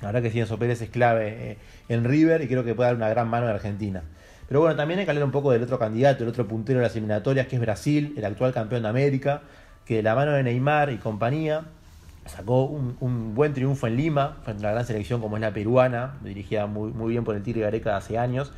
La 0.00 0.08
verdad 0.08 0.22
que 0.22 0.30
sí, 0.30 0.40
Enzo 0.40 0.58
Pérez 0.58 0.82
es 0.82 0.90
clave 0.90 1.52
eh, 1.52 1.58
en 1.88 2.04
River 2.04 2.42
y 2.42 2.48
creo 2.48 2.64
que 2.64 2.74
puede 2.74 2.88
dar 2.88 2.96
una 2.96 3.08
gran 3.08 3.28
mano 3.28 3.46
a 3.46 3.50
Argentina. 3.50 4.02
Pero 4.46 4.60
bueno, 4.60 4.76
también 4.76 5.00
hay 5.00 5.06
que 5.06 5.10
hablar 5.10 5.24
un 5.24 5.30
poco 5.30 5.52
del 5.52 5.62
otro 5.62 5.78
candidato, 5.78 6.24
el 6.24 6.28
otro 6.28 6.46
puntero 6.46 6.80
de 6.80 6.84
las 6.84 6.92
eliminatorias, 6.94 7.46
que 7.46 7.56
es 7.56 7.62
Brasil, 7.62 8.12
el 8.16 8.24
actual 8.26 8.52
campeón 8.52 8.82
de 8.82 8.88
América, 8.88 9.42
que 9.86 9.96
de 9.96 10.02
la 10.02 10.14
mano 10.14 10.32
de 10.32 10.42
Neymar 10.42 10.90
y 10.90 10.98
compañía 10.98 11.64
sacó 12.26 12.64
un, 12.64 13.34
buen 13.34 13.52
triunfo 13.52 13.86
en 13.86 13.96
Lima, 13.96 14.38
frente 14.42 14.62
a 14.62 14.68
una 14.68 14.72
gran 14.72 14.86
selección 14.86 15.20
como 15.20 15.36
es 15.36 15.40
la 15.40 15.52
peruana, 15.52 16.14
dirigida 16.22 16.66
muy, 16.66 17.10
bien 17.10 17.24
por 17.24 17.36
el 17.36 17.42
Tigre 17.42 17.62
Gareca 17.62 17.96
hace 17.96 18.18
años, 18.18 18.52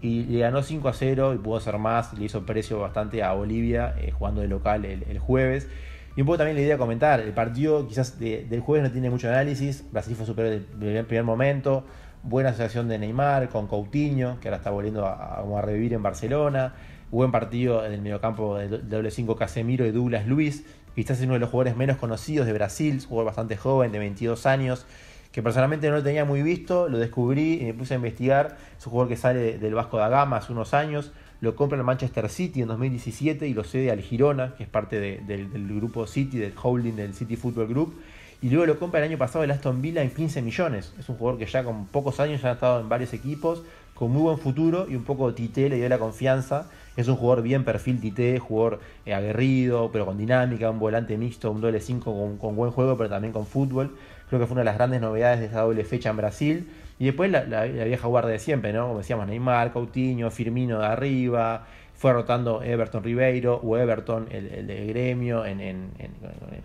y 0.00 0.24
le 0.24 0.40
ganó 0.40 0.62
5 0.62 0.88
a 0.88 0.92
0 0.94 1.34
y 1.34 1.38
pudo 1.38 1.58
hacer 1.58 1.76
más, 1.78 2.14
le 2.18 2.24
hizo 2.24 2.46
precio 2.46 2.80
bastante 2.80 3.22
a 3.22 3.32
Bolivia 3.32 3.94
eh, 3.98 4.12
jugando 4.12 4.40
de 4.40 4.48
local 4.48 4.84
el, 4.86 5.18
jueves. 5.18 5.68
Y 6.16 6.22
un 6.22 6.26
poco 6.26 6.38
también 6.38 6.56
la 6.56 6.62
idea 6.62 6.74
de 6.74 6.78
comentar, 6.78 7.20
el 7.20 7.32
partido 7.32 7.86
quizás 7.86 8.18
del 8.18 8.60
jueves 8.60 8.88
no 8.88 8.92
tiene 8.92 9.10
mucho 9.10 9.28
análisis, 9.28 9.84
Brasil 9.92 10.16
fue 10.16 10.26
superior 10.26 10.62
desde 10.76 10.98
el 10.98 11.06
primer 11.06 11.24
momento, 11.24 11.84
buena 12.22 12.50
asociación 12.50 12.88
de 12.88 12.98
Neymar 12.98 13.48
con 13.48 13.66
Coutinho, 13.66 14.38
que 14.40 14.48
ahora 14.48 14.56
está 14.56 14.70
volviendo 14.70 15.06
a, 15.06 15.62
revivir 15.62 15.94
en 15.94 16.02
Barcelona, 16.02 16.74
buen 17.10 17.30
partido 17.30 17.84
en 17.84 17.92
el 17.92 18.02
mediocampo 18.02 18.56
de 18.56 18.78
doble 18.78 19.10
5 19.10 19.36
Casemiro 19.36 19.86
y 19.86 19.90
Douglas 19.90 20.26
Luis, 20.26 20.64
quizás 20.94 21.18
es 21.18 21.24
uno 21.24 21.34
de 21.34 21.40
los 21.40 21.50
jugadores 21.50 21.76
menos 21.76 21.96
conocidos 21.96 22.46
de 22.46 22.52
Brasil, 22.52 23.02
jugador 23.06 23.26
bastante 23.26 23.56
joven, 23.56 23.92
de 23.92 23.98
22 23.98 24.46
años, 24.46 24.86
que 25.32 25.42
personalmente 25.42 25.88
no 25.88 25.96
lo 25.96 26.02
tenía 26.02 26.24
muy 26.24 26.42
visto, 26.42 26.88
lo 26.88 26.98
descubrí 26.98 27.60
y 27.60 27.64
me 27.64 27.74
puse 27.74 27.94
a 27.94 27.96
investigar, 27.96 28.56
es 28.78 28.86
un 28.86 28.90
jugador 28.90 29.08
que 29.08 29.16
sale 29.16 29.58
del 29.58 29.74
Vasco 29.74 29.98
da 29.98 30.08
Gama 30.08 30.38
hace 30.38 30.52
unos 30.52 30.74
años, 30.74 31.12
lo 31.40 31.56
compra 31.56 31.78
el 31.78 31.84
Manchester 31.84 32.28
City 32.28 32.62
en 32.62 32.68
2017 32.68 33.46
y 33.46 33.54
lo 33.54 33.64
cede 33.64 33.90
al 33.90 34.00
Girona, 34.00 34.54
que 34.56 34.64
es 34.64 34.68
parte 34.68 35.00
del, 35.00 35.26
del 35.26 35.74
grupo 35.76 36.06
City, 36.06 36.38
del 36.38 36.52
holding 36.60 36.96
del 36.96 37.14
City 37.14 37.36
Football 37.36 37.68
Group, 37.68 37.94
y 38.42 38.48
luego 38.48 38.66
lo 38.66 38.78
compra 38.78 39.00
el 39.00 39.08
año 39.10 39.18
pasado 39.18 39.44
el 39.44 39.50
Aston 39.50 39.82
Villa 39.82 40.02
en 40.02 40.10
15 40.10 40.40
millones. 40.40 40.94
Es 40.98 41.08
un 41.10 41.16
jugador 41.16 41.38
que 41.38 41.46
ya 41.46 41.62
con 41.62 41.86
pocos 41.86 42.20
años 42.20 42.40
ya 42.40 42.50
ha 42.50 42.52
estado 42.54 42.80
en 42.80 42.88
varios 42.88 43.12
equipos, 43.12 43.62
con 43.94 44.10
muy 44.10 44.22
buen 44.22 44.38
futuro 44.38 44.86
y 44.88 44.96
un 44.96 45.04
poco 45.04 45.34
Tite 45.34 45.68
le 45.68 45.76
dio 45.76 45.88
la 45.88 45.98
confianza. 45.98 46.70
Es 47.00 47.08
un 47.08 47.16
jugador 47.16 47.42
bien 47.42 47.64
perfil 47.64 47.98
Tite, 48.00 48.38
jugador 48.38 48.80
eh, 49.06 49.14
aguerrido, 49.14 49.90
pero 49.90 50.04
con 50.04 50.18
dinámica, 50.18 50.70
un 50.70 50.78
volante 50.78 51.16
mixto, 51.16 51.50
un 51.50 51.60
doble 51.60 51.80
5 51.80 52.36
con, 52.38 52.56
buen 52.56 52.70
juego, 52.70 52.96
pero 52.96 53.08
también 53.08 53.32
con 53.32 53.46
fútbol. 53.46 53.96
Creo 54.28 54.38
que 54.38 54.46
fue 54.46 54.52
una 54.52 54.60
de 54.60 54.66
las 54.66 54.76
grandes 54.76 55.00
novedades 55.00 55.40
de 55.40 55.46
esa 55.46 55.62
doble 55.62 55.84
fecha 55.84 56.10
en 56.10 56.16
Brasil. 56.18 56.70
Y 56.98 57.06
después 57.06 57.30
la, 57.30 57.64
vieja 57.64 58.06
guardia 58.06 58.32
de 58.32 58.38
siempre, 58.38 58.72
¿no? 58.74 58.88
Como 58.88 58.98
decíamos, 58.98 59.26
Neymar, 59.26 59.72
Coutinho, 59.72 60.30
Firmino 60.30 60.80
de 60.80 60.86
arriba, 60.86 61.64
fue 61.94 62.12
rotando 62.12 62.62
Everton 62.62 63.02
Ribeiro 63.02 63.60
o 63.62 63.76
Everton, 63.78 64.28
el, 64.30 64.66
de 64.66 64.86
gremio, 64.86 65.46
en, 65.46 65.90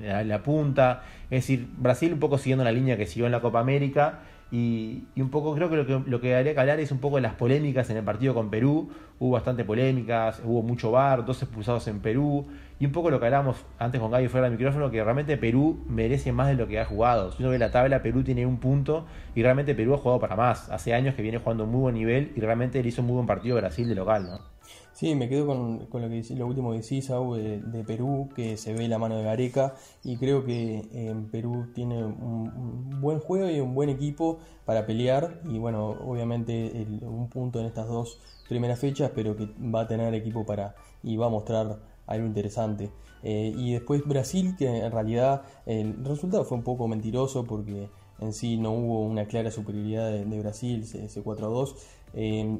la, 0.02 0.43
punta. 0.43 1.04
Es 1.30 1.41
decir, 1.43 1.67
Brasil 1.78 2.12
un 2.12 2.19
poco 2.19 2.38
siguiendo 2.38 2.63
la 2.65 2.74
línea 2.74 2.98
que 2.98 3.06
siguió 3.06 3.26
en 3.26 3.32
la 3.32 3.39
Copa 3.39 3.62
América. 3.62 4.19
Y, 4.58 5.04
un 5.18 5.30
poco 5.30 5.54
creo 5.54 5.70
que 5.70 5.76
lo, 5.76 5.86
que 5.86 6.10
lo 6.10 6.22
que 6.22 6.34
habría 6.34 6.54
que 6.54 6.60
hablar 6.62 6.80
es 6.80 6.89
un 6.89 7.00
poco 7.00 7.18
de 7.18 7.22
las 7.22 7.34
polémicas 7.34 7.89
en 7.89 7.98
el 7.98 8.06
partido 8.06 8.34
con 8.34 8.50
Perú. 8.50 8.89
Hubo 9.20 9.32
bastante 9.32 9.65
polémicas, 9.65 10.41
hubo 10.46 10.62
mucho 10.62 10.91
bar, 10.91 11.26
dos 11.26 11.44
expulsados 11.44 11.89
en 11.89 12.00
Perú. 12.00 12.48
Y 12.80 12.86
un 12.86 12.94
poco 12.94 13.10
lo 13.10 13.20
que 13.20 13.26
hablábamos 13.26 13.58
antes 13.80 14.00
con 14.00 14.12
Gaby 14.12 14.30
fuera 14.30 14.48
del 14.48 14.58
micrófono, 14.58 14.89
que 14.89 15.04
realmente 15.04 15.36
Perú 15.36 15.84
merece 15.89 16.32
más 16.32 16.48
de 16.48 16.54
lo 16.54 16.70
que 16.70 16.80
ha 16.80 16.86
jugado. 16.86 17.34
Si 17.34 17.44
uno 17.44 17.52
ve 17.52 17.60
la 17.60 17.72
tabla, 17.72 18.02
Perú 18.02 18.24
tiene 18.24 18.46
un 18.46 18.58
punto 18.58 19.06
y 19.36 19.44
realmente 19.44 19.76
Perú 19.76 19.94
ha 19.94 19.98
jugado 19.98 20.22
para 20.22 20.38
más. 20.38 20.70
Hace 20.70 20.94
años 20.94 21.15
que 21.15 21.22
viene 21.22 21.39
jugando 21.39 21.65
muy 21.65 21.82
buen 21.82 21.96
nivel 21.96 22.32
y 22.34 22.39
realmente 22.39 22.82
le 22.82 22.88
hizo 22.88 23.02
un 23.02 23.08
muy 23.08 23.15
buen 23.15 23.28
partido 23.28 23.58
Brasil 23.58 23.89
de 23.89 23.96
local, 23.96 24.24
¿no? 24.24 24.55
Sí, 24.95 25.13
me 25.13 25.27
quedo 25.27 25.45
con, 25.45 25.88
lo, 25.91 26.10
que, 26.10 26.23
lo 26.36 26.47
último 26.47 26.71
que 26.71 26.77
decís, 26.77 27.10
de, 27.10 27.84
Perú, 27.86 28.29
que 28.34 28.55
se 28.55 28.73
ve 28.73 28.88
la 28.88 28.97
mano 28.97 29.17
de 29.17 29.23
Gareca, 29.23 29.75
y 30.05 30.15
creo 30.15 30.45
que 30.45 30.88
en 30.93 31.29
Perú 31.29 31.67
tiene 31.75 32.01
un, 32.01 33.01
buen 33.01 33.19
juego 33.19 33.49
y 33.49 33.60
un 33.60 33.75
buen 33.75 33.89
equipo 33.89 34.39
para 34.63 34.86
pelear, 34.86 35.41
y 35.49 35.58
bueno, 35.58 35.89
obviamente 35.89 36.88
un 37.01 37.27
punto 37.27 37.60
en 37.60 37.65
estas 37.65 37.89
dos 37.89 38.21
primeras 38.47 38.79
fechas, 38.79 39.12
pero 39.13 39.36
que 39.36 39.49
va 39.60 39.81
a 39.81 39.88
tener 39.88 40.13
equipo 40.13 40.45
para, 40.45 40.75
y 41.03 41.17
va 41.17 41.25
a 41.25 41.29
mostrar 41.29 41.77
algo 42.08 42.25
interesante. 42.25 42.89
Eh, 43.21 43.53
y 43.53 43.73
después 43.73 44.01
Brasil, 44.05 44.55
que 44.58 44.77
en 44.77 44.91
realidad 44.93 45.41
el 45.65 46.05
resultado 46.05 46.45
fue 46.45 46.58
un 46.58 46.63
poco 46.63 46.88
mentiroso 46.88 47.43
porque 47.43 47.89
en 48.19 48.34
sí 48.34 48.58
no 48.58 48.71
hubo 48.71 49.01
una 49.01 49.25
clara 49.25 49.51
superioridad 49.51 50.12
de, 50.12 50.39
Brasil, 50.39 50.82
ese 50.82 51.21
4 51.21 51.45
a 51.45 51.49
2. 51.49 51.75
Eh, 52.17 52.60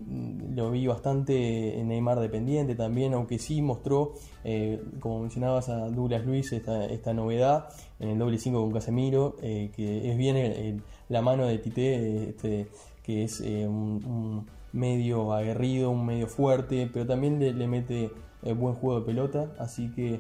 lo 0.54 0.72
vi 0.72 0.86
bastante 0.86 1.80
en 1.80 1.88
Neymar 1.88 2.20
dependiente 2.20 2.76
también, 2.76 3.14
aunque 3.14 3.40
sí 3.40 3.62
mostró, 3.62 4.14
eh, 4.44 4.84
como 5.00 5.22
mencionabas 5.22 5.70
a 5.70 5.88
Douglas 5.90 6.26
Luis, 6.26 6.52
esta, 6.52 6.86
esta 6.86 7.14
novedad 7.14 7.70
en 8.00 8.10
el 8.10 8.20
doble 8.20 8.38
5 8.38 8.60
con 8.62 8.74
Casemiro, 8.74 9.38
eh, 9.42 9.72
que 9.74 10.12
es 10.12 10.18
bien 10.18 10.84
la 11.08 11.22
mano 11.22 11.46
de 11.48 11.58
Tite, 11.60 12.30
este, 12.30 12.68
que 13.02 13.24
es 13.24 13.40
un, 13.40 14.46
medio 14.74 15.32
aguerrido, 15.32 15.90
un 15.90 16.06
medio 16.06 16.28
fuerte, 16.28 16.90
pero 16.92 17.06
también 17.06 17.40
le, 17.40 17.54
le 17.54 17.66
mete 17.66 18.12
buen 18.42 18.76
juego 18.76 19.00
de 19.00 19.06
pelota, 19.06 19.54
así 19.58 19.90
que, 19.96 20.20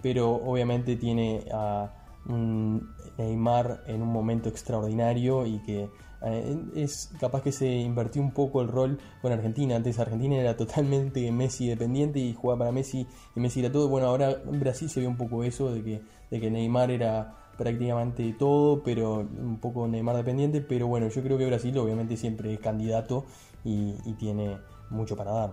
pero 0.00 0.30
obviamente 0.30 0.94
tiene 0.94 1.44
a 1.52 1.92
un 2.28 2.94
Neymar 3.18 3.82
en 3.86 4.02
un 4.02 4.08
momento 4.08 4.48
extraordinario 4.48 5.44
y 5.44 5.58
que 5.58 5.90
eh, 6.22 6.58
es 6.74 7.10
capaz 7.20 7.42
que 7.42 7.52
se 7.52 7.66
invirtió 7.66 8.20
un 8.22 8.32
poco 8.32 8.62
el 8.62 8.68
rol 8.68 8.98
con 9.20 9.32
Argentina. 9.32 9.76
Antes 9.76 9.98
Argentina 9.98 10.36
era 10.36 10.56
totalmente 10.56 11.30
Messi 11.30 11.68
dependiente 11.68 12.18
y 12.18 12.34
jugaba 12.34 12.60
para 12.60 12.72
Messi 12.72 13.06
y 13.36 13.40
Messi 13.40 13.60
era 13.60 13.70
todo. 13.70 13.88
Bueno, 13.88 14.08
ahora 14.08 14.30
en 14.30 14.60
Brasil 14.60 14.88
se 14.88 15.00
ve 15.00 15.06
un 15.06 15.16
poco 15.16 15.44
eso 15.44 15.72
de 15.72 15.82
que, 15.82 16.02
de 16.30 16.40
que 16.40 16.50
Neymar 16.50 16.90
era 16.90 17.34
prácticamente 17.56 18.32
todo, 18.38 18.82
pero 18.82 19.16
un 19.16 19.58
poco 19.60 19.86
Neymar 19.86 20.16
dependiente. 20.16 20.60
Pero 20.60 20.86
bueno, 20.86 21.08
yo 21.08 21.22
creo 21.22 21.38
que 21.38 21.46
Brasil 21.46 21.76
obviamente 21.78 22.16
siempre 22.16 22.52
es 22.52 22.60
candidato 22.60 23.26
y, 23.64 23.92
tiene 24.18 24.58
mucho 24.90 25.16
para 25.16 25.32
dar. 25.32 25.50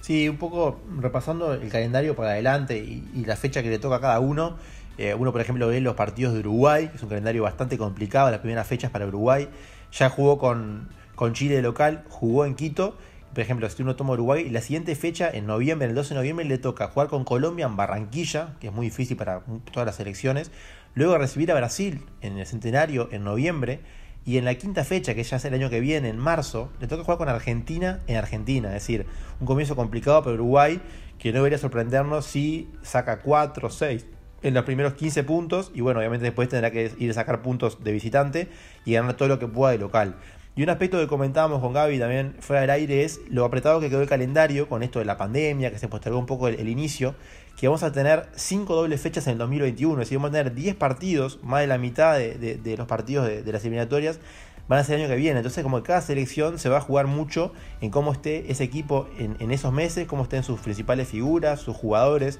Sí, 0.00 0.28
un 0.28 0.36
poco 0.36 0.80
repasando 0.98 1.54
el 1.54 1.68
calendario 1.68 2.14
para 2.14 2.30
adelante 2.30 2.78
y, 2.78 3.08
y 3.14 3.24
la 3.24 3.36
fecha 3.36 3.62
que 3.62 3.70
le 3.70 3.78
toca 3.78 3.96
a 3.96 4.00
cada 4.00 4.20
uno. 4.20 4.56
Eh, 4.96 5.14
uno, 5.14 5.32
por 5.32 5.40
ejemplo, 5.40 5.66
ve 5.66 5.80
los 5.80 5.94
partidos 5.94 6.34
de 6.34 6.40
Uruguay, 6.40 6.88
que 6.88 6.96
es 6.96 7.02
un 7.02 7.08
calendario 7.08 7.42
bastante 7.42 7.76
complicado, 7.78 8.30
las 8.30 8.40
primeras 8.40 8.66
fechas 8.66 8.90
para 8.90 9.06
Uruguay. 9.06 9.48
Ya 9.92 10.08
jugó 10.08 10.38
con, 10.38 10.88
con 11.14 11.32
Chile 11.32 11.60
local, 11.62 12.04
jugó 12.08 12.44
en 12.44 12.54
Quito. 12.54 12.96
Por 13.32 13.40
ejemplo, 13.42 13.68
si 13.68 13.82
uno 13.82 13.96
toma 13.96 14.12
Uruguay, 14.12 14.48
la 14.48 14.60
siguiente 14.60 14.94
fecha, 14.94 15.28
en 15.28 15.46
noviembre, 15.46 15.88
el 15.88 15.94
12 15.94 16.10
de 16.10 16.14
noviembre, 16.14 16.44
le 16.44 16.58
toca 16.58 16.86
jugar 16.88 17.08
con 17.08 17.24
Colombia 17.24 17.66
en 17.66 17.76
Barranquilla, 17.76 18.54
que 18.60 18.68
es 18.68 18.72
muy 18.72 18.86
difícil 18.86 19.16
para 19.16 19.42
todas 19.72 19.86
las 19.86 19.96
selecciones. 19.96 20.52
Luego 20.94 21.18
recibir 21.18 21.50
a 21.50 21.56
Brasil 21.56 22.04
en 22.20 22.38
el 22.38 22.46
centenario 22.46 23.08
en 23.10 23.24
noviembre. 23.24 23.80
Y 24.26 24.38
en 24.38 24.46
la 24.46 24.54
quinta 24.54 24.84
fecha, 24.84 25.14
que 25.14 25.22
ya 25.22 25.36
es 25.36 25.44
el 25.44 25.52
año 25.52 25.68
que 25.68 25.80
viene, 25.80 26.08
en 26.08 26.16
marzo, 26.16 26.70
le 26.80 26.86
toca 26.86 27.02
jugar 27.02 27.18
con 27.18 27.28
Argentina 27.28 28.00
en 28.06 28.16
Argentina. 28.16 28.68
Es 28.68 28.74
decir, 28.74 29.04
un 29.38 29.46
comienzo 29.46 29.76
complicado 29.76 30.22
para 30.22 30.34
Uruguay, 30.34 30.80
que 31.18 31.30
no 31.30 31.38
debería 31.38 31.58
sorprendernos 31.58 32.24
si 32.24 32.70
saca 32.82 33.20
4 33.20 33.66
o 33.66 33.70
6 33.70 34.06
en 34.44 34.52
los 34.54 34.64
primeros 34.64 34.94
15 34.94 35.24
puntos 35.24 35.72
y 35.74 35.80
bueno, 35.80 35.98
obviamente 35.98 36.24
después 36.24 36.48
tendrá 36.48 36.70
que 36.70 36.92
ir 36.98 37.10
a 37.10 37.14
sacar 37.14 37.42
puntos 37.42 37.82
de 37.82 37.92
visitante 37.92 38.48
y 38.84 38.92
ganar 38.92 39.14
todo 39.14 39.28
lo 39.28 39.38
que 39.38 39.48
pueda 39.48 39.72
de 39.72 39.78
local. 39.78 40.16
Y 40.54 40.62
un 40.62 40.68
aspecto 40.68 40.98
que 40.98 41.08
comentábamos 41.08 41.60
con 41.60 41.72
Gaby 41.72 41.98
también 41.98 42.36
fuera 42.38 42.60
del 42.60 42.70
aire 42.70 43.02
es 43.02 43.20
lo 43.28 43.44
apretado 43.44 43.80
que 43.80 43.88
quedó 43.88 44.02
el 44.02 44.08
calendario 44.08 44.68
con 44.68 44.84
esto 44.84 45.00
de 45.00 45.04
la 45.04 45.16
pandemia, 45.16 45.72
que 45.72 45.78
se 45.78 45.88
postergó 45.88 46.18
un 46.18 46.26
poco 46.26 46.46
el, 46.46 46.68
inicio, 46.68 47.16
que 47.56 47.66
vamos 47.66 47.82
a 47.82 47.90
tener 47.90 48.28
5 48.36 48.72
dobles 48.72 49.00
fechas 49.00 49.26
en 49.26 49.32
el 49.32 49.38
2021, 49.38 49.94
es 49.94 50.06
decir, 50.06 50.18
vamos 50.18 50.28
a 50.28 50.32
tener 50.32 50.54
10 50.54 50.76
partidos, 50.76 51.40
más 51.42 51.62
de 51.62 51.66
la 51.66 51.78
mitad 51.78 52.16
de, 52.16 52.74
los 52.76 52.86
partidos 52.86 53.26
de, 53.26 53.50
las 53.50 53.62
eliminatorias 53.62 54.20
van 54.68 54.78
a 54.78 54.84
ser 54.84 54.96
el 54.96 55.02
año 55.02 55.10
que 55.10 55.16
viene. 55.16 55.38
Entonces, 55.40 55.62
como 55.62 55.82
cada 55.82 56.00
selección 56.00 56.58
se 56.58 56.68
va 56.68 56.78
a 56.78 56.80
jugar 56.80 57.06
mucho 57.06 57.52
en 57.80 57.90
cómo 57.90 58.12
esté 58.12 58.50
ese 58.50 58.62
equipo 58.64 59.08
en, 59.18 59.36
en 59.40 59.50
esos 59.50 59.72
meses, 59.72 60.06
cómo 60.06 60.22
estén 60.22 60.42
sus 60.42 60.60
principales 60.60 61.08
figuras, 61.08 61.60
sus 61.60 61.76
jugadores 61.76 62.38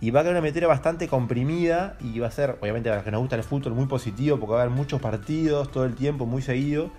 y 0.00 0.10
va 0.10 0.20
a 0.20 0.22
quedar 0.22 0.34
una 0.34 0.42
metera 0.42 0.66
bastante 0.66 1.08
comprimida 1.08 1.96
y 2.00 2.18
va 2.20 2.28
a 2.28 2.30
ser, 2.30 2.56
obviamente, 2.60 2.88
para 2.88 2.96
los 2.96 3.04
que 3.04 3.10
nos 3.10 3.20
gusta 3.20 3.36
el 3.36 3.42
fútbol, 3.42 3.74
muy 3.74 3.86
positivo 3.86 4.38
porque 4.38 4.52
va 4.52 4.60
a 4.60 4.62
haber 4.62 4.74
muchos 4.74 5.00
partidos 5.00 5.72
todo 5.72 5.84
el 5.84 5.94
tiempo, 5.94 6.24
muy 6.24 6.42
seguido, 6.42 6.90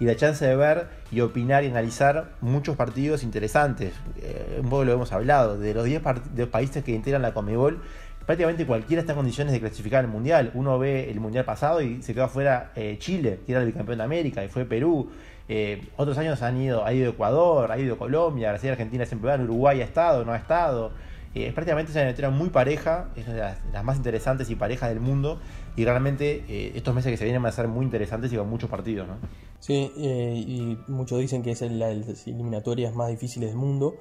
y 0.00 0.04
la 0.04 0.16
chance 0.16 0.44
de 0.44 0.56
ver 0.56 0.88
y 1.10 1.20
opinar 1.20 1.64
y 1.64 1.68
analizar 1.68 2.30
muchos 2.40 2.76
partidos 2.76 3.22
interesantes. 3.22 3.92
Eh, 4.20 4.60
un 4.62 4.68
poco 4.68 4.84
lo 4.84 4.92
hemos 4.92 5.12
hablado, 5.12 5.58
de 5.58 5.74
los 5.74 5.84
10 5.84 6.02
países 6.50 6.84
que 6.84 6.92
integran 6.92 7.22
la 7.22 7.32
Comebol, 7.32 7.80
prácticamente 8.26 8.66
cualquiera 8.66 9.00
está 9.00 9.12
en 9.12 9.16
condiciones 9.18 9.52
de 9.52 9.60
clasificar 9.60 10.04
el 10.04 10.10
Mundial. 10.10 10.50
Uno 10.54 10.78
ve 10.78 11.10
el 11.10 11.20
Mundial 11.20 11.44
pasado 11.44 11.80
y 11.80 12.02
se 12.02 12.12
quedó 12.12 12.24
afuera 12.24 12.72
eh, 12.76 12.96
Chile, 12.98 13.40
que 13.46 13.52
era 13.52 13.60
el 13.60 13.68
bicampeón 13.68 13.98
de 13.98 14.04
América, 14.04 14.44
y 14.44 14.48
fue 14.48 14.64
Perú. 14.64 15.10
Eh, 15.48 15.88
otros 15.96 16.18
años 16.18 16.42
han 16.42 16.60
ido, 16.60 16.84
ha 16.84 16.92
ido 16.92 17.10
Ecuador, 17.10 17.72
ha 17.72 17.78
ido 17.78 17.96
Colombia, 17.96 18.50
Brasil, 18.50 18.70
Argentina 18.70 19.06
siempre 19.06 19.30
van, 19.30 19.42
Uruguay 19.44 19.80
ha 19.80 19.84
estado, 19.84 20.24
no 20.24 20.32
ha 20.32 20.36
estado. 20.36 20.92
Eh, 21.38 21.46
es 21.46 21.54
prácticamente 21.54 21.92
una 21.92 22.04
metera 22.04 22.30
muy 22.30 22.50
pareja, 22.50 23.10
es 23.14 23.26
de 23.26 23.34
las, 23.34 23.84
más 23.84 23.96
interesantes 23.96 24.50
y 24.50 24.56
parejas 24.56 24.88
del 24.88 25.00
mundo. 25.00 25.38
Y 25.76 25.84
realmente 25.84 26.44
eh, 26.48 26.72
estos 26.74 26.92
meses 26.94 27.12
que 27.12 27.16
se 27.16 27.24
vienen 27.24 27.40
van 27.40 27.50
a 27.50 27.54
ser 27.54 27.68
muy 27.68 27.84
interesantes 27.84 28.32
y 28.32 28.36
con 28.36 28.50
muchos 28.50 28.68
partidos. 28.68 29.06
¿no? 29.06 29.14
Sí, 29.60 29.92
eh, 29.96 30.34
y 30.36 30.78
muchos 30.88 31.20
dicen 31.20 31.42
que 31.42 31.52
es 31.52 31.60
la 31.62 31.88
de 31.88 31.96
las 31.96 32.26
eliminatorias 32.26 32.92
más 32.94 33.08
difíciles 33.08 33.50
del 33.50 33.58
mundo 33.58 33.96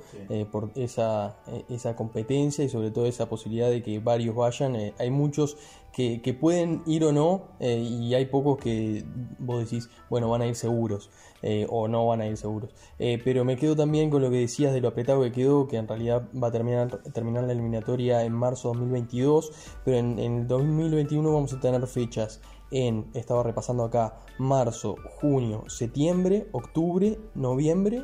por 0.52 0.72
esa, 0.76 1.36
esa 1.70 1.96
competencia 1.96 2.64
y 2.64 2.70
sobre 2.70 2.90
todo 2.90 3.06
esa 3.06 3.30
posibilidad 3.30 3.70
de 3.70 3.84
que 3.84 4.00
varios 4.00 4.36
vayan. 4.36 4.76
hay 4.98 5.12
muchos 5.12 5.58
que, 5.94 6.38
pueden 6.40 6.82
ir 6.86 7.04
o 7.04 7.12
no, 7.12 7.48
y 7.60 8.14
hay 8.14 8.26
pocos 8.26 8.58
que 8.60 9.04
vos 9.40 9.60
decís, 9.64 9.90
bueno, 10.10 10.30
van 10.30 10.42
a 10.42 10.48
ir 10.48 10.56
seguros. 10.56 11.10
Eh, 11.42 11.68
o 11.70 11.88
no 11.88 12.06
van 12.08 12.22
a 12.22 12.28
ir 12.28 12.38
seguros. 12.38 12.72
Eh, 13.00 13.22
pero 13.24 13.46
me 13.46 13.58
quedo 13.58 13.76
también 13.76 14.10
con 14.10 14.22
lo 14.22 14.30
que 14.30 14.38
decías 14.38 14.74
de 14.74 14.82
lo 14.82 14.90
apretado 14.90 15.22
que 15.24 15.32
quedó, 15.32 15.68
que 15.68 15.78
en 15.78 15.88
realidad 15.88 16.24
va 16.42 16.48
a 16.48 16.52
terminar, 16.52 17.02
terminar 17.14 17.44
la 17.44 17.54
eliminatoria 17.54 18.24
en 18.24 18.34
marzo 18.34 18.70
2022, 18.70 19.52
pero 19.86 19.98
en, 19.98 20.20
en 20.20 20.38
el 20.40 20.48
2021 20.48 21.32
vamos 21.34 21.54
a 21.54 21.60
tener 21.60 21.86
fechas 21.88 22.42
en, 22.72 23.10
estaba 23.14 23.44
repasando 23.44 23.84
acá, 23.84 24.18
marzo, 24.38 24.96
junio, 25.20 25.64
septiembre, 25.68 26.48
octubre, 26.52 27.18
noviembre 27.36 28.04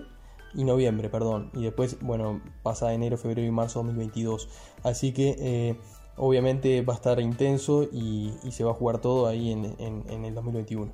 y 0.54 0.64
noviembre, 0.64 1.10
perdón. 1.10 1.52
Y 1.54 1.64
después, 1.64 1.98
bueno, 2.02 2.42
pasa 2.62 2.94
enero, 2.94 3.18
febrero 3.18 3.48
y 3.48 3.52
marzo 3.52 3.80
2022. 3.80 4.50
Así 4.84 5.12
que 5.12 5.36
eh, 5.40 5.80
obviamente 6.18 6.82
va 6.82 6.94
a 6.94 6.96
estar 6.98 7.20
intenso 7.20 7.84
y, 7.84 8.34
y, 8.44 8.52
se 8.52 8.64
va 8.64 8.72
a 8.72 8.76
jugar 8.76 9.00
todo 9.00 9.28
ahí 9.28 9.52
en, 9.52 9.66
en, 9.80 10.04
en 10.10 10.26
el 10.26 10.34
2021. 10.36 10.92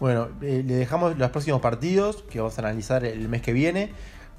Bueno, 0.00 0.28
eh, 0.42 0.64
le 0.66 0.74
dejamos 0.74 1.16
los 1.16 1.30
próximos 1.30 1.60
partidos 1.60 2.24
que 2.30 2.40
vamos 2.40 2.58
a 2.58 2.62
analizar 2.62 3.04
el 3.04 3.28
mes 3.28 3.42
que 3.42 3.52
viene. 3.52 3.92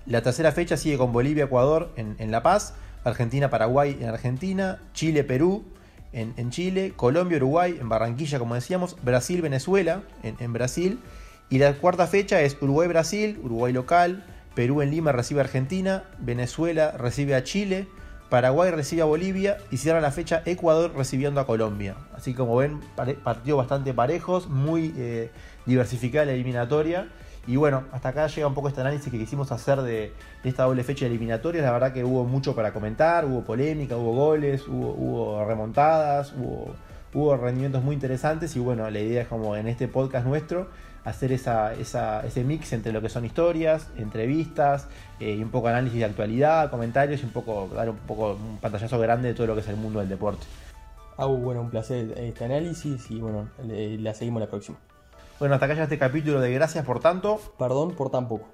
La 0.06 0.22
tercera 0.22 0.51
fecha 0.51 0.78
sigue 0.78 0.97
con 0.97 1.14
Bolivia-Ecuador 1.14 1.91
en, 1.95 2.16
en 2.20 2.30
La 2.30 2.43
Paz, 2.43 2.74
Argentina-Paraguay 3.06 3.97
en 4.01 4.10
Argentina, 4.10 4.80
Chile-Perú 4.93 5.64
en, 6.12 6.34
en, 6.38 6.49
Chile, 6.51 6.93
Colombia-Uruguay 6.95 7.78
en 7.80 7.89
Barranquilla, 7.89 8.38
como 8.38 8.56
decíamos, 8.56 8.97
Brasil-Venezuela 9.03 10.03
en, 10.24 10.36
en, 10.39 10.53
Brasil. 10.53 10.99
Y 11.49 11.60
la 11.60 11.74
cuarta 11.74 12.06
fecha 12.08 12.41
es 12.41 12.58
Uruguay-Brasil, 12.62 13.39
Uruguay 13.41 13.72
local, 13.72 14.26
Perú 14.56 14.82
en 14.82 14.91
Lima 14.91 15.12
recibe 15.12 15.41
a 15.41 15.43
Argentina, 15.43 16.03
Venezuela 16.20 16.91
recibe 16.97 17.36
a 17.36 17.43
Chile, 17.43 17.88
Paraguay 18.30 18.71
recibe 18.71 19.03
a 19.03 19.05
Bolivia 19.05 19.57
y 19.69 19.78
cierra 19.78 20.01
la 20.01 20.11
fecha 20.11 20.41
Ecuador 20.45 20.91
recibiendo 20.95 21.39
a 21.39 21.45
Colombia. 21.45 21.95
Así 22.15 22.34
como 22.34 22.55
ven, 22.55 22.82
partidos 23.23 23.57
bastante 23.57 23.93
parejos, 23.93 24.49
muy 24.49 24.93
eh, 24.97 25.30
diversificada 25.65 26.26
la 26.26 26.34
eliminatoria. 26.34 27.07
Y 27.47 27.57
bueno, 27.57 27.84
hasta 27.91 28.09
acá 28.09 28.26
llega 28.26 28.47
un 28.47 28.55
poco 28.55 28.69
este 28.69 28.82
análisis 28.82 29.11
que 29.11 29.19
quisimos 29.19 29.51
hacer 29.51 29.82
de, 29.84 30.11
esta 30.43 30.63
doble 30.63 30.84
fecha 30.84 31.05
de 31.05 31.11
eliminatorias. 31.11 31.63
La 31.63 31.71
verdad 31.71 31.93
que 31.93 32.03
hubo 32.03 32.23
mucho 32.23 32.55
para 32.55 32.73
comentar, 32.73 33.26
hubo 33.26 33.43
polémica, 33.43 33.95
hubo 33.95 34.13
goles, 34.13 34.67
hubo, 34.67 34.93
hubo 34.93 35.45
remontadas, 35.45 36.34
hubo, 36.34 36.73
hubo 37.13 37.38
rendimientos 37.38 37.84
muy 37.84 37.93
interesantes. 37.93 38.55
Y 38.55 38.59
bueno, 38.59 38.89
la 38.89 38.99
idea 38.99 39.21
es 39.21 39.28
como 39.28 39.55
en 39.55 39.67
este 39.67 39.88
podcast 39.88 40.26
nuestro 40.26 40.67
hacer 41.06 41.32
esa, 41.32 41.74
esa, 41.74 42.26
ese 42.26 42.43
mix 42.43 42.74
entre 42.74 42.91
lo 42.91 43.01
que 43.01 43.10
son 43.10 43.24
historias, 43.24 43.88
entrevistas 43.95 44.88
eh, 45.20 45.36
y 45.36 45.43
un 45.43 45.49
poco 45.49 45.68
análisis 45.68 45.99
de 45.99 46.06
actualidad, 46.06 46.70
comentarios 46.70 47.22
y 47.22 47.26
un 47.26 47.32
poco 47.32 47.70
dar 47.74 47.89
un 47.89 47.97
poco 47.97 48.34
un 48.34 48.58
pantallazo 48.58 48.99
grande 48.99 49.30
de 49.30 49.34
todo 49.36 49.47
lo 49.47 49.53
que 49.53 49.62
es 49.62 49.68
el 49.70 49.78
mundo 49.78 49.99
del 49.99 50.10
deporte. 50.10 50.45
Ah, 51.18 51.28
bueno, 51.28 51.62
un 51.62 51.70
placer 51.70 52.14
este 52.18 52.43
análisis 52.43 53.10
y 53.10 53.22
bueno, 53.22 53.47
le, 53.64 53.97
la 53.99 54.14
seguimos 54.14 54.41
la 54.41 54.47
próxima. 54.47 54.78
Bueno, 55.39 55.56
hasta 55.56 55.66
acá 55.68 55.76
ya 55.76 55.84
este 55.84 55.97
capítulo 55.97 56.41
de 56.41 56.51
Gracias 56.51 56.86
por 56.86 56.99
tanto. 56.99 57.39
Perdón 57.58 57.95
por 57.95 58.10
tan 58.10 58.28
poco. 58.28 58.47